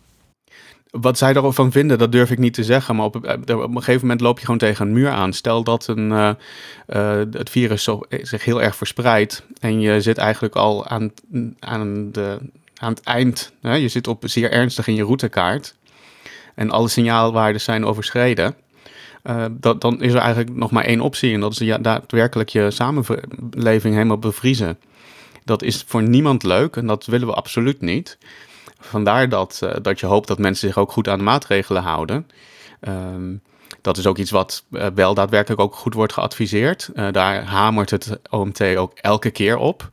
Wat 0.90 1.18
zij 1.18 1.34
ervan 1.34 1.72
vinden, 1.72 1.98
dat 1.98 2.12
durf 2.12 2.30
ik 2.30 2.38
niet 2.38 2.54
te 2.54 2.64
zeggen. 2.64 2.96
Maar 2.96 3.04
op, 3.04 3.16
op 3.16 3.24
een 3.48 3.74
gegeven 3.74 4.00
moment 4.00 4.20
loop 4.20 4.38
je 4.38 4.44
gewoon 4.44 4.60
tegen 4.60 4.86
een 4.86 4.92
muur 4.92 5.10
aan. 5.10 5.32
Stel 5.32 5.64
dat 5.64 5.86
een, 5.86 6.10
uh, 6.10 6.30
uh, 6.86 7.16
het 7.30 7.50
virus 7.50 7.82
zo, 7.82 8.00
zich 8.08 8.44
heel 8.44 8.62
erg 8.62 8.76
verspreidt. 8.76 9.46
En 9.60 9.80
je 9.80 10.00
zit 10.00 10.18
eigenlijk 10.18 10.54
al 10.54 10.86
aan, 10.86 11.12
aan 11.58 12.12
de 12.12 12.38
aan 12.84 12.92
het 12.92 13.02
eind, 13.02 13.52
hè, 13.60 13.74
je 13.74 13.88
zit 13.88 14.08
op 14.08 14.22
zeer 14.26 14.50
ernstig 14.50 14.86
in 14.86 14.94
je 14.94 15.02
routekaart 15.02 15.74
en 16.54 16.70
alle 16.70 16.88
signaalwaarden 16.88 17.60
zijn 17.60 17.84
overschreden, 17.84 18.54
uh, 19.24 19.44
dat, 19.50 19.80
dan 19.80 20.02
is 20.02 20.12
er 20.12 20.18
eigenlijk 20.18 20.54
nog 20.54 20.70
maar 20.70 20.84
één 20.84 21.00
optie 21.00 21.34
en 21.34 21.40
dat 21.40 21.52
is 21.52 21.58
ja, 21.58 21.78
daadwerkelijk 21.78 22.48
je 22.48 22.70
samenleving 22.70 23.94
helemaal 23.94 24.18
bevriezen. 24.18 24.78
Dat 25.44 25.62
is 25.62 25.84
voor 25.86 26.02
niemand 26.02 26.42
leuk 26.42 26.76
en 26.76 26.86
dat 26.86 27.06
willen 27.06 27.26
we 27.26 27.34
absoluut 27.34 27.80
niet. 27.80 28.18
Vandaar 28.80 29.28
dat, 29.28 29.60
uh, 29.64 29.70
dat 29.82 30.00
je 30.00 30.06
hoopt 30.06 30.28
dat 30.28 30.38
mensen 30.38 30.68
zich 30.68 30.78
ook 30.78 30.92
goed 30.92 31.08
aan 31.08 31.18
de 31.18 31.24
maatregelen 31.24 31.82
houden. 31.82 32.26
Um, 32.88 33.42
dat 33.80 33.96
is 33.96 34.06
ook 34.06 34.18
iets 34.18 34.30
wat 34.30 34.64
uh, 34.70 34.86
wel 34.94 35.14
daadwerkelijk 35.14 35.60
ook 35.60 35.74
goed 35.74 35.94
wordt 35.94 36.12
geadviseerd. 36.12 36.90
daar 37.10 37.44
hamert 37.44 37.90
het 37.90 38.18
OMT 38.30 38.76
ook 38.76 38.92
elke 38.94 39.30
keer 39.30 39.56
op. 39.56 39.90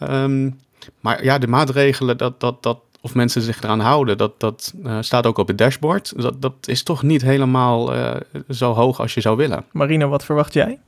Um, 0.00 0.58
maar 1.00 1.24
ja, 1.24 1.38
de 1.38 1.46
maatregelen, 1.46 2.16
dat, 2.16 2.40
dat, 2.40 2.62
dat, 2.62 2.78
of 3.00 3.14
mensen 3.14 3.42
zich 3.42 3.62
eraan 3.62 3.80
houden, 3.80 4.18
dat, 4.18 4.40
dat 4.40 4.74
uh, 4.84 4.98
staat 5.00 5.26
ook 5.26 5.38
op 5.38 5.48
het 5.48 5.58
dashboard. 5.58 6.22
Dat, 6.22 6.42
dat 6.42 6.54
is 6.68 6.82
toch 6.82 7.02
niet 7.02 7.22
helemaal 7.22 7.94
uh, 7.94 8.14
zo 8.48 8.72
hoog 8.72 9.00
als 9.00 9.14
je 9.14 9.20
zou 9.20 9.36
willen. 9.36 9.64
Marina, 9.72 10.06
wat 10.06 10.24
verwacht 10.24 10.52
jij? 10.52 10.78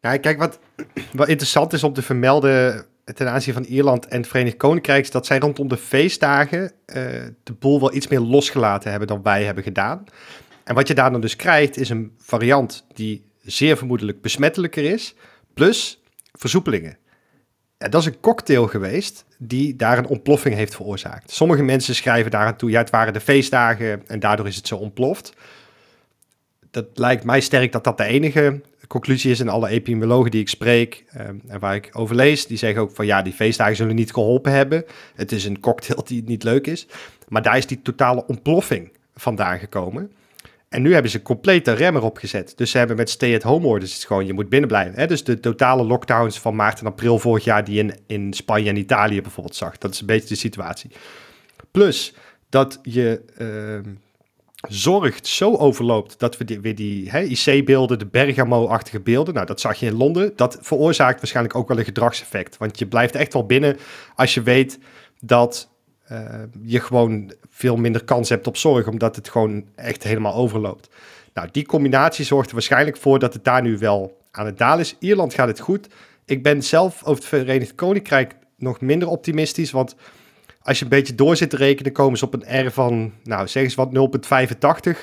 Ja, 0.00 0.16
kijk, 0.16 0.38
wat, 0.38 0.58
wat 1.12 1.28
interessant 1.28 1.72
is 1.72 1.84
om 1.84 1.92
te 1.92 2.02
vermelden 2.02 2.86
ten 3.04 3.30
aanzien 3.30 3.54
van 3.54 3.64
Ierland 3.64 4.06
en 4.06 4.20
het 4.20 4.28
Verenigd 4.28 4.56
Koninkrijk, 4.56 5.02
is 5.02 5.10
dat 5.10 5.26
zij 5.26 5.38
rondom 5.38 5.68
de 5.68 5.76
feestdagen 5.76 6.62
uh, 6.62 6.96
de 7.42 7.52
boel 7.58 7.80
wel 7.80 7.94
iets 7.94 8.08
meer 8.08 8.20
losgelaten 8.20 8.90
hebben 8.90 9.08
dan 9.08 9.22
wij 9.22 9.44
hebben 9.44 9.64
gedaan. 9.64 10.04
En 10.64 10.74
wat 10.74 10.88
je 10.88 10.94
daar 10.94 11.10
dan 11.10 11.20
dus 11.20 11.36
krijgt, 11.36 11.76
is 11.76 11.88
een 11.88 12.12
variant 12.18 12.84
die 12.94 13.24
zeer 13.42 13.76
vermoedelijk 13.76 14.20
besmettelijker 14.20 14.84
is, 14.84 15.14
plus 15.54 16.02
versoepelingen. 16.32 16.96
Dat 17.90 18.00
is 18.00 18.06
een 18.06 18.20
cocktail 18.20 18.66
geweest 18.66 19.24
die 19.38 19.76
daar 19.76 19.98
een 19.98 20.06
ontploffing 20.06 20.54
heeft 20.54 20.74
veroorzaakt. 20.74 21.30
Sommige 21.30 21.62
mensen 21.62 21.94
schrijven 21.94 22.30
daaraan 22.30 22.56
toe, 22.56 22.70
ja, 22.70 22.78
het 22.78 22.90
waren 22.90 23.12
de 23.12 23.20
feestdagen 23.20 24.02
en 24.06 24.20
daardoor 24.20 24.46
is 24.46 24.56
het 24.56 24.66
zo 24.66 24.76
ontploft. 24.76 25.32
Dat 26.70 26.86
lijkt 26.94 27.24
mij 27.24 27.40
sterk 27.40 27.72
dat 27.72 27.84
dat 27.84 27.96
de 27.96 28.04
enige 28.04 28.60
conclusie 28.92 29.30
is. 29.30 29.40
En 29.40 29.48
alle 29.48 29.68
epidemiologen 29.68 30.30
die 30.30 30.40
ik 30.40 30.48
spreek 30.48 31.04
uh, 31.16 31.20
en 31.46 31.58
waar 31.58 31.74
ik 31.74 31.90
over 31.92 32.16
lees, 32.16 32.46
die 32.46 32.56
zeggen 32.56 32.82
ook 32.82 32.90
van 32.94 33.06
ja, 33.06 33.22
die 33.22 33.32
feestdagen 33.32 33.76
zullen 33.76 33.94
niet 33.94 34.12
geholpen 34.12 34.52
hebben. 34.52 34.84
Het 35.14 35.32
is 35.32 35.44
een 35.44 35.60
cocktail 35.60 36.04
die 36.04 36.22
niet 36.26 36.42
leuk 36.42 36.66
is. 36.66 36.86
Maar 37.28 37.42
daar 37.42 37.56
is 37.56 37.66
die 37.66 37.82
totale 37.82 38.26
ontploffing 38.26 38.92
vandaan 39.14 39.58
gekomen. 39.58 40.12
En 40.72 40.82
nu 40.82 40.92
hebben 40.92 41.10
ze 41.10 41.22
compleet 41.22 41.64
de 41.64 41.72
remmer 41.72 42.02
opgezet. 42.02 42.52
Dus 42.56 42.70
ze 42.70 42.78
hebben 42.78 42.96
met 42.96 43.10
stay-at-home 43.10 43.66
orders 43.66 43.94
het 43.94 44.04
gewoon, 44.04 44.26
je 44.26 44.32
moet 44.32 44.48
binnen 44.48 44.68
blijven. 44.68 44.98
Hè? 44.98 45.06
Dus 45.06 45.24
de 45.24 45.40
totale 45.40 45.84
lockdowns 45.84 46.38
van 46.38 46.54
maart 46.54 46.80
en 46.80 46.86
april 46.86 47.18
vorig 47.18 47.44
jaar 47.44 47.64
die 47.64 47.78
in, 47.78 47.94
in 48.06 48.32
Spanje 48.32 48.68
en 48.68 48.76
Italië 48.76 49.22
bijvoorbeeld 49.22 49.56
zag. 49.56 49.78
Dat 49.78 49.92
is 49.92 50.00
een 50.00 50.06
beetje 50.06 50.28
de 50.28 50.34
situatie. 50.34 50.90
Plus 51.70 52.14
dat 52.48 52.78
je 52.82 53.22
uh, 53.38 53.92
zorgt 54.68 55.26
zo 55.26 55.56
overloopt 55.56 56.18
dat 56.18 56.36
we 56.36 56.60
weer 56.60 56.74
die 56.74 57.10
IC-beelden, 57.10 57.98
de 57.98 58.06
Bergamo-achtige 58.06 59.00
beelden, 59.00 59.34
nou 59.34 59.46
dat 59.46 59.60
zag 59.60 59.80
je 59.80 59.86
in 59.86 59.96
Londen. 59.96 60.32
Dat 60.36 60.58
veroorzaakt 60.60 61.18
waarschijnlijk 61.18 61.56
ook 61.56 61.68
wel 61.68 61.78
een 61.78 61.84
gedragseffect. 61.84 62.56
Want 62.56 62.78
je 62.78 62.86
blijft 62.86 63.14
echt 63.14 63.32
wel 63.32 63.46
binnen 63.46 63.76
als 64.14 64.34
je 64.34 64.42
weet 64.42 64.78
dat 65.20 65.71
je 66.62 66.80
gewoon 66.80 67.32
veel 67.48 67.76
minder 67.76 68.04
kans 68.04 68.28
hebt 68.28 68.46
op 68.46 68.56
zorg, 68.56 68.86
omdat 68.86 69.16
het 69.16 69.28
gewoon 69.28 69.64
echt 69.74 70.02
helemaal 70.02 70.34
overloopt. 70.34 70.88
Nou, 71.34 71.48
die 71.52 71.66
combinatie 71.66 72.24
zorgt 72.24 72.48
er 72.48 72.54
waarschijnlijk 72.54 72.96
voor 72.96 73.18
dat 73.18 73.32
het 73.32 73.44
daar 73.44 73.62
nu 73.62 73.78
wel 73.78 74.20
aan 74.30 74.46
het 74.46 74.58
dalen 74.58 74.80
is. 74.80 74.96
Ierland 74.98 75.34
gaat 75.34 75.48
het 75.48 75.60
goed. 75.60 75.88
Ik 76.24 76.42
ben 76.42 76.62
zelf 76.62 77.00
over 77.00 77.14
het 77.14 77.24
Verenigd 77.24 77.74
Koninkrijk 77.74 78.34
nog 78.56 78.80
minder 78.80 79.08
optimistisch, 79.08 79.70
want 79.70 79.94
als 80.62 80.78
je 80.78 80.84
een 80.84 80.90
beetje 80.90 81.14
door 81.14 81.36
zit 81.36 81.50
te 81.50 81.56
rekenen, 81.56 81.92
komen 81.92 82.18
ze 82.18 82.24
op 82.24 82.34
een 82.34 82.66
R 82.66 82.70
van, 82.70 83.12
nou 83.22 83.48
zeg 83.48 83.62
eens 83.62 83.74
wat, 83.74 83.90
0,85 84.94 84.98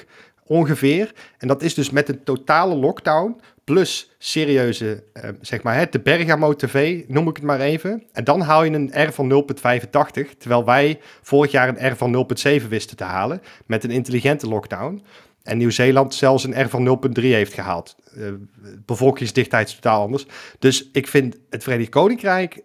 ongeveer. 0.46 1.14
En 1.38 1.48
dat 1.48 1.62
is 1.62 1.74
dus 1.74 1.90
met 1.90 2.10
een 2.10 2.24
totale 2.24 2.76
lockdown 2.76 3.42
plus 3.70 4.10
serieuze, 4.18 5.04
uh, 5.14 5.30
zeg 5.42 5.64
maar, 5.64 5.76
hè, 5.76 5.86
de 5.90 6.00
Bergamo 6.00 6.56
TV, 6.56 7.04
noem 7.08 7.28
ik 7.28 7.36
het 7.36 7.46
maar 7.46 7.60
even. 7.60 8.04
En 8.12 8.24
dan 8.24 8.42
haal 8.42 8.64
je 8.64 8.72
een 8.72 9.08
R 9.08 9.12
van 9.12 9.28
0,85, 9.28 10.38
terwijl 10.38 10.66
wij 10.66 11.00
vorig 11.22 11.52
jaar 11.52 11.68
een 11.68 11.92
R 11.92 11.96
van 11.96 12.28
0,7 12.62 12.68
wisten 12.68 12.98
te 12.98 13.04
halen 13.04 13.42
met 13.66 13.84
een 13.84 13.92
intelligente 13.92 14.48
lockdown. 14.48 15.04
En 15.44 15.58
Nieuw-Zeeland 15.58 16.14
zelfs 16.14 16.44
een 16.44 16.64
R 16.64 16.70
van 16.70 17.00
0,3 17.18 17.22
heeft 17.22 17.54
gehaald. 17.54 17.96
Uh, 18.18 18.28
bevolkingsdichtheid 18.86 19.68
is 19.68 19.74
totaal 19.74 20.02
anders. 20.02 20.26
Dus 20.60 20.90
ik 20.92 21.08
vind 21.08 21.38
het 21.50 21.64
Verenigd 21.64 21.90
Koninkrijk 21.90 22.64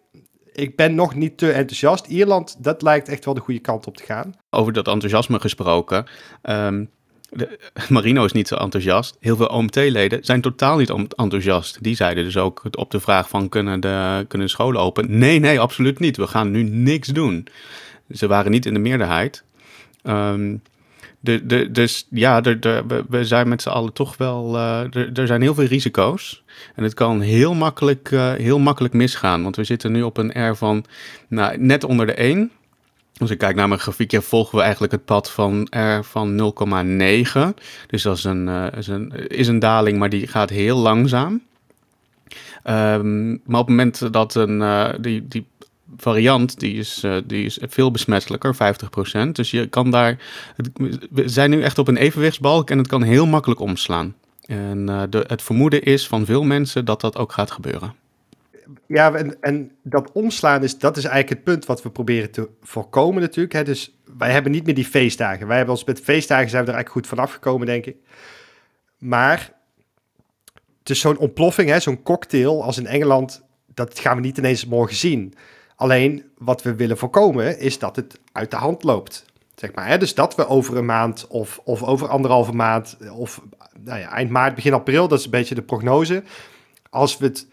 ik 0.55 0.76
ben 0.76 0.94
nog 0.94 1.14
niet 1.14 1.38
te 1.38 1.52
enthousiast. 1.52 2.07
Ierland, 2.07 2.64
dat 2.64 2.82
lijkt 2.82 3.09
echt 3.09 3.24
wel 3.24 3.34
de 3.34 3.40
goede 3.40 3.61
kant 3.61 3.86
op 3.86 3.96
te 3.96 4.05
gaan. 4.05 4.34
Over 4.50 4.72
dat 4.72 4.88
enthousiasme 4.88 5.40
gesproken. 5.40 6.07
Um, 6.42 6.90
de, 7.35 7.59
Marino 7.89 8.24
is 8.24 8.32
niet 8.32 8.49
zo 8.49 8.55
enthousiast. 8.55 9.16
Heel 9.20 9.37
veel 9.37 9.47
OMT-leden 9.47 10.24
zijn 10.24 10.41
totaal 10.41 10.76
niet 10.76 10.93
enthousiast. 11.16 11.82
Die 11.82 11.97
zeiden 11.97 12.24
dus 12.24 12.37
ook 12.37 12.62
op 12.70 12.91
de 12.91 13.01
vraag 13.01 13.28
van 13.28 13.49
kunnen 13.49 13.80
de, 13.80 14.24
kunnen 14.28 14.49
scholen 14.49 14.80
open? 14.80 15.18
Nee, 15.18 15.39
nee, 15.39 15.61
absoluut 15.61 15.99
niet. 15.99 16.16
We 16.16 16.26
gaan 16.26 16.51
nu 16.51 16.62
niks 16.62 17.09
doen. 17.09 17.47
Ze 18.11 18.26
waren 18.26 18.51
niet 18.51 18.66
in 18.66 18.74
de 18.74 18.80
meerderheid. 18.80 19.45
Um, 20.03 20.62
de, 21.24 21.47
de, 21.47 21.70
dus 21.70 22.07
ja, 22.11 22.41
de, 22.41 22.59
de, 22.59 23.05
we 23.09 23.24
zijn 23.24 23.49
met 23.49 23.62
z'n 23.62 23.68
allen 23.68 23.93
toch 23.93 24.16
wel. 24.16 24.55
Uh, 24.57 25.16
er 25.18 25.26
zijn 25.26 25.43
heel 25.43 25.55
veel 25.55 25.64
risico's. 25.64 26.43
En 26.74 26.82
het 26.82 26.95
kan 26.95 27.20
heel 27.20 27.55
makkelijk, 27.55 28.11
uh, 28.11 28.32
heel 28.32 28.59
makkelijk 28.59 28.95
misgaan. 28.95 29.43
Want 29.43 29.57
we 29.57 29.64
zitten 29.64 29.93
nu 29.93 30.03
op 30.03 30.16
een 30.16 30.51
R 30.51 30.57
van 30.57 30.85
nou, 31.28 31.59
net 31.59 31.85
onder 31.85 32.07
de 32.07 32.14
1. 32.14 32.51
Als 33.18 33.30
ik 33.30 33.38
kijk 33.38 33.56
naar 33.56 33.68
mijn 33.68 33.80
grafiekje, 33.80 34.22
volgen 34.22 34.56
we 34.56 34.62
eigenlijk 34.62 34.92
het 34.92 35.04
pad 35.04 35.30
van 35.30 35.68
R 35.70 36.02
van 36.02 36.52
0,9. 37.54 37.54
Dus 37.86 38.02
dat 38.02 38.16
is 38.16 38.24
een, 38.24 38.46
uh, 38.46 38.66
is, 38.76 38.86
een, 38.86 39.28
is 39.28 39.48
een 39.48 39.58
daling, 39.58 39.98
maar 39.98 40.08
die 40.08 40.26
gaat 40.26 40.50
heel 40.50 40.76
langzaam. 40.76 41.42
Um, 42.64 43.40
maar 43.44 43.60
op 43.60 43.66
het 43.66 43.76
moment 43.76 44.12
dat 44.12 44.34
een, 44.34 44.60
uh, 44.60 44.88
die, 45.00 45.28
die 45.28 45.46
variant, 45.96 46.60
die 46.60 46.74
is, 46.74 47.02
uh, 47.04 47.16
die 47.24 47.44
is 47.44 47.58
veel 47.60 47.90
besmettelijker, 47.90 48.54
50%. 48.54 49.32
Dus 49.32 49.50
je 49.50 49.66
kan 49.66 49.90
daar, 49.90 50.18
we 51.10 51.28
zijn 51.28 51.50
nu 51.50 51.62
echt 51.62 51.78
op 51.78 51.88
een 51.88 51.96
evenwichtsbalk 51.96 52.70
en 52.70 52.78
het 52.78 52.86
kan 52.86 53.02
heel 53.02 53.26
makkelijk 53.26 53.60
omslaan. 53.60 54.14
En 54.46 54.86
de, 55.10 55.24
het 55.26 55.42
vermoeden 55.42 55.82
is 55.82 56.06
van 56.06 56.24
veel 56.24 56.42
mensen 56.42 56.84
dat 56.84 57.00
dat 57.00 57.16
ook 57.16 57.32
gaat 57.32 57.50
gebeuren. 57.50 57.94
Ja, 58.86 59.14
en, 59.14 59.40
en 59.40 59.70
dat 59.82 60.12
omslaan 60.12 60.62
is, 60.62 60.78
dat 60.78 60.96
is 60.96 61.04
eigenlijk 61.04 61.34
het 61.34 61.44
punt 61.54 61.66
wat 61.66 61.82
we 61.82 61.90
proberen 61.90 62.30
te 62.30 62.48
voorkomen 62.62 63.22
natuurlijk. 63.22 63.54
Hè. 63.54 63.64
Dus 63.64 63.98
wij 64.18 64.30
hebben 64.30 64.52
niet 64.52 64.64
meer 64.64 64.74
die 64.74 64.84
feestdagen. 64.84 65.46
Wij 65.46 65.56
hebben 65.56 65.74
ons 65.74 65.84
met 65.84 66.00
feestdagen 66.00 66.50
zijn 66.50 66.64
we 66.64 66.70
er 66.70 66.74
eigenlijk 66.74 67.06
goed 67.06 67.18
vanaf 67.18 67.32
gekomen, 67.32 67.66
denk 67.66 67.86
ik. 67.86 67.96
Maar 68.98 69.52
het 70.78 70.90
is 70.90 71.00
zo'n 71.00 71.18
ontploffing, 71.18 71.82
zo'n 71.82 72.02
cocktail 72.02 72.62
als 72.62 72.78
in 72.78 72.86
Engeland, 72.86 73.42
dat 73.74 73.98
gaan 73.98 74.16
we 74.16 74.22
niet 74.22 74.38
ineens 74.38 74.66
morgen 74.66 74.96
zien. 74.96 75.34
Alleen 75.76 76.24
wat 76.38 76.62
we 76.62 76.74
willen 76.74 76.98
voorkomen 76.98 77.58
is 77.58 77.78
dat 77.78 77.96
het 77.96 78.20
uit 78.32 78.50
de 78.50 78.56
hand 78.56 78.82
loopt. 78.82 79.24
Zeg 79.54 79.74
maar, 79.74 79.88
hè? 79.88 79.98
Dus 79.98 80.14
dat 80.14 80.34
we 80.34 80.46
over 80.46 80.76
een 80.76 80.84
maand 80.84 81.26
of, 81.26 81.60
of 81.64 81.82
over 81.82 82.08
anderhalve 82.08 82.52
maand 82.52 82.96
of 83.12 83.42
nou 83.80 83.98
ja, 84.00 84.10
eind 84.10 84.30
maart, 84.30 84.54
begin 84.54 84.72
april, 84.72 85.08
dat 85.08 85.18
is 85.18 85.24
een 85.24 85.30
beetje 85.30 85.54
de 85.54 85.62
prognose. 85.62 86.22
Als 86.90 87.18
we 87.18 87.24
het, 87.24 87.46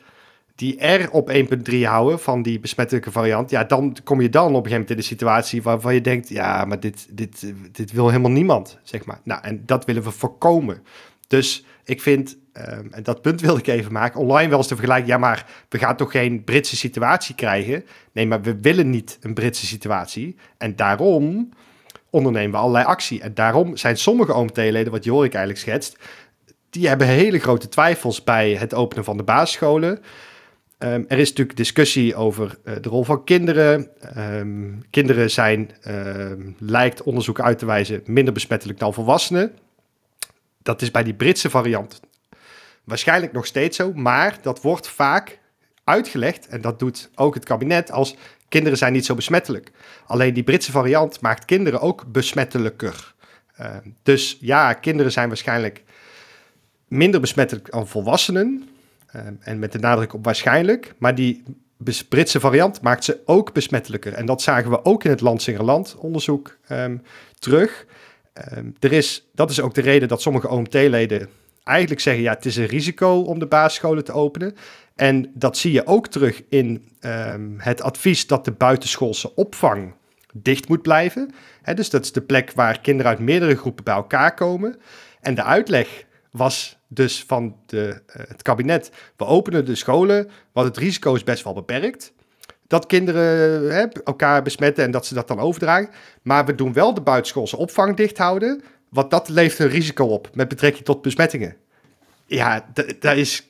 die 0.62 0.86
R 0.86 1.10
op 1.12 1.32
1.3 1.72 1.82
houden 1.84 2.20
van 2.20 2.42
die 2.42 2.60
besmettelijke 2.60 3.12
variant, 3.12 3.50
ja, 3.50 3.64
dan 3.64 3.98
kom 4.04 4.22
je 4.22 4.30
dan 4.30 4.44
op 4.44 4.48
een 4.50 4.56
gegeven 4.56 4.72
moment 4.72 4.90
in 4.90 4.96
de 4.96 5.02
situatie 5.02 5.62
waarvan 5.62 5.94
je 5.94 6.02
denkt, 6.02 6.30
ja, 6.30 6.66
maar 6.66 6.80
dit, 6.80 7.08
dit, 7.10 7.54
dit 7.72 7.92
wil 7.92 8.08
helemaal 8.08 8.32
niemand, 8.32 8.80
zeg 8.84 9.06
maar. 9.06 9.20
Nou, 9.24 9.44
en 9.44 9.64
dat 9.66 9.86
willen 9.86 10.04
we 10.04 10.12
voorkomen. 10.12 10.84
Dus 11.28 11.66
ik 11.84 12.02
vind 12.02 12.40
Um, 12.70 12.88
en 12.94 13.04
dat 13.04 13.22
punt 13.22 13.42
wil 13.42 13.58
ik 13.58 13.68
even 13.68 13.92
maken. 13.92 14.20
Online 14.20 14.50
wel 14.50 14.58
eens 14.58 14.68
te 14.68 14.76
vergelijken. 14.76 15.08
Ja, 15.08 15.18
maar 15.18 15.46
we 15.70 15.78
gaan 15.78 15.96
toch 15.96 16.12
geen 16.12 16.44
Britse 16.44 16.76
situatie 16.76 17.36
krijgen? 17.36 17.86
Nee, 18.12 18.28
maar 18.28 18.42
we 18.42 18.62
willen 18.62 18.90
niet 18.90 19.18
een 19.22 19.34
Britse 19.34 19.66
situatie. 19.66 20.36
En 20.58 20.76
daarom 20.76 21.50
ondernemen 22.10 22.52
we 22.52 22.58
allerlei 22.58 22.86
actie. 22.86 23.22
En 23.22 23.34
daarom 23.34 23.78
zijn 23.78 23.98
sommige 23.98 24.34
OMT-leden, 24.34 24.92
wat 24.92 25.04
Jorik 25.04 25.34
eigenlijk 25.34 25.64
schetst, 25.64 25.98
die 26.70 26.88
hebben 26.88 27.08
hele 27.08 27.40
grote 27.40 27.70
twijfels 27.70 28.24
bij 28.24 28.56
het 28.56 28.74
openen 28.74 29.04
van 29.04 29.18
de 29.18 29.24
basisscholen. 29.24 30.00
Um, 30.84 31.06
er 31.08 31.20
is 31.20 31.30
natuurlijk 31.30 31.58
discussie 31.58 32.16
over 32.16 32.58
uh, 32.66 32.74
de 32.82 32.90
rol 32.90 33.04
van 33.04 33.24
kinderen. 33.24 33.90
Um, 34.18 34.84
kinderen 34.90 35.32
zijn, 35.32 35.72
lijkt 36.58 37.04
onderzoek 37.04 37.40
uit 37.40 37.60
te 37.60 37.66
wijzen, 37.66 38.02
minder 38.06 38.34
besmettelijk 38.34 38.80
dan 38.80 38.94
volwassenen. 38.94 39.52
Dat 40.62 40.82
is 40.82 40.92
bij 40.92 41.04
die 41.04 41.14
Britse 41.14 41.50
variant 41.50 42.02
Waarschijnlijk 42.84 43.32
nog 43.32 43.46
steeds 43.46 43.78
zo, 43.78 43.94
maar 43.94 44.38
dat 44.42 44.62
wordt 44.62 44.88
vaak 44.88 45.40
uitgelegd, 45.84 46.48
en 46.48 46.62
dat 46.62 46.80
doet 46.80 47.10
ook 47.16 47.34
het 47.34 47.46
kabinet, 47.46 47.92
als 47.92 48.16
kinderen 48.50 48.78
zijn 48.78 48.94
niet 48.94 49.06
zo 49.06 49.16
besmettelijk. 49.16 49.72
Alleen 50.06 50.34
die 50.34 50.44
Britse 50.44 50.72
variant 50.72 51.22
maakt 51.22 51.46
kinderen 51.46 51.82
ook 51.82 52.12
besmettelijker. 52.12 53.14
Dus 54.04 54.38
ja, 54.40 54.74
kinderen 54.74 55.12
zijn 55.12 55.28
waarschijnlijk 55.28 55.84
minder 56.88 57.20
besmettelijk 57.20 57.72
dan 57.72 57.88
volwassenen. 57.88 58.70
Uh, 59.16 59.22
en 59.40 59.60
met 59.60 59.72
de 59.72 59.80
nadruk 59.80 60.14
op 60.14 60.26
waarschijnlijk. 60.26 60.94
Maar 60.98 61.16
die 61.16 61.44
Britse 62.10 62.40
variant 62.40 62.82
maakt 62.82 63.04
ze 63.04 63.20
ook 63.26 63.54
besmettelijker. 63.54 64.14
En 64.14 64.26
dat 64.26 64.42
zagen 64.42 64.70
we 64.70 64.86
ook 64.86 65.04
in 65.04 65.10
het 65.10 65.22
Landsingerland 65.22 65.96
onderzoek 65.98 66.58
um, 66.70 67.02
terug. 67.40 67.86
Um, 68.58 68.76
er 68.80 68.92
is, 68.92 69.30
dat 69.34 69.50
is 69.50 69.62
ook 69.62 69.74
de 69.74 69.82
reden 69.82 70.08
dat 70.08 70.22
sommige 70.22 70.50
OMT-leden 70.50 71.30
eigenlijk 71.64 72.02
zeggen, 72.02 72.24
ja, 72.24 72.34
het 72.34 72.46
is 72.46 72.56
een 72.56 72.66
risico 72.66 73.22
om 73.22 73.40
de 73.40 73.46
basisscholen 73.46 74.04
te 74.04 74.12
openen. 74.12 74.56
En 74.96 75.32
dat 75.34 75.58
zie 75.58 75.72
je 75.72 75.88
ook 75.88 76.08
terug 76.08 76.42
in 76.50 76.90
het 77.58 77.82
advies 77.82 78.28
dat 78.28 78.46
de 78.46 78.52
buitenschoolse 78.52 79.36
opvang 79.36 79.94
dicht 80.34 80.68
moet 80.68 80.82
blijven. 80.82 81.34
Dus 81.76 81.90
dat 81.90 82.04
is 82.04 82.12
de 82.12 82.22
plek 82.22 82.52
waar 82.52 82.82
kinderen 82.82 83.12
uit 83.12 83.20
meerdere 83.20 83.56
groepen 83.56 83.84
bij 83.84 83.94
elkaar 83.94 84.34
komen. 84.34 84.80
En 85.22 85.36
de 85.36 85.44
uitleg 85.44 86.06
was 86.32 86.78
dus 86.88 87.24
van 87.24 87.56
de, 87.66 88.02
uh, 88.08 88.24
het 88.28 88.42
kabinet, 88.42 88.92
we 89.16 89.26
openen 89.26 89.66
de 89.66 89.76
scholen, 89.76 90.30
want 90.52 90.68
het 90.68 90.78
risico 90.78 91.16
is 91.16 91.24
best 91.24 91.44
wel 91.44 91.54
beperkt. 91.54 92.14
Dat 92.68 92.86
kinderen 92.86 93.72
he, 93.74 93.88
elkaar 94.04 94.42
besmetten 94.42 94.84
en 94.84 94.92
dat 94.92 95.06
ze 95.06 95.14
dat 95.14 95.28
dan 95.28 95.40
overdragen. 95.40 95.90
Maar 96.22 96.46
we 96.46 96.56
doen 96.56 96.74
wel 96.74 96.94
de 96.94 97.02
buitenschoolse 97.02 97.58
opvang 97.58 97.96
dicht 97.96 98.18
houden. 98.18 98.64
Want 98.90 99.12
dat 99.12 99.30
levert 99.30 99.60
een 99.60 99.68
risico 99.68 100.06
op 100.06 100.30
met 100.34 100.48
betrekking 100.48 100.86
tot 100.86 101.02
besmettingen. 101.02 101.56
Ja, 102.26 102.72
daar 103.00 103.18
is. 103.18 103.48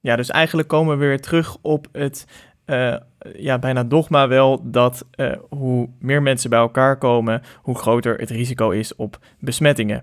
Ja, 0.00 0.16
dus 0.16 0.30
eigenlijk 0.30 0.68
komen 0.68 0.98
we 0.98 1.06
weer 1.06 1.20
terug 1.20 1.56
op 1.62 1.86
het 1.92 2.24
uh, 2.70 2.96
ja, 3.36 3.58
bijna 3.58 3.84
dogma 3.84 4.28
wel 4.28 4.60
dat 4.70 5.06
uh, 5.16 5.32
hoe 5.48 5.88
meer 5.98 6.22
mensen 6.22 6.50
bij 6.50 6.58
elkaar 6.58 6.98
komen, 6.98 7.42
hoe 7.62 7.78
groter 7.78 8.18
het 8.18 8.30
risico 8.30 8.70
is 8.70 8.96
op 8.96 9.18
besmettingen. 9.38 10.02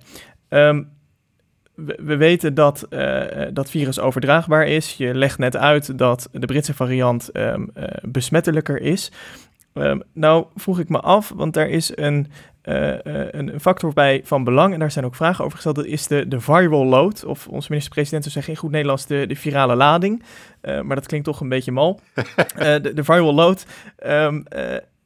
Um, 0.50 0.90
we, 1.76 2.00
we, 2.02 2.16
weten 2.18 2.54
dat 2.54 2.88
uh, 2.90 3.22
dat 3.54 3.70
virus 3.70 4.00
overdraagbaar 4.00 4.68
is. 4.68 4.94
Je 4.94 5.14
legt 5.14 5.38
net 5.38 5.58
uit 5.58 5.98
dat 5.98 6.30
de 6.32 6.46
Britse 6.46 6.74
variant 6.74 7.30
um, 7.38 7.72
besmettelijker 8.02 8.82
is. 8.82 9.12
Um, 9.74 10.04
nou 10.14 10.46
vroeg 10.56 10.80
ik 10.80 10.90
me 10.90 11.00
af, 11.00 11.32
want 11.36 11.54
daar 11.54 11.70
is 11.70 11.92
een, 11.98 12.28
uh, 12.68 12.96
een 13.32 13.60
factor 13.60 13.94
bij 13.94 14.22
van 14.24 14.44
belang 14.44 14.74
en 14.74 14.80
daar 14.80 14.92
zijn 14.92 15.06
ook 15.06 15.16
vragen 15.16 15.44
over 15.44 15.56
gesteld. 15.56 15.76
Dat 15.76 15.86
is 15.86 16.08
de, 16.08 16.28
de 16.28 16.40
viral 16.40 16.86
load, 16.86 17.26
of 17.26 17.48
onze 17.48 17.68
minister-president 17.70 18.24
zou 18.24 18.34
zeggen 18.34 18.54
in 18.54 18.60
goed 18.60 18.72
Nederlands 18.72 19.06
de, 19.06 19.26
de 19.28 19.36
virale 19.36 19.76
lading. 19.76 20.24
Uh, 20.62 20.82
maar 20.82 20.96
dat 20.96 21.06
klinkt 21.06 21.26
toch 21.26 21.42
een 21.42 21.50
beetje 21.50 21.72
mal. 21.72 22.00
de, 22.58 22.92
de, 22.94 23.04
viral 23.04 23.34
load. 23.34 23.66
Um, 24.06 24.44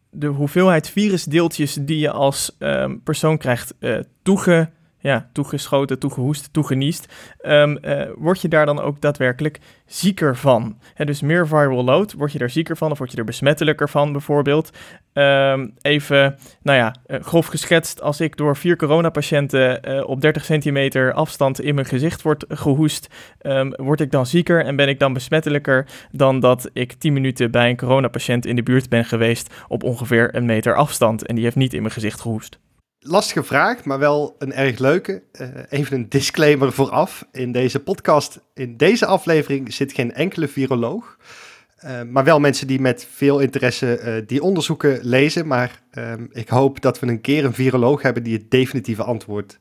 de 0.10 0.28
hoeveelheid 0.28 0.90
virusdeeltjes 0.90 1.74
die 1.74 2.00
je 2.00 2.12
als 2.12 2.56
um, 2.60 3.02
persoon 3.04 3.38
krijgt 3.38 3.76
toege 4.22 4.70
ja, 5.02 5.30
toegeschoten, 5.34 6.00
toegehoest, 6.00 6.54
toegeniest, 6.54 7.14
um, 7.42 7.78
uh, 7.82 8.04
word 8.16 8.42
je 8.42 8.48
daar 8.48 8.66
dan 8.66 8.80
ook 8.80 9.02
daadwerkelijk 9.02 9.60
zieker 9.86 10.38
van? 10.38 10.78
Dus 10.98 11.22
meer 11.22 11.48
viral 11.48 11.84
load, 11.84 12.14
word 12.14 12.32
je 12.32 12.38
daar 12.38 12.50
zieker 12.50 12.78
van 12.78 12.92
of 12.92 12.98
word 12.98 13.12
je 13.12 13.18
er 13.18 13.24
besmettelijker 13.24 13.90
van 13.90 14.12
bijvoorbeeld? 14.12 14.70
Um, 15.14 15.74
even, 15.82 16.38
nou 16.62 16.78
ja, 16.78 16.96
uh, 17.08 17.20
grof 17.22 17.46
geschetst, 17.46 18.02
als 18.02 18.22
ik 18.22 18.38
door 18.38 18.58
vier 18.58 18.76
coronapatiënten 18.76 19.90
uh, 19.90 20.08
op 20.08 20.22
30 20.22 20.46
centimeter 20.46 21.14
afstand 21.14 21.62
in 21.62 21.76
mijn 21.76 21.88
gezicht 21.88 22.22
word 22.22 22.46
gehoest, 22.48 23.08
um, 23.42 23.74
word 23.76 24.02
ik 24.02 24.12
dan 24.12 24.26
zieker 24.26 24.66
en 24.66 24.76
ben 24.76 24.88
ik 24.88 25.00
dan 25.00 25.14
besmettelijker 25.14 25.88
dan 26.12 26.40
dat 26.40 26.70
ik 26.74 26.94
10 26.94 27.14
minuten 27.14 27.52
bij 27.52 27.70
een 27.70 27.78
coronapatiënt 27.78 28.46
in 28.46 28.56
de 28.56 28.64
buurt 28.64 28.90
ben 28.90 29.06
geweest 29.06 29.54
op 29.68 29.84
ongeveer 29.84 30.36
een 30.36 30.46
meter 30.46 30.76
afstand 30.76 31.26
en 31.26 31.36
die 31.36 31.44
heeft 31.44 31.56
niet 31.56 31.74
in 31.74 31.82
mijn 31.82 31.94
gezicht 31.94 32.22
gehoest? 32.22 32.60
Lastige 33.02 33.44
vraag, 33.44 33.84
maar 33.84 34.00
wel 34.00 34.36
een 34.40 34.54
erg 34.54 34.80
leuke. 34.80 35.24
Uh, 35.42 35.48
even 35.70 35.98
een 35.98 36.10
disclaimer 36.10 36.72
vooraf. 36.72 37.28
In 37.32 37.52
deze 37.52 37.80
podcast, 37.80 38.40
in 38.54 38.78
deze 38.78 39.06
aflevering 39.06 39.74
zit 39.74 39.94
geen 39.94 40.14
enkele 40.14 40.48
viroloog. 40.48 41.18
Uh, 41.86 42.02
maar 42.02 42.24
wel 42.24 42.40
mensen 42.40 42.68
die 42.68 42.80
met 42.80 43.08
veel 43.12 43.40
interesse 43.40 44.02
uh, 44.04 44.28
die 44.28 44.44
onderzoeken 44.44 45.00
lezen. 45.02 45.48
Maar 45.48 45.82
um, 45.94 46.30
ik 46.32 46.50
hoop 46.50 46.82
dat 46.82 47.00
we 47.00 47.08
een 47.08 47.22
keer 47.22 47.46
een 47.46 47.54
viroloog 47.54 48.02
hebben 48.02 48.24
die 48.24 48.38
het 48.38 48.52
definitieve 48.52 49.04
antwoord 49.04 49.58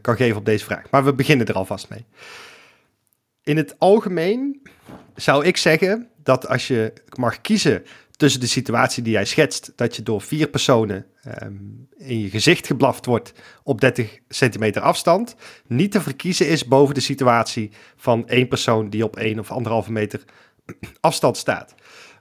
kan 0.00 0.16
geven 0.16 0.36
op 0.36 0.44
deze 0.44 0.64
vraag. 0.64 0.90
Maar 0.90 1.04
we 1.04 1.12
beginnen 1.12 1.46
er 1.46 1.54
alvast 1.54 1.88
mee. 1.88 2.04
In 3.42 3.56
het 3.56 3.78
algemeen 3.78 4.62
zou 5.14 5.44
ik 5.44 5.56
zeggen 5.56 6.08
dat 6.22 6.48
als 6.48 6.68
je 6.68 6.92
mag 7.14 7.40
kiezen 7.40 7.82
tussen 8.18 8.40
de 8.40 8.46
situatie 8.46 9.02
die 9.02 9.12
jij 9.12 9.24
schetst, 9.24 9.72
dat 9.76 9.96
je 9.96 10.02
door 10.02 10.20
vier 10.20 10.48
personen 10.48 11.06
um, 11.42 11.88
in 11.96 12.20
je 12.20 12.30
gezicht 12.30 12.66
geblaft 12.66 13.06
wordt 13.06 13.32
op 13.62 13.80
30 13.80 14.18
centimeter 14.28 14.82
afstand, 14.82 15.34
niet 15.66 15.92
te 15.92 16.00
verkiezen 16.00 16.48
is 16.48 16.64
boven 16.64 16.94
de 16.94 17.00
situatie 17.00 17.70
van 17.96 18.28
één 18.28 18.48
persoon 18.48 18.90
die 18.90 19.04
op 19.04 19.16
één 19.16 19.38
of 19.38 19.50
anderhalve 19.50 19.92
meter 19.92 20.24
afstand 21.00 21.36
staat. 21.36 21.74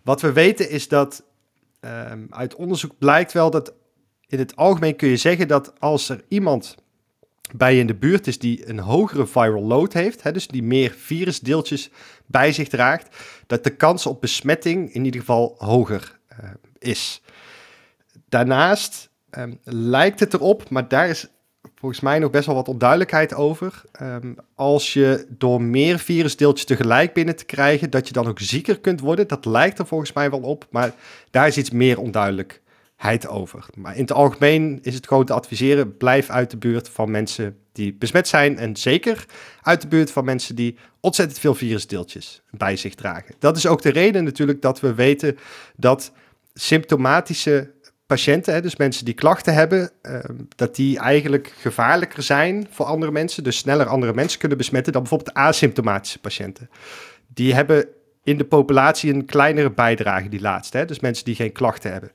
Wat 0.04 0.22
we 0.22 0.32
weten 0.32 0.70
is 0.70 0.88
dat 0.88 1.24
um, 1.82 2.28
uit 2.30 2.56
onderzoek 2.56 2.98
blijkt 2.98 3.34
wel 3.34 3.50
dat 3.50 3.74
in 4.28 4.40
het 4.40 4.56
algemeen 4.56 4.96
kun 4.96 5.10
je 5.10 5.18
zeggen 5.18 5.48
dat 5.48 5.80
als 5.80 6.10
er 6.10 6.24
iemand 6.28 6.76
bij 7.56 7.74
je 7.74 7.80
in 7.80 7.88
de 7.88 7.96
buurt 7.96 8.28
is 8.28 8.40
die 8.40 8.70
een 8.70 8.80
hogere 8.80 9.28
viral 9.28 9.64
load 9.64 9.94
heeft, 9.94 10.24
hè, 10.24 10.32
dus 10.32 10.48
die 10.48 10.64
meer 10.64 10.92
virusdeeltjes 10.98 11.90
bij 12.26 12.52
zich 12.52 12.68
draagt, 12.68 13.16
dat 13.48 13.64
de 13.64 13.76
kans 13.76 14.06
op 14.06 14.22
besmetting 14.22 14.94
in 14.94 15.06
ieder 15.06 15.20
geval 15.20 15.56
hoger 15.58 16.20
uh, 16.32 16.50
is. 16.80 17.22
Daarnaast 18.30 19.10
um, 19.32 19.60
lijkt 19.64 20.20
het 20.20 20.34
erop, 20.34 20.70
maar 20.70 20.88
daar 20.88 21.10
is 21.10 21.28
volgens 21.76 22.02
mij 22.02 22.20
nog 22.20 22.32
best 22.32 22.46
wel 22.46 22.56
wat 22.56 22.68
onduidelijkheid 22.68 23.34
over. 23.34 23.82
Um, 24.02 24.36
als 24.56 24.94
je 24.94 25.26
door 25.30 25.62
meer 25.62 26.00
virusdeeltjes 26.00 26.66
tegelijk 26.66 27.14
binnen 27.14 27.36
te 27.36 27.46
krijgen, 27.46 27.90
dat 27.90 28.08
je 28.08 28.14
dan 28.14 28.28
ook 28.28 28.40
zieker 28.40 28.80
kunt 28.80 29.00
worden. 29.00 29.28
Dat 29.28 29.46
lijkt 29.46 29.80
er 29.80 29.88
volgens 29.88 30.14
mij 30.14 30.30
wel 30.30 30.42
op, 30.42 30.68
maar 30.70 30.94
daar 31.32 31.48
is 31.48 31.58
iets 31.58 31.72
meer 31.72 32.00
onduidelijkheid 32.98 33.28
over. 33.28 33.66
Maar 33.76 33.96
in 33.96 34.02
het 34.02 34.12
algemeen 34.12 34.80
is 34.82 34.94
het 34.94 35.08
gewoon 35.08 35.26
te 35.26 35.34
adviseren, 35.34 35.98
blijf 35.98 36.30
uit 36.30 36.52
de 36.52 36.58
buurt 36.58 36.90
van 36.90 37.12
mensen 37.12 37.58
die 37.72 37.94
besmet 37.94 38.28
zijn. 38.28 38.58
En 38.58 38.76
zeker 38.76 39.26
uit 39.62 39.82
de 39.82 39.88
buurt 39.88 40.12
van 40.12 40.26
mensen 40.26 40.56
die 40.56 40.78
ontzettend 41.00 41.40
veel 41.40 41.56
virusdeeltjes 41.56 42.42
bij 42.52 42.76
zich 42.76 42.96
dragen. 42.96 43.36
Dat 43.40 43.58
is 43.58 43.68
ook 43.68 43.82
de 43.82 43.92
reden 43.92 44.24
natuurlijk 44.24 44.62
dat 44.62 44.80
we 44.80 44.94
weten 44.94 45.38
dat 45.76 46.12
symptomatische 46.54 47.76
patiënten, 48.06 48.54
hè, 48.54 48.62
dus 48.62 48.76
mensen 48.76 49.06
die 49.06 49.14
klachten 49.14 49.54
hebben, 49.54 49.92
uh, 50.02 50.20
dat 50.56 50.76
die 50.76 51.00
eigenlijk 51.00 51.54
gevaarlijker 51.58 52.24
zijn 52.24 52.68
voor 52.72 52.86
andere 52.86 53.12
mensen, 53.12 53.44
dus 53.44 53.58
sneller 53.58 53.86
andere 53.86 54.14
mensen 54.14 54.40
kunnen 54.40 54.58
besmetten 54.58 54.94
dan 54.94 55.02
bijvoorbeeld 55.02 55.36
asymptomatische 55.36 56.20
patiënten. 56.20 56.70
Die 57.34 57.54
hebben 57.54 57.86
in 58.24 58.38
de 58.38 58.46
populatie 58.46 59.14
een 59.14 59.26
kleinere 59.26 59.72
bijdrage, 59.72 60.30
die 60.30 60.42
laatste, 60.42 60.78
hè, 60.78 60.86
dus 60.86 61.00
mensen 61.00 61.26
die 61.26 61.36
geen 61.36 61.52
klachten 61.52 61.92
hebben. 61.92 62.12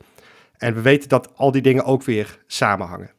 En 0.62 0.74
we 0.74 0.80
weten 0.80 1.08
dat 1.08 1.28
al 1.36 1.50
die 1.50 1.62
dingen 1.62 1.84
ook 1.84 2.02
weer 2.02 2.38
samenhangen. 2.46 3.10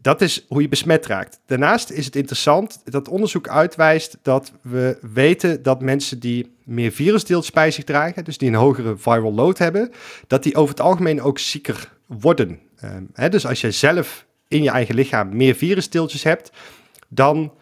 Dat 0.00 0.20
is 0.20 0.44
hoe 0.48 0.62
je 0.62 0.68
besmet 0.68 1.06
raakt. 1.06 1.40
Daarnaast 1.46 1.90
is 1.90 2.04
het 2.04 2.16
interessant 2.16 2.80
dat 2.84 3.08
onderzoek 3.08 3.48
uitwijst 3.48 4.18
dat 4.22 4.52
we 4.62 4.98
weten 5.12 5.62
dat 5.62 5.80
mensen 5.80 6.18
die 6.18 6.54
meer 6.64 6.92
virusdeeltjes 6.92 7.54
bij 7.54 7.70
zich 7.70 7.84
dragen, 7.84 8.24
dus 8.24 8.38
die 8.38 8.48
een 8.48 8.54
hogere 8.54 8.96
viral 8.96 9.32
load 9.32 9.58
hebben, 9.58 9.90
dat 10.26 10.42
die 10.42 10.54
over 10.54 10.74
het 10.74 10.84
algemeen 10.84 11.22
ook 11.22 11.38
zieker 11.38 11.92
worden. 12.06 12.58
Um, 12.84 13.10
hè, 13.12 13.28
dus 13.28 13.46
als 13.46 13.60
je 13.60 13.70
zelf 13.70 14.26
in 14.48 14.62
je 14.62 14.70
eigen 14.70 14.94
lichaam 14.94 15.36
meer 15.36 15.54
virusdeeltjes 15.54 16.22
hebt, 16.22 16.52
dan 17.08 17.52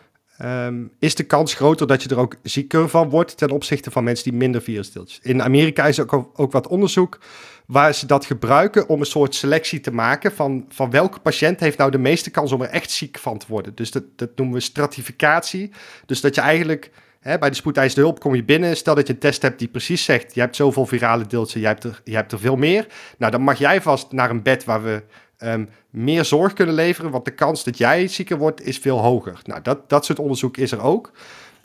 um, 0.42 0.92
is 0.98 1.14
de 1.14 1.24
kans 1.24 1.54
groter 1.54 1.86
dat 1.86 2.02
je 2.02 2.08
er 2.08 2.18
ook 2.18 2.36
zieker 2.42 2.88
van 2.88 3.08
wordt 3.08 3.36
ten 3.36 3.50
opzichte 3.50 3.90
van 3.90 4.04
mensen 4.04 4.24
die 4.24 4.38
minder 4.38 4.62
virusdeeltjes. 4.62 5.18
In 5.22 5.42
Amerika 5.42 5.86
is 5.86 6.00
ook, 6.00 6.30
ook 6.34 6.52
wat 6.52 6.66
onderzoek 6.66 7.18
waar 7.66 7.94
ze 7.94 8.06
dat 8.06 8.24
gebruiken 8.24 8.88
om 8.88 9.00
een 9.00 9.06
soort 9.06 9.34
selectie 9.34 9.80
te 9.80 9.92
maken 9.92 10.32
van, 10.32 10.64
van 10.68 10.90
welke 10.90 11.20
patiënt 11.20 11.60
heeft 11.60 11.78
nou 11.78 11.90
de 11.90 11.98
meeste 11.98 12.30
kans 12.30 12.52
om 12.52 12.62
er 12.62 12.68
echt 12.68 12.90
ziek 12.90 13.18
van 13.18 13.38
te 13.38 13.46
worden. 13.48 13.74
Dus 13.74 13.90
dat, 13.90 14.04
dat 14.16 14.30
noemen 14.36 14.54
we 14.54 14.60
stratificatie. 14.60 15.70
Dus 16.06 16.20
dat 16.20 16.34
je 16.34 16.40
eigenlijk 16.40 16.90
hè, 17.20 17.38
bij 17.38 17.50
de 17.50 17.56
spoedeisende 17.56 18.06
hulp 18.06 18.20
kom 18.20 18.34
je 18.34 18.44
binnen, 18.44 18.76
stel 18.76 18.94
dat 18.94 19.06
je 19.06 19.12
een 19.12 19.18
test 19.18 19.42
hebt 19.42 19.58
die 19.58 19.68
precies 19.68 20.04
zegt, 20.04 20.34
je 20.34 20.40
hebt 20.40 20.56
zoveel 20.56 20.86
virale 20.86 21.26
deeltjes, 21.26 21.60
je 21.60 21.66
hebt 21.66 21.84
er, 21.84 22.00
je 22.04 22.14
hebt 22.14 22.32
er 22.32 22.38
veel 22.38 22.56
meer. 22.56 22.86
Nou, 23.18 23.32
dan 23.32 23.42
mag 23.42 23.58
jij 23.58 23.82
vast 23.82 24.12
naar 24.12 24.30
een 24.30 24.42
bed 24.42 24.64
waar 24.64 24.82
we 24.82 25.02
um, 25.38 25.68
meer 25.90 26.24
zorg 26.24 26.52
kunnen 26.52 26.74
leveren, 26.74 27.10
want 27.10 27.24
de 27.24 27.30
kans 27.30 27.64
dat 27.64 27.78
jij 27.78 28.08
zieker 28.08 28.38
wordt 28.38 28.66
is 28.66 28.78
veel 28.78 28.98
hoger. 28.98 29.40
Nou, 29.44 29.62
dat, 29.62 29.88
dat 29.88 30.04
soort 30.04 30.18
onderzoek 30.18 30.56
is 30.56 30.72
er 30.72 30.80
ook. 30.80 31.12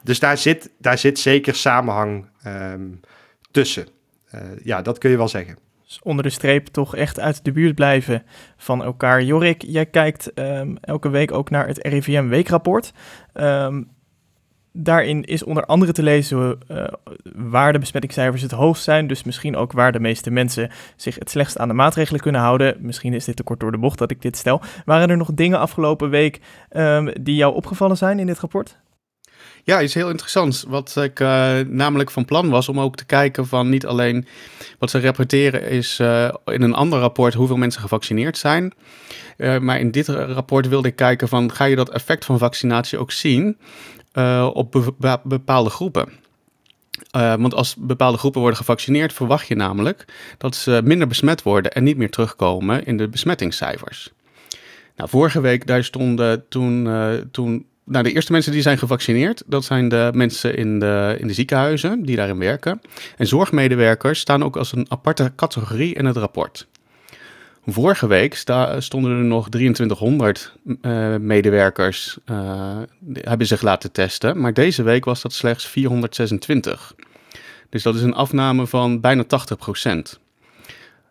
Dus 0.02 0.18
daar 0.18 0.38
zit, 0.38 0.70
daar 0.78 0.98
zit 0.98 1.18
zeker 1.18 1.54
samenhang 1.54 2.26
um, 2.46 3.00
tussen. 3.50 3.86
Uh, 4.34 4.40
ja, 4.64 4.82
dat 4.82 4.98
kun 4.98 5.10
je 5.10 5.16
wel 5.16 5.28
zeggen. 5.28 5.67
Onder 6.02 6.24
de 6.24 6.30
streep 6.30 6.66
toch 6.66 6.96
echt 6.96 7.20
uit 7.20 7.44
de 7.44 7.52
buurt 7.52 7.74
blijven 7.74 8.22
van 8.56 8.82
elkaar. 8.82 9.22
Jorik, 9.22 9.62
jij 9.62 9.86
kijkt 9.86 10.30
um, 10.34 10.76
elke 10.80 11.08
week 11.08 11.32
ook 11.32 11.50
naar 11.50 11.66
het 11.66 11.86
RIVM 11.86 12.28
weekrapport. 12.28 12.92
Um, 13.34 13.88
daarin 14.72 15.24
is 15.24 15.44
onder 15.44 15.64
andere 15.64 15.92
te 15.92 16.02
lezen 16.02 16.58
uh, 16.70 16.84
waar 17.34 17.72
de 17.72 17.78
besmettingscijfers 17.78 18.42
het 18.42 18.50
hoogst 18.50 18.82
zijn. 18.82 19.06
Dus 19.06 19.24
misschien 19.24 19.56
ook 19.56 19.72
waar 19.72 19.92
de 19.92 20.00
meeste 20.00 20.30
mensen 20.30 20.70
zich 20.96 21.14
het 21.18 21.30
slechtst 21.30 21.58
aan 21.58 21.68
de 21.68 21.74
maatregelen 21.74 22.20
kunnen 22.20 22.40
houden. 22.40 22.76
Misschien 22.80 23.14
is 23.14 23.24
dit 23.24 23.36
te 23.36 23.42
kort 23.42 23.60
door 23.60 23.72
de 23.72 23.78
bocht 23.78 23.98
dat 23.98 24.10
ik 24.10 24.22
dit 24.22 24.36
stel. 24.36 24.60
Waren 24.84 25.10
er 25.10 25.16
nog 25.16 25.34
dingen 25.34 25.58
afgelopen 25.58 26.10
week 26.10 26.40
um, 26.72 27.12
die 27.20 27.36
jou 27.36 27.54
opgevallen 27.54 27.96
zijn 27.96 28.18
in 28.18 28.26
dit 28.26 28.38
rapport? 28.38 28.78
Ja, 29.68 29.82
iets 29.82 29.94
heel 29.94 30.10
interessants. 30.10 30.64
Wat 30.68 30.96
ik 30.96 31.20
uh, 31.20 31.58
namelijk 31.66 32.10
van 32.10 32.24
plan 32.24 32.48
was 32.48 32.68
om 32.68 32.80
ook 32.80 32.96
te 32.96 33.04
kijken 33.04 33.46
van 33.46 33.68
niet 33.68 33.86
alleen 33.86 34.26
wat 34.78 34.90
ze 34.90 35.00
rapporteren 35.00 35.68
is 35.68 35.98
uh, 36.00 36.28
in 36.44 36.62
een 36.62 36.74
ander 36.74 36.98
rapport 36.98 37.34
hoeveel 37.34 37.56
mensen 37.56 37.80
gevaccineerd 37.80 38.38
zijn. 38.38 38.72
Uh, 39.36 39.58
maar 39.58 39.80
in 39.80 39.90
dit 39.90 40.08
rapport 40.08 40.68
wilde 40.68 40.88
ik 40.88 40.96
kijken 40.96 41.28
van 41.28 41.52
ga 41.52 41.64
je 41.64 41.76
dat 41.76 41.90
effect 41.90 42.24
van 42.24 42.38
vaccinatie 42.38 42.98
ook 42.98 43.12
zien 43.12 43.58
op 44.52 44.94
be 44.98 45.20
bepaalde 45.24 45.70
groepen. 45.70 46.08
Want 47.10 47.54
als 47.54 47.74
bepaalde 47.76 48.18
groepen 48.18 48.40
worden 48.40 48.58
gevaccineerd, 48.58 49.12
verwacht 49.12 49.46
je 49.46 49.54
namelijk 49.54 50.04
dat 50.38 50.56
ze 50.56 50.80
minder 50.84 51.06
besmet 51.06 51.42
worden 51.42 51.72
en 51.72 51.84
niet 51.84 51.96
meer 51.96 52.10
terugkomen 52.10 52.84
in 52.84 52.96
de 52.96 53.08
besmettingscijfers. 53.08 54.12
Nou, 54.96 55.10
vorige 55.10 55.40
week 55.40 55.66
daar 55.66 55.84
stonden 55.84 56.48
toen, 56.48 56.88
toen 57.30 57.66
nou, 57.88 58.04
de 58.04 58.12
eerste 58.12 58.32
mensen 58.32 58.52
die 58.52 58.62
zijn 58.62 58.78
gevaccineerd, 58.78 59.42
dat 59.46 59.64
zijn 59.64 59.88
de 59.88 60.10
mensen 60.14 60.56
in 60.56 60.78
de, 60.78 61.16
in 61.18 61.26
de 61.26 61.32
ziekenhuizen 61.32 62.02
die 62.02 62.16
daarin 62.16 62.38
werken. 62.38 62.80
En 63.16 63.26
zorgmedewerkers 63.26 64.20
staan 64.20 64.44
ook 64.44 64.56
als 64.56 64.72
een 64.72 64.86
aparte 64.88 65.32
categorie 65.36 65.94
in 65.94 66.04
het 66.04 66.16
rapport. 66.16 66.66
Vorige 67.66 68.06
week 68.06 68.34
stonden 68.78 69.10
er 69.10 69.24
nog 69.24 69.48
2300 69.48 70.52
uh, 70.64 71.14
eh, 71.14 71.20
medewerkers, 71.20 72.18
uh, 72.30 72.78
hebben 73.12 73.46
zich 73.46 73.62
laten 73.62 73.92
testen. 73.92 74.40
Maar 74.40 74.54
deze 74.54 74.82
week 74.82 75.04
was 75.04 75.22
dat 75.22 75.32
slechts 75.32 75.66
426. 75.66 76.94
Dus 77.68 77.82
dat 77.82 77.94
is 77.94 78.02
een 78.02 78.14
afname 78.14 78.66
van 78.66 79.00
bijna 79.00 79.24
80 79.24 79.58
procent. 79.58 80.18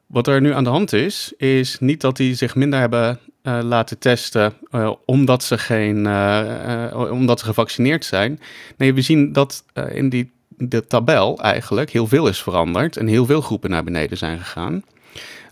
Wat 0.08 0.28
er 0.28 0.42
nu 0.42 0.54
aan 0.54 0.64
de 0.64 0.70
hand 0.70 0.94
is, 0.94 1.34
is 1.38 1.80
niet 1.80 2.02
dat 2.02 2.18
die 2.18 2.36
zich 2.36 2.56
minder 2.56 2.80
hebben 2.80 3.20
uh, 3.48 3.60
laten 3.64 4.00
testen 4.00 4.54
uh, 4.72 4.92
omdat, 5.06 5.44
ze 5.44 5.58
geen, 5.58 6.06
uh, 6.06 7.10
omdat 7.12 7.40
ze 7.40 7.46
gevaccineerd 7.46 8.06
zijn. 8.06 8.40
Nee, 8.78 8.94
we 8.94 9.02
zien 9.02 9.34
dat 9.34 9.64
in 9.92 10.10
die 10.10 10.32
de 10.58 10.88
tabel 10.88 11.40
eigenlijk 11.40 11.90
heel 11.90 12.08
veel 12.08 12.28
is 12.28 12.42
veranderd 12.42 12.98
en 12.98 13.08
heel 13.08 13.26
veel 13.26 13.42
groepen 13.42 13.70
naar 13.70 13.84
beneden 13.84 14.18
zijn 14.18 14.40
gegaan. 14.40 14.84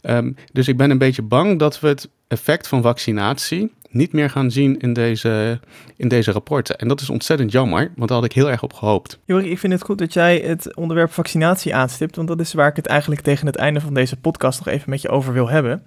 Um, 0.02 0.36
dus 0.52 0.68
ik 0.68 0.78
ben 0.78 0.90
een 0.90 0.98
beetje 0.98 1.22
bang 1.22 1.60
dat 1.60 1.80
we 1.80 1.88
het 1.88 2.10
effect 2.28 2.68
van 2.68 2.82
vaccinatie 2.82 3.72
niet 3.90 4.14
meer 4.14 4.30
gaan 4.30 4.52
zien 4.52 4.80
in 4.80 4.94
deze, 4.94 5.60
in 5.98 6.08
deze 6.08 6.32
rapporten. 6.32 6.78
En 6.78 6.88
dat 6.88 7.02
is 7.02 7.10
ontzettend 7.10 7.52
jammer, 7.52 7.92
want 7.96 8.10
daar 8.10 8.18
had 8.18 8.28
ik 8.28 8.34
heel 8.34 8.50
erg 8.50 8.64
op 8.64 8.74
gehoopt. 8.74 9.20
Jorik, 9.26 9.52
ik 9.52 9.60
vind 9.60 9.74
het 9.74 9.84
goed 9.84 9.98
dat 9.98 10.14
jij 10.14 10.38
het 10.38 10.76
onderwerp 10.76 11.12
vaccinatie 11.12 11.76
aanstipt, 11.76 12.16
want 12.16 12.28
dat 12.28 12.40
is 12.40 12.54
waar 12.54 12.70
ik 12.70 12.76
het 12.76 12.88
eigenlijk 12.88 13.22
tegen 13.22 13.46
het 13.46 13.56
einde 13.56 13.82
van 13.82 13.94
deze 13.94 14.18
podcast 14.18 14.66
nog 14.66 14.74
even 14.74 14.90
met 14.90 15.02
je 15.02 15.10
over 15.10 15.34
wil 15.34 15.50
hebben. 15.50 15.84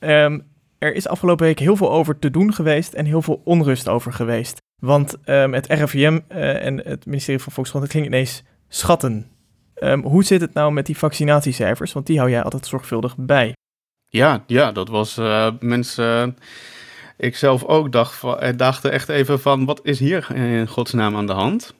Um, 0.00 0.44
er 0.78 0.94
is 0.94 1.08
afgelopen 1.08 1.46
week 1.46 1.58
heel 1.58 1.76
veel 1.76 1.90
over 1.90 2.18
te 2.18 2.30
doen 2.30 2.54
geweest 2.54 2.92
en 2.92 3.04
heel 3.04 3.22
veel 3.22 3.40
onrust 3.44 3.88
over 3.88 4.12
geweest. 4.12 4.58
Want 4.80 5.16
um, 5.24 5.54
het 5.54 5.66
RIVM 5.66 6.18
eh, 6.28 6.64
en 6.64 6.76
het 6.84 7.06
ministerie 7.06 7.42
van 7.42 7.52
Volksgezondheid 7.52 7.92
gingen 7.92 8.14
ineens 8.14 8.42
schatten. 8.68 9.26
Um, 9.74 10.02
hoe 10.02 10.24
zit 10.24 10.40
het 10.40 10.54
nou 10.54 10.72
met 10.72 10.86
die 10.86 10.98
vaccinatiecijfers? 10.98 11.92
Want 11.92 12.06
die 12.06 12.18
hou 12.18 12.30
jij 12.30 12.42
altijd 12.42 12.66
zorgvuldig 12.66 13.14
bij. 13.16 13.52
Ja, 14.08 14.44
ja 14.46 14.72
dat 14.72 14.88
was 14.88 15.18
uh, 15.18 15.50
mensen. 15.60 16.36
ik 17.16 17.36
zelf 17.36 17.64
ook 17.64 17.92
dacht, 17.92 18.22
eh, 18.22 18.56
dachten 18.56 18.92
echt 18.92 19.08
even 19.08 19.40
van: 19.40 19.64
wat 19.64 19.80
is 19.82 19.98
hier 19.98 20.34
in 20.34 20.68
godsnaam 20.68 21.16
aan 21.16 21.26
de 21.26 21.32
hand? 21.32 21.74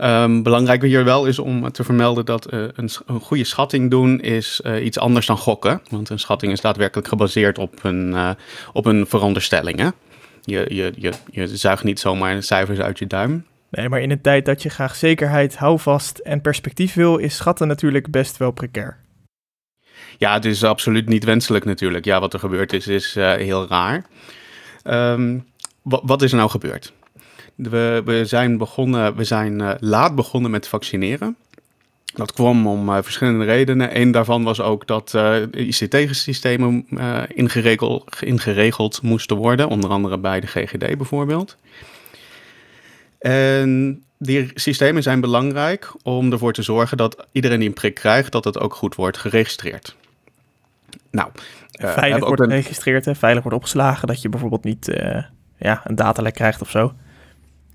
Um, 0.00 0.42
belangrijk 0.42 0.82
hier 0.82 1.04
wel 1.04 1.26
is 1.26 1.38
om 1.38 1.72
te 1.72 1.84
vermelden 1.84 2.24
dat 2.24 2.52
uh, 2.52 2.60
een, 2.60 2.90
een, 3.06 3.20
goede 3.20 3.44
schatting 3.44 3.90
doen 3.90 4.20
is 4.20 4.60
uh, 4.64 4.84
iets 4.84 4.98
anders 4.98 5.26
dan 5.26 5.38
gokken. 5.38 5.80
Want 5.90 6.08
een 6.08 6.18
schatting 6.18 6.52
is 6.52 6.60
daadwerkelijk 6.60 7.08
gebaseerd 7.08 7.58
op 7.58 7.84
een, 7.84 8.10
uh, 8.10 8.30
op 8.72 8.86
een 8.86 9.06
veronderstelling. 9.06 9.78
Hè? 9.78 9.88
Je, 10.42 10.66
je, 10.68 10.92
je, 10.96 11.12
je 11.30 11.56
zuigt 11.56 11.84
niet 11.84 12.00
zomaar 12.00 12.42
cijfers 12.42 12.78
uit 12.78 12.98
je 12.98 13.06
duim. 13.06 13.46
Nee, 13.70 13.88
maar 13.88 14.00
in 14.00 14.10
een 14.10 14.20
tijd 14.20 14.44
dat 14.44 14.62
je 14.62 14.68
graag 14.68 14.96
zekerheid, 14.96 15.56
houvast 15.56 16.18
en 16.18 16.40
perspectief 16.40 16.94
wil, 16.94 17.16
is 17.16 17.36
schatten 17.36 17.68
natuurlijk 17.68 18.10
best 18.10 18.36
wel 18.36 18.50
precair. 18.50 18.96
Ja, 20.18 20.32
het 20.32 20.44
is 20.44 20.64
absoluut 20.64 21.08
niet 21.08 21.24
wenselijk 21.24 21.64
natuurlijk. 21.64 22.04
Ja, 22.04 22.20
wat 22.20 22.32
er 22.32 22.38
gebeurd 22.38 22.72
is, 22.72 22.86
is 22.86 23.14
heel 23.14 23.66
raar. 23.68 24.04
Um, 24.84 25.46
wat 25.82 26.22
is 26.22 26.30
er 26.30 26.36
nou 26.36 26.50
gebeurd? 26.50 26.92
We, 27.58 28.02
we 28.04 28.24
zijn, 28.24 28.58
begonnen, 28.58 29.16
we 29.16 29.24
zijn 29.24 29.60
uh, 29.60 29.70
laat 29.78 30.14
begonnen 30.14 30.50
met 30.50 30.68
vaccineren. 30.68 31.36
Dat 32.14 32.32
kwam 32.32 32.66
om 32.66 32.88
uh, 32.88 32.98
verschillende 33.02 33.44
redenen. 33.44 34.00
Een 34.00 34.10
daarvan 34.10 34.42
was 34.42 34.60
ook 34.60 34.86
dat 34.86 35.12
uh, 35.16 35.42
ICT-systemen 35.50 36.86
ingeregeld, 37.34 38.22
ingeregeld 38.22 39.02
moesten 39.02 39.36
worden, 39.36 39.68
onder 39.68 39.90
andere 39.90 40.18
bij 40.18 40.40
de 40.40 40.46
GGD 40.46 40.96
bijvoorbeeld. 40.96 41.56
En 43.18 44.02
die 44.18 44.50
systemen 44.54 45.02
zijn 45.02 45.20
belangrijk 45.20 45.92
om 46.02 46.32
ervoor 46.32 46.52
te 46.52 46.62
zorgen 46.62 46.96
dat 46.96 47.26
iedereen 47.32 47.58
die 47.58 47.68
een 47.68 47.74
prik 47.74 47.94
krijgt, 47.94 48.32
dat 48.32 48.44
het 48.44 48.58
ook 48.58 48.74
goed 48.74 48.94
wordt 48.94 49.18
geregistreerd. 49.18 49.96
Nou, 51.10 51.30
veilig 51.70 52.26
wordt 52.26 52.42
geregistreerd, 52.42 53.04
hè? 53.04 53.14
veilig 53.14 53.42
wordt 53.42 53.58
opgeslagen, 53.58 54.08
dat 54.08 54.22
je 54.22 54.28
bijvoorbeeld 54.28 54.64
niet 54.64 54.98
ja, 55.58 55.80
een 55.84 55.94
datalek 55.94 56.34
krijgt 56.34 56.60
of 56.60 56.70
zo. 56.70 56.92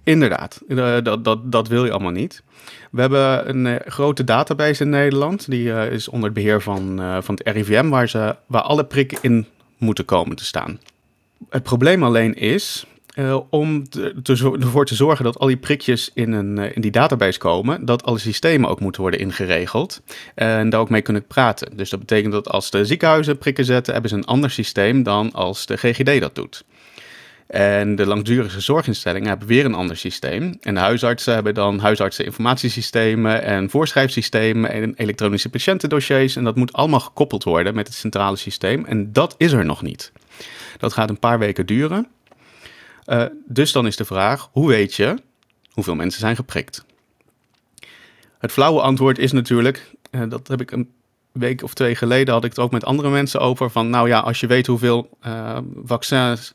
Inderdaad, 0.04 0.62
uh, 0.68 0.98
dat, 1.04 1.24
dat, 1.24 1.52
dat 1.52 1.68
wil 1.68 1.86
je 1.86 1.92
allemaal 1.92 2.12
niet. 2.12 2.44
We 2.92 3.02
hebben 3.02 3.50
een 3.50 3.80
grote 3.86 4.24
database 4.24 4.84
in 4.84 4.90
Nederland, 4.90 5.50
die 5.50 5.90
is 5.90 6.08
onder 6.08 6.26
het 6.26 6.34
beheer 6.34 6.62
van, 6.62 7.02
van 7.22 7.40
het 7.44 7.56
RIVM, 7.56 7.90
waar, 7.90 8.10
ze, 8.10 8.36
waar 8.46 8.62
alle 8.62 8.86
prikken 8.86 9.18
in 9.22 9.48
moeten 9.78 10.06
komen 10.06 10.36
te 10.36 10.46
staan. 10.46 10.80
Het 11.50 11.64
probleem 11.64 12.04
alleen 12.04 12.34
is 12.34 12.86
om 13.50 13.90
te, 13.90 14.16
ervoor 14.60 14.86
te 14.86 14.96
zorgen 14.96 15.24
dat 15.24 15.40
al 15.40 15.48
die 15.48 15.58
prikjes 15.58 16.12
in, 16.14 16.32
een, 16.32 16.58
in 16.58 16.82
die 16.82 16.92
database 16.92 17.40
komen, 17.40 17.86
dat 17.86 18.04
alle 18.04 18.18
systemen 18.18 18.70
ook 18.70 18.80
moeten 18.80 19.02
worden 19.02 19.20
ingeregeld 19.20 20.02
en 20.36 20.70
daar 20.70 20.80
ook 20.80 20.90
mee 20.90 21.02
kunnen 21.02 21.28
praten. 21.28 21.78
Dus 21.78 21.90
dat 21.90 22.00
betekent 22.00 22.34
dat 22.34 22.50
als 22.50 22.70
de 22.70 22.86
ziekenhuizen 22.86 23.38
prikken 23.38 23.66
zetten, 23.66 23.94
hebben 23.94 24.12
ze 24.12 24.18
een 24.18 24.26
ander 24.26 24.52
systeem 24.52 25.04
dan 25.04 25.32
als 25.32 25.66
de 25.66 25.78
GGD 25.78 26.20
dat 26.20 26.36
doet. 26.36 26.64
En 27.48 27.96
de 27.96 28.06
langdurige 28.06 28.60
zorginstellingen 28.60 29.28
hebben 29.28 29.48
weer 29.48 29.66
een 29.66 29.74
ander 29.74 29.98
systeem. 29.98 30.58
En 30.62 30.74
de 30.74 30.80
huisartsen 30.80 31.34
hebben 31.34 31.54
dan 31.54 31.80
huisartseninformatiesystemen 31.80 33.44
en 33.44 33.70
voorschrijfsystemen 33.70 34.72
en 34.72 34.94
elektronische 34.96 35.50
patiëntendossiers. 35.50 36.36
En 36.36 36.44
dat 36.44 36.56
moet 36.56 36.74
allemaal 36.74 37.00
gekoppeld 37.00 37.44
worden 37.44 37.76
met 37.76 37.88
het 37.88 37.96
centrale 37.96 38.36
systeem. 38.36 38.86
En 38.86 39.14
dat 39.14 39.36
is 39.38 39.52
er 39.52 39.66
nog 39.66 39.82
niet. 39.82 40.12
Dat 40.78 40.94
gaat 40.94 41.10
een 41.10 41.20
paar 41.20 41.40
weken 41.40 41.66
duren. 41.66 42.08
Uh, 43.06 43.26
dus 43.46 43.72
dan 43.72 43.88
is 43.88 43.96
de 43.96 44.06
vraag, 44.06 44.50
hoe 44.52 44.68
weet 44.68 44.96
je 44.96 45.16
hoeveel 45.72 45.96
mensen 45.96 46.20
zijn 46.20 46.36
geprikt? 46.36 46.86
Het 48.40 48.52
flauwe 48.52 48.82
antwoord 48.82 49.20
is 49.20 49.32
natuurlijk, 49.32 49.92
uh, 50.12 50.22
dat 50.30 50.48
heb 50.48 50.62
ik 50.62 50.72
een 50.72 50.90
week 51.32 51.64
of 51.64 51.74
twee 51.74 51.96
geleden, 51.96 52.34
had 52.34 52.44
ik 52.44 52.50
het 52.50 52.60
ook 52.60 52.72
met 52.72 52.86
andere 52.86 53.10
mensen 53.10 53.40
over, 53.40 53.70
van 53.70 53.90
nou 53.90 54.08
ja, 54.08 54.20
als 54.20 54.40
je 54.40 54.48
weet 54.48 54.68
hoeveel 54.68 55.10
uh, 55.26 55.58
vaccins 55.84 56.54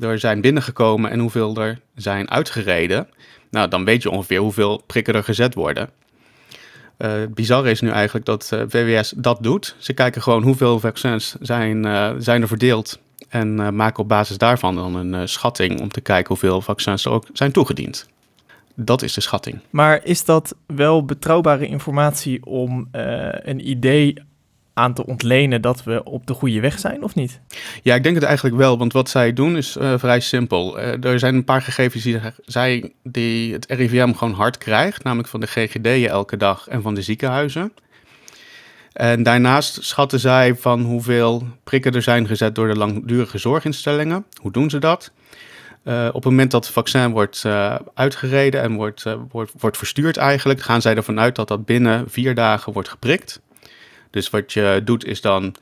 er 0.00 0.18
zijn 0.18 0.40
binnengekomen 0.40 1.10
en 1.10 1.18
hoeveel 1.18 1.56
er 1.56 1.80
zijn 1.94 2.30
uitgereden, 2.30 3.08
nou 3.50 3.68
dan 3.68 3.84
weet 3.84 4.02
je 4.02 4.10
ongeveer 4.10 4.40
hoeveel 4.40 4.82
prikken 4.86 5.14
er 5.14 5.24
gezet 5.24 5.54
worden. 5.54 5.90
Uh, 6.98 7.12
het 7.12 7.34
bizarre 7.34 7.70
is 7.70 7.80
nu 7.80 7.88
eigenlijk 7.88 8.26
dat 8.26 8.50
uh, 8.54 8.62
VWS 8.68 9.12
dat 9.16 9.42
doet. 9.42 9.76
Ze 9.78 9.92
kijken 9.92 10.22
gewoon 10.22 10.42
hoeveel 10.42 10.80
vaccins 10.80 11.36
zijn, 11.40 11.86
uh, 11.86 12.10
zijn 12.18 12.42
er 12.42 12.48
verdeeld 12.48 13.00
en 13.28 13.76
maken 13.76 14.02
op 14.02 14.08
basis 14.08 14.38
daarvan 14.38 14.74
dan 14.74 14.94
een 14.94 15.28
schatting 15.28 15.80
om 15.80 15.88
te 15.88 16.00
kijken 16.00 16.28
hoeveel 16.28 16.60
vaccins 16.60 17.04
er 17.04 17.10
ook 17.10 17.24
zijn 17.32 17.52
toegediend. 17.52 18.08
Dat 18.74 19.02
is 19.02 19.14
de 19.14 19.20
schatting. 19.20 19.60
Maar 19.70 20.04
is 20.04 20.24
dat 20.24 20.54
wel 20.66 21.04
betrouwbare 21.04 21.66
informatie 21.66 22.44
om 22.46 22.88
een 23.42 23.68
idee 23.68 24.14
aan 24.74 24.94
te 24.94 25.06
ontlenen 25.06 25.62
dat 25.62 25.84
we 25.84 26.04
op 26.04 26.26
de 26.26 26.34
goede 26.34 26.60
weg 26.60 26.78
zijn, 26.78 27.02
of 27.02 27.14
niet? 27.14 27.40
Ja, 27.82 27.94
ik 27.94 28.02
denk 28.02 28.14
het 28.14 28.24
eigenlijk 28.24 28.56
wel, 28.56 28.78
want 28.78 28.92
wat 28.92 29.08
zij 29.08 29.32
doen 29.32 29.56
is 29.56 29.76
vrij 29.96 30.20
simpel. 30.20 30.80
er 30.80 31.18
zijn 31.18 31.34
een 31.34 31.44
paar 31.44 31.62
gegevens 31.62 32.02
die, 32.02 32.20
zij, 32.44 32.92
die 33.02 33.52
het 33.52 33.66
RIVM 33.68 34.12
gewoon 34.12 34.34
hard 34.34 34.58
krijgt, 34.58 35.04
namelijk 35.04 35.28
van 35.28 35.40
de 35.40 35.46
GGD 35.46 35.86
elke 36.06 36.36
dag 36.36 36.68
en 36.68 36.82
van 36.82 36.94
de 36.94 37.02
ziekenhuizen. 37.02 37.72
En 38.92 39.22
daarnaast 39.22 39.84
schatten 39.84 40.20
zij 40.20 40.54
van 40.54 40.80
hoeveel 40.80 41.46
prikken 41.64 41.92
er 41.92 42.02
zijn 42.02 42.26
gezet 42.26 42.54
door 42.54 42.68
de 42.68 42.76
langdurige 42.76 43.38
zorginstellingen. 43.38 44.24
Hoe 44.40 44.52
doen 44.52 44.70
ze 44.70 44.78
dat? 44.78 45.12
Uh, 45.84 46.06
op 46.08 46.14
het 46.14 46.24
moment 46.24 46.50
dat 46.50 46.64
het 46.64 46.74
vaccin 46.74 47.10
wordt 47.10 47.44
uitgereden 47.94 48.62
en 48.62 48.74
wordt, 48.74 49.04
wordt, 49.30 49.52
wordt 49.58 49.76
verstuurd 49.76 50.16
eigenlijk, 50.16 50.60
gaan 50.60 50.82
zij 50.82 50.94
ervan 50.94 51.20
uit 51.20 51.34
dat 51.34 51.48
dat 51.48 51.64
binnen 51.64 52.04
vier 52.10 52.34
dagen 52.34 52.72
wordt 52.72 52.88
geprikt. 52.88 53.40
Dus 54.10 54.30
wat 54.30 54.52
je 54.52 54.80
doet 54.84 55.04
is 55.04 55.20
dan 55.20 55.54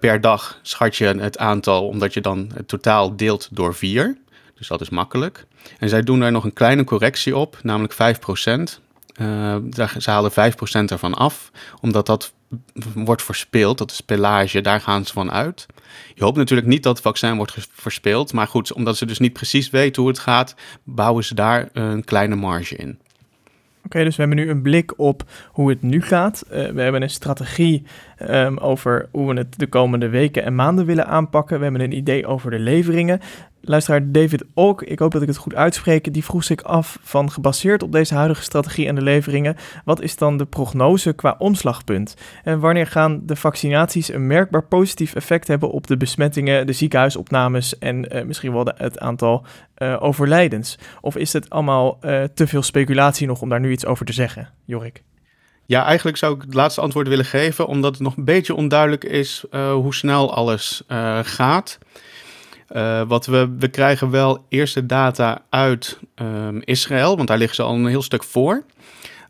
per 0.00 0.20
dag 0.20 0.58
schat 0.62 0.96
je 0.96 1.04
het 1.04 1.38
aantal, 1.38 1.86
omdat 1.86 2.14
je 2.14 2.20
dan 2.20 2.50
het 2.54 2.68
totaal 2.68 3.16
deelt 3.16 3.48
door 3.50 3.74
vier. 3.74 4.16
Dus 4.54 4.68
dat 4.68 4.80
is 4.80 4.88
makkelijk. 4.88 5.46
En 5.78 5.88
zij 5.88 6.02
doen 6.02 6.20
daar 6.20 6.32
nog 6.32 6.44
een 6.44 6.52
kleine 6.52 6.84
correctie 6.84 7.36
op, 7.36 7.58
namelijk 7.62 7.92
5%. 7.92 7.96
Uh, 9.20 9.56
ze 9.98 10.10
halen 10.10 10.30
5% 10.30 10.34
ervan 10.70 11.14
af, 11.14 11.50
omdat 11.80 12.06
dat 12.06 12.32
wordt 12.94 13.22
verspeeld. 13.22 13.78
Dat 13.78 13.90
is 13.90 14.00
pelage, 14.00 14.60
daar 14.60 14.80
gaan 14.80 15.04
ze 15.04 15.12
van 15.12 15.32
uit. 15.32 15.66
Je 16.14 16.24
hoopt 16.24 16.36
natuurlijk 16.36 16.68
niet 16.68 16.82
dat 16.82 16.92
het 16.92 17.02
vaccin 17.02 17.36
wordt 17.36 17.54
verspeeld. 17.72 18.32
Maar 18.32 18.46
goed, 18.46 18.72
omdat 18.72 18.96
ze 18.96 19.06
dus 19.06 19.18
niet 19.18 19.32
precies 19.32 19.70
weten 19.70 20.02
hoe 20.02 20.10
het 20.10 20.20
gaat, 20.20 20.54
bouwen 20.84 21.24
ze 21.24 21.34
daar 21.34 21.68
een 21.72 22.04
kleine 22.04 22.36
marge 22.36 22.76
in. 22.76 22.98
Oké, 23.88 24.04
dus 24.04 24.16
we 24.16 24.22
hebben 24.22 24.44
nu 24.44 24.50
een 24.50 24.62
blik 24.62 24.98
op 24.98 25.22
hoe 25.52 25.68
het 25.70 25.82
nu 25.82 26.02
gaat. 26.02 26.44
Uh, 26.46 26.68
we 26.70 26.80
hebben 26.80 27.02
een 27.02 27.10
strategie 27.10 27.82
um, 28.30 28.58
over 28.58 29.08
hoe 29.10 29.32
we 29.32 29.38
het 29.38 29.58
de 29.58 29.66
komende 29.66 30.08
weken 30.08 30.44
en 30.44 30.54
maanden 30.54 30.86
willen 30.86 31.06
aanpakken. 31.06 31.56
We 31.56 31.62
hebben 31.62 31.82
een 31.82 31.96
idee 31.96 32.26
over 32.26 32.50
de 32.50 32.58
leveringen. 32.58 33.20
Luisteraar 33.60 34.12
David 34.12 34.44
Ook, 34.54 34.82
ik 34.82 34.98
hoop 34.98 35.12
dat 35.12 35.22
ik 35.22 35.28
het 35.28 35.36
goed 35.36 35.54
uitspreek, 35.54 36.12
die 36.12 36.24
vroeg 36.24 36.44
zich 36.44 36.62
af 36.62 36.98
van 37.02 37.30
gebaseerd 37.30 37.82
op 37.82 37.92
deze 37.92 38.14
huidige 38.14 38.42
strategie 38.42 38.86
en 38.86 38.94
de 38.94 39.02
leveringen, 39.02 39.56
wat 39.84 40.00
is 40.00 40.16
dan 40.16 40.36
de 40.36 40.46
prognose 40.46 41.12
qua 41.12 41.34
omslagpunt? 41.38 42.14
En 42.44 42.60
wanneer 42.60 42.86
gaan 42.86 43.20
de 43.26 43.36
vaccinaties 43.36 44.12
een 44.12 44.26
merkbaar 44.26 44.64
positief 44.64 45.14
effect 45.14 45.48
hebben 45.48 45.70
op 45.70 45.86
de 45.86 45.96
besmettingen, 45.96 46.66
de 46.66 46.72
ziekenhuisopnames 46.72 47.78
en 47.78 48.16
uh, 48.16 48.24
misschien 48.24 48.52
wel 48.52 48.68
het 48.74 48.98
aantal 48.98 49.44
uh, 49.78 49.96
overlijdens? 50.00 50.78
Of 51.00 51.16
is 51.16 51.32
het 51.32 51.50
allemaal 51.50 51.98
uh, 52.02 52.22
te 52.34 52.46
veel 52.46 52.62
speculatie 52.62 53.26
nog 53.26 53.40
om 53.40 53.48
daar 53.48 53.60
nu 53.60 53.70
iets 53.70 53.86
over 53.86 54.06
te 54.06 54.12
zeggen, 54.12 54.48
Jorik? 54.64 55.02
Ja, 55.66 55.84
eigenlijk 55.84 56.16
zou 56.16 56.34
ik 56.34 56.42
het 56.42 56.54
laatste 56.54 56.80
antwoord 56.80 57.08
willen 57.08 57.24
geven, 57.24 57.66
omdat 57.66 57.92
het 57.92 58.02
nog 58.02 58.16
een 58.16 58.24
beetje 58.24 58.54
onduidelijk 58.54 59.04
is 59.04 59.44
hoe 59.50 59.94
snel 59.94 60.34
alles 60.34 60.82
gaat. 61.22 61.78
Uh, 62.72 63.02
wat 63.06 63.26
we, 63.26 63.54
we 63.58 63.68
krijgen 63.68 64.10
wel 64.10 64.44
eerste 64.48 64.86
data 64.86 65.42
uit 65.48 65.98
um, 66.22 66.62
Israël, 66.64 67.16
want 67.16 67.28
daar 67.28 67.38
liggen 67.38 67.56
ze 67.56 67.62
al 67.62 67.74
een 67.74 67.86
heel 67.86 68.02
stuk 68.02 68.24
voor. 68.24 68.64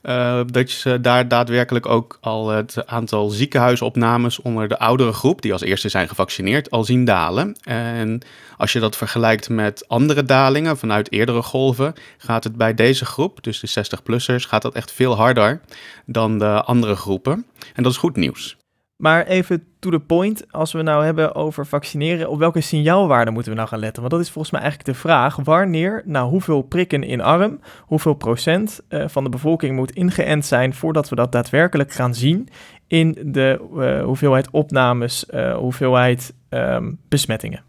Uh, 0.02 0.40
dat 0.46 0.70
ze 0.70 1.00
daar 1.00 1.28
daadwerkelijk 1.28 1.86
ook 1.86 2.18
al 2.20 2.48
het 2.48 2.86
aantal 2.86 3.28
ziekenhuisopnames 3.28 4.40
onder 4.40 4.68
de 4.68 4.78
oudere 4.78 5.12
groep, 5.12 5.42
die 5.42 5.52
als 5.52 5.62
eerste 5.62 5.88
zijn 5.88 6.08
gevaccineerd, 6.08 6.70
al 6.70 6.84
zien 6.84 7.04
dalen. 7.04 7.56
En 7.62 8.20
als 8.56 8.72
je 8.72 8.80
dat 8.80 8.96
vergelijkt 8.96 9.48
met 9.48 9.88
andere 9.88 10.22
dalingen 10.22 10.78
vanuit 10.78 11.12
eerdere 11.12 11.42
golven, 11.42 11.94
gaat 12.18 12.44
het 12.44 12.56
bij 12.56 12.74
deze 12.74 13.04
groep, 13.04 13.42
dus 13.42 13.60
de 13.60 13.84
60-plussers, 13.84 14.48
gaat 14.48 14.62
dat 14.62 14.74
echt 14.74 14.92
veel 14.92 15.16
harder 15.16 15.60
dan 16.06 16.38
de 16.38 16.62
andere 16.62 16.96
groepen. 16.96 17.46
En 17.74 17.82
dat 17.82 17.92
is 17.92 17.98
goed 17.98 18.16
nieuws. 18.16 18.57
Maar 18.98 19.26
even 19.26 19.64
to 19.78 19.90
the 19.90 20.00
point, 20.00 20.52
als 20.52 20.72
we 20.72 20.82
nou 20.82 21.04
hebben 21.04 21.34
over 21.34 21.66
vaccineren, 21.66 22.28
op 22.28 22.38
welke 22.38 22.60
signaalwaarden 22.60 23.32
moeten 23.32 23.52
we 23.52 23.58
nou 23.58 23.70
gaan 23.70 23.78
letten? 23.78 24.00
Want 24.00 24.14
dat 24.14 24.22
is 24.22 24.30
volgens 24.30 24.52
mij 24.52 24.62
eigenlijk 24.62 24.92
de 24.92 25.00
vraag. 25.00 25.36
Wanneer, 25.36 26.02
nou 26.04 26.30
hoeveel 26.30 26.62
prikken 26.62 27.02
in 27.02 27.20
arm, 27.20 27.60
hoeveel 27.80 28.14
procent 28.14 28.80
uh, 28.88 29.08
van 29.08 29.24
de 29.24 29.30
bevolking 29.30 29.76
moet 29.76 29.90
ingeënt 29.90 30.46
zijn 30.46 30.74
voordat 30.74 31.08
we 31.08 31.16
dat 31.16 31.32
daadwerkelijk 31.32 31.92
gaan 31.92 32.14
zien 32.14 32.48
in 32.86 33.18
de 33.24 33.68
uh, 33.74 34.04
hoeveelheid 34.04 34.50
opnames, 34.50 35.26
uh, 35.30 35.56
hoeveelheid 35.56 36.34
um, 36.50 36.98
besmettingen? 37.08 37.62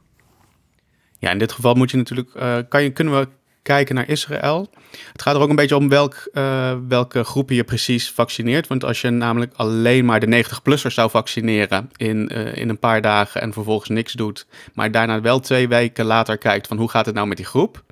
Ja, 1.18 1.32
in 1.32 1.40
dit 1.40 1.52
geval 1.52 1.74
moet 1.74 1.92
je 1.92 1.98
natuurlijk, 1.98 2.30
kan 2.70 2.84
je, 2.84 2.90
kunnen 2.92 3.20
we 3.20 3.28
kijken 3.70 3.96
naar 3.96 4.10
Israël. 4.10 4.70
Het 5.12 5.22
gaat 5.22 5.36
er 5.36 5.42
ook 5.42 5.50
een 5.50 5.56
beetje 5.56 5.76
om 5.76 5.90
welk, 5.90 6.30
uh, 6.34 6.74
welke 6.88 7.24
groepen 7.24 7.56
je 7.56 7.64
precies 7.64 8.12
vaccineert. 8.12 8.68
Want 8.68 8.84
als 8.84 9.02
je 9.02 9.10
namelijk 9.10 9.54
alleen 9.56 10.06
maar 10.06 10.20
de 10.20 10.44
90-plussers 10.44 10.94
zou 10.94 11.10
vaccineren 11.10 11.90
in, 11.96 12.32
uh, 12.34 12.56
in 12.56 12.70
een 12.70 12.80
paar 12.80 13.02
dagen 13.02 13.42
en 13.42 13.54
vervolgens 13.54 13.90
niks 13.90 14.14
doet, 14.14 14.46
maar 14.74 14.92
daarna 14.92 15.22
wel 15.22 15.40
twee 15.40 15.68
weken 15.68 16.06
later 16.06 16.38
kijkt 16.38 16.68
van 16.68 16.78
hoe 16.78 16.90
gaat 16.90 17.06
het 17.06 17.16
nou 17.16 17.28
met 17.28 17.38
die 17.38 17.46
groep, 17.46 17.84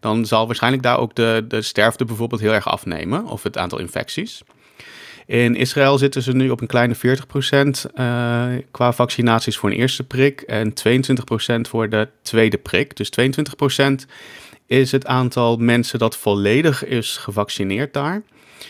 dan 0.00 0.26
zal 0.26 0.46
waarschijnlijk 0.46 0.82
daar 0.82 0.98
ook 0.98 1.14
de, 1.14 1.44
de 1.48 1.62
sterfte 1.62 2.04
bijvoorbeeld 2.04 2.40
heel 2.40 2.52
erg 2.52 2.68
afnemen 2.68 3.26
of 3.26 3.42
het 3.42 3.58
aantal 3.58 3.78
infecties. 3.78 4.42
In 5.28 5.54
Israël 5.54 5.98
zitten 5.98 6.22
ze 6.22 6.32
nu 6.32 6.50
op 6.50 6.60
een 6.60 6.66
kleine 6.66 6.96
40% 6.96 7.00
uh, 7.00 8.46
qua 8.70 8.92
vaccinaties 8.92 9.56
voor 9.56 9.70
een 9.70 9.76
eerste 9.76 10.04
prik 10.04 10.40
en 10.40 10.72
22% 10.72 11.60
voor 11.60 11.88
de 11.88 12.08
tweede 12.22 12.58
prik. 12.58 12.96
Dus 12.96 13.10
22% 13.20 14.08
is 14.68 14.92
het 14.92 15.06
aantal 15.06 15.56
mensen 15.56 15.98
dat 15.98 16.16
volledig 16.16 16.84
is 16.84 17.16
gevaccineerd 17.16 17.92
daar. 17.92 18.22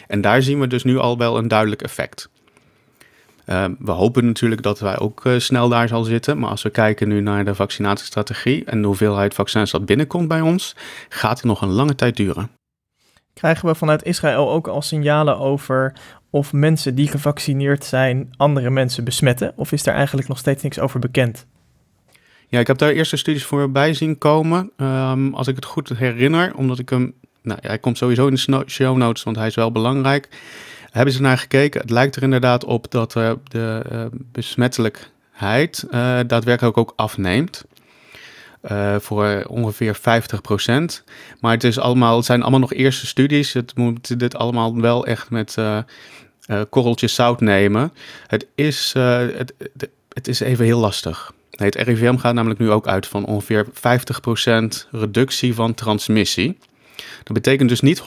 En 0.07 0.21
daar 0.21 0.43
zien 0.43 0.61
we 0.61 0.67
dus 0.67 0.85
nu 0.85 0.99
al 0.99 1.19
wel 1.19 1.39
een 1.39 1.49
duidelijk 1.49 1.83
effect. 1.83 2.29
Uh, 3.47 3.65
we 3.79 3.91
hopen 3.91 4.27
natuurlijk 4.27 4.63
dat 4.63 4.81
wij 4.81 4.99
ook 4.99 5.25
uh, 5.25 5.39
snel 5.39 5.69
daar 5.69 5.89
zal 5.89 6.05
zitten. 6.05 6.39
Maar 6.39 6.51
als 6.51 6.63
we 6.63 6.71
kijken 6.71 7.09
nu 7.09 7.21
naar 7.21 7.45
de 7.45 7.55
vaccinatiestrategie 7.55 8.65
en 8.65 8.81
de 8.81 8.87
hoeveelheid 8.87 9.35
vaccins 9.35 9.71
dat 9.71 9.87
binnenkomt 9.87 10.29
bij 10.29 10.41
ons, 10.41 10.77
gaat 11.09 11.37
het 11.37 11.47
nog 11.47 11.63
een 11.63 11.73
lange 11.73 11.95
tijd 11.95 12.17
duren. 12.17 12.51
Krijgen 13.35 13.69
we 13.69 13.75
vanuit 13.75 14.05
Israël 14.05 14.51
ook 14.51 14.69
al 14.69 14.83
signalen 14.83 15.39
over 15.39 15.95
of 16.31 16.53
mensen 16.53 16.95
die 16.95 17.09
gevaccineerd 17.09 17.85
zijn 17.85 18.31
andere 18.37 18.71
mensen 18.71 19.05
besmetten? 19.05 19.53
Of 19.57 19.73
is 19.73 19.83
daar 19.83 19.95
eigenlijk 19.95 20.29
nog 20.29 20.39
steeds 20.39 20.63
niks 20.63 20.79
over 20.79 21.01
bekend? 21.01 21.47
Ja, 22.51 22.61
ik 22.61 22.67
heb 22.67 22.79
daar 22.79 22.91
eerste 22.91 23.17
studies 23.17 23.45
voorbij 23.45 23.95
zien 23.95 24.19
komen. 24.19 24.71
Um, 24.77 25.35
als 25.35 25.47
ik 25.47 25.55
het 25.55 25.65
goed 25.65 25.89
herinner, 25.89 26.55
omdat 26.55 26.79
ik 26.79 26.89
hem. 26.89 27.15
Nou, 27.43 27.59
hij 27.63 27.79
komt 27.79 27.99
sowieso 27.99 28.27
in 28.27 28.35
de 28.35 28.65
show 28.67 28.97
notes, 28.97 29.23
want 29.23 29.37
hij 29.37 29.47
is 29.47 29.55
wel 29.55 29.73
belangrijk. 29.73 30.29
Hebben 30.91 31.15
ze 31.15 31.21
naar 31.21 31.39
gekeken? 31.39 31.81
Het 31.81 31.91
lijkt 31.91 32.17
er 32.17 32.23
inderdaad 32.23 32.65
op 32.65 32.91
dat 32.91 33.17
uh, 33.17 33.33
de 33.43 33.85
uh, 33.93 34.05
besmettelijkheid 34.33 35.85
uh, 35.91 36.19
daadwerkelijk 36.27 36.77
ook 36.77 36.93
afneemt. 36.97 37.65
voor 38.99 39.45
ongeveer 39.49 39.97
50%. 39.97 40.01
Maar 41.41 41.53
het, 41.53 41.65
is 41.65 41.79
allemaal, 41.79 42.17
het 42.17 42.25
zijn 42.25 42.43
allemaal 42.43 42.61
nog 42.61 42.73
eerste 42.73 43.07
studies. 43.07 43.53
Het 43.53 43.77
moet 43.77 44.19
dit 44.19 44.35
allemaal 44.35 44.81
wel 44.81 45.07
echt 45.07 45.31
met 45.31 45.57
korreltjes 46.69 47.15
zout 47.15 47.41
nemen. 47.41 47.93
Het 48.27 48.47
is, 48.55 48.93
het, 48.95 49.53
het 50.13 50.29
is 50.29 50.41
even 50.41 50.65
heel 50.65 50.79
lastig. 50.79 51.33
Het 51.65 51.75
RIVM 51.75 52.17
gaat 52.17 52.35
namelijk 52.35 52.61
nu 52.61 52.71
ook 52.71 52.87
uit 52.87 53.07
van 53.07 53.25
ongeveer 53.25 53.67
50% 53.67 53.71
reductie 54.91 55.55
van 55.55 55.75
transmissie. 55.75 56.59
Dat 57.25 57.33
betekent 57.33 57.69
dus 57.69 57.81
niet 57.81 58.03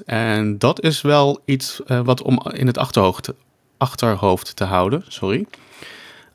100%. 0.00 0.04
En 0.04 0.58
dat 0.58 0.82
is 0.82 1.00
wel 1.00 1.42
iets 1.44 1.80
uh, 1.86 2.00
wat 2.00 2.22
om 2.22 2.42
in 2.52 2.66
het 2.66 2.78
achterhoofd, 2.78 3.32
achterhoofd 3.76 4.56
te 4.56 4.64
houden. 4.64 5.04
Sorry. 5.08 5.46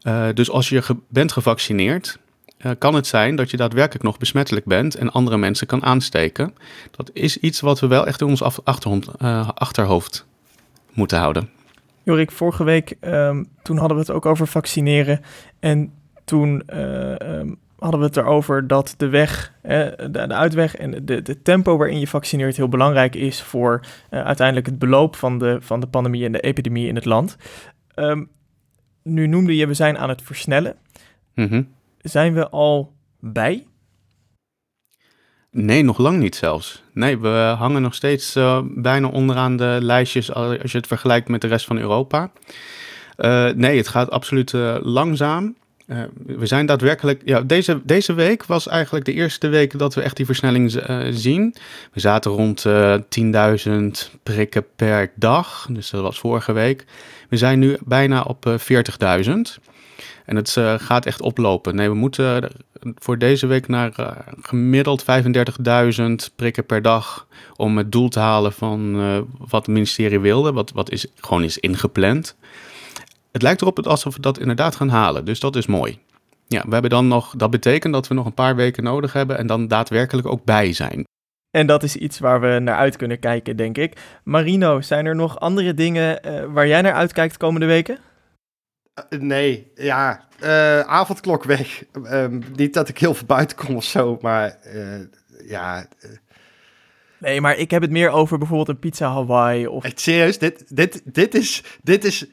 Uh, 0.04 0.28
dus 0.34 0.50
als 0.50 0.70
je 0.70 0.84
bent 1.10 1.32
gevaccineerd, 1.32 2.20
uh, 2.66 2.72
kan 2.78 2.94
het 2.94 3.08
zijn 3.08 3.36
dat 3.36 3.52
je 3.52 3.58
daadwerkelijk 3.58 4.04
nog 4.04 4.18
besmettelijk 4.18 4.66
bent 4.66 4.96
en 4.96 5.12
andere 5.12 5.38
mensen 5.38 5.68
kan 5.68 5.84
aansteken. 5.84 6.54
Dat 6.92 7.10
is 7.14 7.38
iets 7.38 7.60
wat 7.60 7.80
we 7.80 7.88
wel 7.88 8.08
echt 8.08 8.22
in 8.22 8.28
ons 8.28 8.42
achterhoofd 9.54 10.26
moeten 10.94 11.18
houden. 11.18 11.50
Jorik, 12.04 12.32
vorige 12.32 12.64
week 12.64 12.96
um, 13.02 13.48
toen 13.62 13.78
hadden 13.78 13.98
we 13.98 14.04
het 14.04 14.12
ook 14.12 14.26
over 14.26 14.48
vaccineren. 14.48 15.22
En 15.60 15.94
toen 16.28 16.64
uh, 16.74 17.16
um, 17.16 17.60
hadden 17.80 18.00
we 18.00 18.06
het 18.06 18.18
erover 18.18 18.68
dat 18.68 18.94
de 18.98 19.08
weg, 19.08 19.54
uh, 19.64 19.72
de, 19.72 20.10
de, 20.12 20.28
uitweg 20.28 20.76
en 20.76 21.06
de, 21.06 21.22
de, 21.22 21.42
tempo 21.42 21.78
waarin 21.78 22.00
je 22.00 22.08
vaccineert 22.08 22.58
heel 22.58 22.68
belangrijk 22.68 23.16
is 23.16 23.42
voor 23.42 23.80
uh, 24.12 24.26
uiteindelijk 24.26 24.68
het 24.68 24.80
beloop 24.80 25.16
van 25.16 25.38
de, 25.38 25.58
van 25.62 25.80
de 25.80 25.88
pandemie 25.88 26.26
en 26.26 26.32
de 26.32 26.40
epidemie 26.40 26.88
in 26.88 26.96
het 26.96 27.06
land. 27.06 27.38
Um, 27.96 28.30
nu 29.04 29.28
noemde 29.28 29.56
je, 29.56 29.68
we 29.68 29.74
zijn 29.74 29.98
aan 29.98 30.10
het 30.10 30.22
versnellen. 30.22 30.76
Mm 31.36 31.48
-hmm. 31.48 31.68
Zijn 31.98 32.34
we 32.34 32.50
al 32.50 32.94
bij? 33.20 33.66
Nee, 35.52 35.84
nog 35.84 35.98
lang 35.98 36.20
niet 36.20 36.36
zelfs. 36.36 36.84
Nee, 36.94 37.18
we 37.18 37.56
hangen 37.58 37.82
nog 37.82 37.94
steeds 37.94 38.36
uh, 38.36 38.62
bijna 38.66 39.08
onderaan 39.08 39.58
de 39.58 39.78
lijstjes 39.82 40.34
als 40.34 40.72
je 40.72 40.78
het 40.78 40.88
vergelijkt 40.88 41.28
met 41.28 41.42
de 41.42 41.48
rest 41.48 41.66
van 41.66 41.78
Europa. 41.78 42.32
nee, 43.56 43.78
het 43.78 43.88
gaat 43.88 44.10
absoluut 44.10 44.54
langzaam. 44.82 45.56
Uh, 45.88 46.04
we 46.26 46.46
zijn 46.46 46.66
daadwerkelijk. 46.66 47.22
Ja, 47.26 47.42
deze, 47.42 47.82
deze 47.84 48.14
week 48.14 48.46
was 48.46 48.68
eigenlijk 48.68 49.06
de 49.06 49.14
eerste 49.14 49.48
week 49.48 49.80
dat 49.80 49.94
we 49.96 50.02
echt 50.02 50.16
die 50.16 50.26
versnelling 50.26 50.90
uh, 50.90 51.00
zien. 51.10 51.56
We 51.94 52.00
zaten 52.00 52.32
rond 52.32 52.66
uh, 52.66 52.96
10.000 53.68 53.74
prikken 54.24 54.66
per 54.76 55.12
dag. 55.16 55.68
Dus 55.70 55.90
dat 55.90 56.02
was 56.02 56.20
vorige 56.20 56.52
week. 56.52 56.86
We 57.30 57.38
zijn 57.38 57.60
nu 57.60 57.78
bijna 57.86 58.22
op 58.22 58.60
40.000. 59.26 59.32
En 60.26 60.36
het 60.36 60.58
gaat 60.78 61.06
echt 61.06 61.22
oplopen. 61.22 61.76
Nee, 61.76 61.90
we 61.90 61.96
moeten 61.96 62.50
voor 62.96 63.18
deze 63.18 63.48
week 63.48 63.68
naar 63.68 63.94
gemiddeld 64.42 65.06
35.000 66.00 66.06
prikken 66.36 66.66
per 66.66 66.82
dag. 66.82 67.28
om 67.56 67.78
het 67.78 67.92
doel 67.92 68.10
te 68.10 68.20
halen 68.20 68.54
van 68.54 68.96
wat 69.38 69.66
het 69.66 69.76
ministerie 69.76 70.20
wilde. 70.20 70.52
Wat, 70.52 70.72
wat 70.72 70.92
is, 70.92 71.06
gewoon 71.16 71.44
is 71.44 71.58
ingepland 71.58 72.36
het 73.38 73.46
lijkt 73.46 73.62
erop 73.62 73.86
alsof 73.86 74.16
we 74.16 74.22
dat 74.22 74.40
inderdaad 74.40 74.76
gaan 74.76 74.90
halen. 74.90 75.26
Dus 75.26 75.40
dat 75.40 75.56
is 75.56 75.66
mooi. 75.66 76.00
Ja, 76.48 76.64
we 76.66 76.72
hebben 76.72 76.90
dan 76.90 77.08
nog, 77.08 77.34
dat 77.36 77.50
betekent 77.50 77.94
dat 77.94 78.08
we 78.08 78.14
nog 78.14 78.26
een 78.26 78.34
paar 78.34 78.56
weken 78.56 78.84
nodig 78.84 79.14
hebben 79.14 79.38
en 79.38 79.48
dan 79.48 79.68
daadwerkelijk 79.68 80.28
ook 80.28 80.44
bij 80.44 80.74
zijn. 80.74 81.04
En 81.52 81.68
dat 81.68 81.84
is 81.84 81.96
iets 81.96 82.20
waar 82.20 82.42
we 82.42 82.60
naar 82.60 82.76
uit 82.76 82.96
kunnen 82.96 83.20
kijken, 83.20 83.58
denk 83.58 83.78
ik. 83.78 83.98
Marino, 84.24 84.82
zijn 84.82 85.06
er 85.06 85.16
nog 85.16 85.40
andere 85.40 85.74
dingen 85.74 86.20
uh, 86.26 86.54
waar 86.54 86.68
jij 86.68 86.82
naar 86.82 86.94
uitkijkt 86.94 87.38
komende 87.38 87.66
weken? 87.66 87.98
Uh, 89.10 89.20
nee, 89.20 89.72
ja, 89.76 90.28
uh, 90.44 90.80
avondklok 90.80 91.44
weg. 91.44 91.84
Um, 92.12 92.44
niet 92.56 92.74
dat 92.74 92.90
ik 92.90 92.98
heel 92.98 93.14
veel 93.14 93.28
buiten 93.28 93.58
kom 93.58 93.76
of 93.76 93.84
zo, 93.84 94.18
maar 94.22 94.58
ja. 95.46 95.88
Nee, 97.20 97.42
maar 97.42 97.58
ik 97.58 97.72
heb 97.72 97.82
het 97.82 97.92
meer 97.92 98.10
over 98.10 98.38
bijvoorbeeld 98.38 98.70
een 98.70 98.80
pizza 98.80 99.12
Hawaii 99.12 99.68
of... 99.68 99.84
Echt 99.84 100.00
serieus, 100.00 100.38
dit, 100.38 100.76
dit, 100.76 101.02
dit, 101.06 101.36
is, 101.36 101.64
dit 101.82 102.06
is 102.06 102.26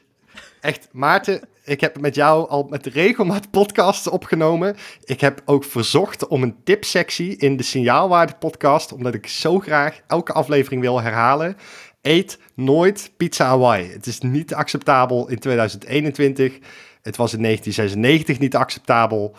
echt, 0.65 0.87
Maarten, 0.91 1.41
ik 1.63 1.81
heb 1.81 1.99
met 1.99 2.15
jou 2.15 2.49
al 2.49 2.67
met 2.69 2.85
regelmaat 2.85 3.51
podcasts 3.51 4.07
opgenomen. 4.07 4.75
Ik 5.03 5.21
heb 5.21 5.41
ook 5.45 5.63
verzocht 5.63 6.27
om 6.27 6.43
een 6.43 6.63
tipsectie 6.63 7.37
in 7.37 7.57
de 7.57 7.63
signaalwaarde 7.63 8.33
podcast, 8.33 8.91
omdat 8.93 9.13
ik 9.13 9.27
zo 9.27 9.59
graag 9.59 10.01
elke 10.07 10.33
aflevering 10.33 10.81
wil 10.81 11.01
herhalen. 11.01 11.57
Eet 12.01 12.39
nooit 12.55 13.11
pizza 13.17 13.45
Hawaii. 13.45 13.91
Het 13.91 14.05
is 14.05 14.19
niet 14.19 14.53
acceptabel 14.53 15.29
in 15.29 15.39
2021. 15.39 16.53
Het 17.01 17.15
was 17.15 17.33
in 17.33 17.41
1996 17.41 18.39
niet 18.39 18.55
acceptabel. 18.55 19.35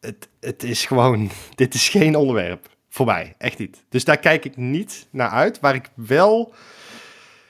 Het, 0.00 0.28
het 0.40 0.62
is 0.62 0.86
gewoon, 0.86 1.30
dit 1.54 1.74
is 1.74 1.88
geen 1.88 2.16
onderwerp 2.16 2.68
voor 2.88 3.06
mij, 3.06 3.34
echt 3.38 3.58
niet. 3.58 3.84
Dus 3.88 4.04
daar 4.04 4.18
kijk 4.18 4.44
ik 4.44 4.56
niet 4.56 5.06
naar 5.10 5.30
uit. 5.30 5.60
Waar 5.60 5.74
ik 5.74 5.90
wel 5.94 6.52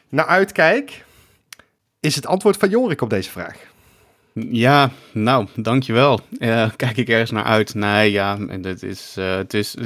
naar 0.09 0.27
uitkijk, 0.27 1.05
is 2.01 2.15
het 2.15 2.27
antwoord 2.27 2.57
van 2.57 2.69
Jorik 2.69 3.01
op 3.01 3.11
deze 3.11 3.31
vraag? 3.31 3.57
Ja, 4.51 4.91
nou, 5.13 5.47
dankjewel. 5.57 6.21
Uh, 6.39 6.71
kijk 6.77 6.97
ik 6.97 7.09
ergens 7.09 7.31
naar 7.31 7.45
uit? 7.45 7.75
Nee, 7.75 8.11
ja, 8.11 8.39
het 8.63 8.83
is, 8.83 9.15
uh, 9.19 9.37
het 9.37 9.55
is... 9.55 9.77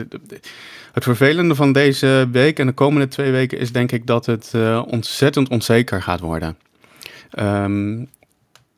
Het 0.92 1.04
vervelende 1.04 1.54
van 1.54 1.72
deze 1.72 2.28
week 2.32 2.58
en 2.58 2.66
de 2.66 2.72
komende 2.72 3.08
twee 3.08 3.30
weken 3.30 3.58
is 3.58 3.72
denk 3.72 3.92
ik 3.92 4.06
dat 4.06 4.26
het 4.26 4.52
uh, 4.54 4.82
ontzettend 4.86 5.48
onzeker 5.48 6.02
gaat 6.02 6.20
worden. 6.20 6.56
Um, 7.38 8.08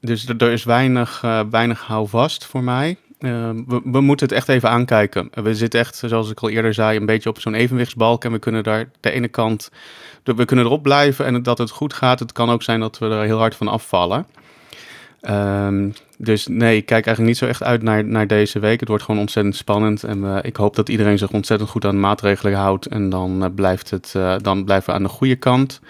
dus 0.01 0.28
er 0.28 0.53
is 0.53 0.64
weinig, 0.64 1.22
uh, 1.24 1.41
weinig 1.51 1.80
houvast 1.80 2.45
voor 2.45 2.62
mij. 2.62 2.97
Uh, 3.19 3.51
we, 3.67 4.01
moeten 4.01 4.27
het 4.27 4.37
echt 4.37 4.49
even 4.49 4.71
aankijken. 4.71 5.31
We 5.33 5.55
zitten 5.55 5.81
echt, 5.81 5.97
zoals 5.97 6.31
ik 6.31 6.41
al 6.41 6.49
eerder 6.49 6.75
zei, 6.75 6.99
een 6.99 7.07
beetje 7.07 7.29
op 7.29 7.41
zo'n 7.41 7.55
evenwichtsbalk. 7.55 8.25
En 8.25 8.33
we 8.33 8.39
kunnen 8.39 8.62
daar 8.62 8.91
de 9.01 9.11
ene 9.11 9.29
kant 9.29 9.71
we 10.35 10.45
kunnen 10.45 10.64
erop 10.64 10.83
blijven 10.83 11.25
en 11.25 11.43
dat 11.43 11.59
het 11.59 11.71
goed 11.71 11.93
gaat. 11.93 12.19
Het 12.19 12.33
kan 12.33 12.51
ook 12.51 12.62
zijn 12.62 12.81
dat 12.81 12.99
we 12.99 13.09
er 13.09 13.23
heel 13.23 13.39
hard 13.39 13.55
van 13.55 13.69
afvallen. 13.69 14.27
Um, 15.31 15.93
dus 16.19 16.47
nee, 16.47 16.77
ik 16.77 16.87
kijk 16.87 17.07
eigenlijk 17.07 17.27
niet 17.27 17.37
zo 17.37 17.47
echt 17.47 17.62
uit 17.62 17.83
naar, 17.83 18.05
naar 18.05 18.27
deze 18.27 18.59
week. 18.59 18.81
Het 18.81 18.89
wordt 18.89 19.05
gewoon 19.05 19.21
ontzettend 19.21 19.57
spannend. 19.57 20.05
En 20.05 20.19
uh, 20.19 20.39
ik 20.43 20.57
hoop 20.57 20.77
dat 20.77 20.89
iedereen 20.89 21.19
zich 21.19 21.31
ontzettend 21.31 21.71
goed 21.71 21.85
aan 21.85 21.95
de 21.95 22.01
maatregelen 22.01 22.55
houdt. 22.55 22.87
En 22.87 23.09
dan, 23.09 23.43
uh, 23.43 23.49
blijft 23.55 23.91
het, 23.91 24.14
uh, 24.17 24.35
dan 24.39 24.64
blijven 24.64 24.89
we 24.89 24.97
aan 24.97 25.03
de 25.03 25.09
goede 25.09 25.37
kant. 25.37 25.81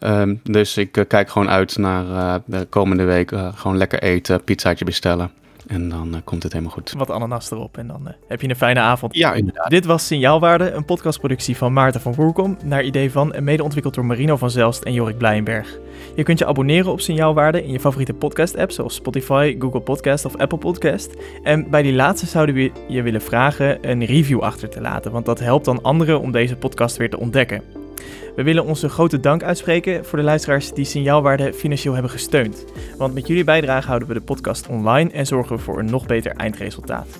Um, 0.00 0.40
dus 0.42 0.76
ik 0.76 1.04
kijk 1.08 1.30
gewoon 1.30 1.50
uit 1.50 1.78
naar 1.78 2.40
de 2.44 2.66
komende 2.68 3.04
week. 3.04 3.32
gewoon 3.54 3.76
lekker 3.76 4.02
eten, 4.02 4.44
pizzaatje 4.44 4.84
bestellen. 4.84 5.30
En 5.66 5.88
dan 5.88 6.14
uh, 6.14 6.20
komt 6.24 6.42
het 6.42 6.52
helemaal 6.52 6.74
goed. 6.74 6.94
Wat 6.96 7.10
ananas 7.10 7.50
erop 7.50 7.78
en 7.78 7.86
dan 7.86 8.00
uh, 8.02 8.12
heb 8.28 8.40
je 8.40 8.48
een 8.48 8.56
fijne 8.56 8.80
avond. 8.80 9.14
Ja, 9.14 9.32
inderdaad. 9.32 9.70
Dit 9.70 9.84
was 9.84 10.06
Signaalwaarde, 10.06 10.70
een 10.70 10.84
podcastproductie 10.84 11.56
van 11.56 11.72
Maarten 11.72 12.00
van 12.00 12.14
Woerkom, 12.14 12.56
naar 12.64 12.82
idee 12.82 13.10
van 13.10 13.32
en 13.32 13.44
mede 13.44 13.62
ontwikkeld 13.62 13.94
door 13.94 14.04
Marino 14.04 14.36
van 14.36 14.50
Zelst 14.50 14.82
en 14.82 14.92
Jorik 14.92 15.18
Blijenberg. 15.18 15.78
Je 16.16 16.22
kunt 16.22 16.38
je 16.38 16.46
abonneren 16.46 16.92
op 16.92 17.00
Signaalwaarde 17.00 17.64
in 17.64 17.72
je 17.72 17.80
favoriete 17.80 18.14
podcast-app 18.14 18.70
zoals 18.70 18.94
Spotify, 18.94 19.56
Google 19.58 19.80
Podcast 19.80 20.24
of 20.24 20.36
Apple 20.36 20.58
Podcast. 20.58 21.14
En 21.42 21.70
bij 21.70 21.82
die 21.82 21.92
laatste 21.92 22.26
zouden 22.26 22.54
we 22.54 22.72
je 22.88 23.02
willen 23.02 23.22
vragen 23.22 23.90
een 23.90 24.04
review 24.04 24.40
achter 24.40 24.68
te 24.68 24.80
laten, 24.80 25.12
want 25.12 25.26
dat 25.26 25.38
helpt 25.38 25.64
dan 25.64 25.82
anderen 25.82 26.20
om 26.20 26.32
deze 26.32 26.56
podcast 26.56 26.96
weer 26.96 27.10
te 27.10 27.18
ontdekken. 27.18 27.83
We 28.36 28.42
willen 28.42 28.64
onze 28.64 28.88
grote 28.88 29.20
dank 29.20 29.42
uitspreken 29.42 30.04
voor 30.04 30.18
de 30.18 30.24
luisteraars 30.24 30.72
die 30.72 30.84
Signaalwaarde 30.84 31.52
financieel 31.52 31.92
hebben 31.92 32.10
gesteund. 32.10 32.64
Want 32.98 33.14
met 33.14 33.26
jullie 33.26 33.44
bijdrage 33.44 33.86
houden 33.86 34.08
we 34.08 34.14
de 34.14 34.20
podcast 34.20 34.66
online 34.66 35.10
en 35.10 35.26
zorgen 35.26 35.56
we 35.56 35.62
voor 35.62 35.78
een 35.78 35.90
nog 35.90 36.06
beter 36.06 36.32
eindresultaat. 36.32 37.18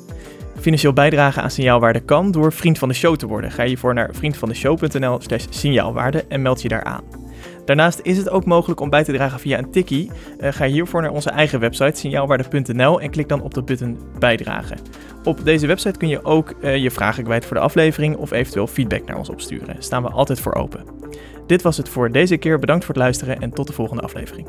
Financieel 0.60 0.92
bijdragen 0.92 1.42
aan 1.42 1.50
Signaalwaarde 1.50 2.00
kan 2.00 2.30
door 2.30 2.52
vriend 2.52 2.78
van 2.78 2.88
de 2.88 2.94
show 2.94 3.16
te 3.16 3.26
worden. 3.26 3.50
Ga 3.50 3.62
je 3.62 3.76
voor 3.76 3.94
naar 3.94 4.10
vriendvandeshow.nl 4.12 5.20
slash 5.20 5.46
signaalwaarde 5.50 6.24
en 6.28 6.42
meld 6.42 6.62
je 6.62 6.68
daar 6.68 6.84
aan. 6.84 7.23
Daarnaast 7.64 8.00
is 8.02 8.16
het 8.16 8.30
ook 8.30 8.44
mogelijk 8.44 8.80
om 8.80 8.90
bij 8.90 9.04
te 9.04 9.12
dragen 9.12 9.40
via 9.40 9.58
een 9.58 9.70
tikkie. 9.70 10.10
Uh, 10.40 10.52
ga 10.52 10.66
hiervoor 10.66 11.02
naar 11.02 11.10
onze 11.10 11.30
eigen 11.30 11.60
website 11.60 11.98
signaalwaarde.nl 11.98 13.00
en 13.00 13.10
klik 13.10 13.28
dan 13.28 13.42
op 13.42 13.54
de 13.54 13.62
button 13.62 13.98
bijdragen. 14.18 14.78
Op 15.24 15.44
deze 15.44 15.66
website 15.66 15.98
kun 15.98 16.08
je 16.08 16.24
ook 16.24 16.54
uh, 16.60 16.76
je 16.76 16.90
vragen 16.90 17.24
kwijt 17.24 17.44
voor 17.44 17.56
de 17.56 17.62
aflevering 17.62 18.16
of 18.16 18.30
eventueel 18.30 18.66
feedback 18.66 19.06
naar 19.06 19.16
ons 19.16 19.28
opsturen. 19.28 19.76
Staan 19.78 20.02
we 20.02 20.08
altijd 20.08 20.40
voor 20.40 20.54
open. 20.54 20.84
Dit 21.46 21.62
was 21.62 21.76
het 21.76 21.88
voor 21.88 22.10
deze 22.10 22.36
keer. 22.36 22.58
Bedankt 22.58 22.84
voor 22.84 22.94
het 22.94 23.02
luisteren 23.02 23.40
en 23.40 23.50
tot 23.50 23.66
de 23.66 23.72
volgende 23.72 24.02
aflevering. 24.02 24.48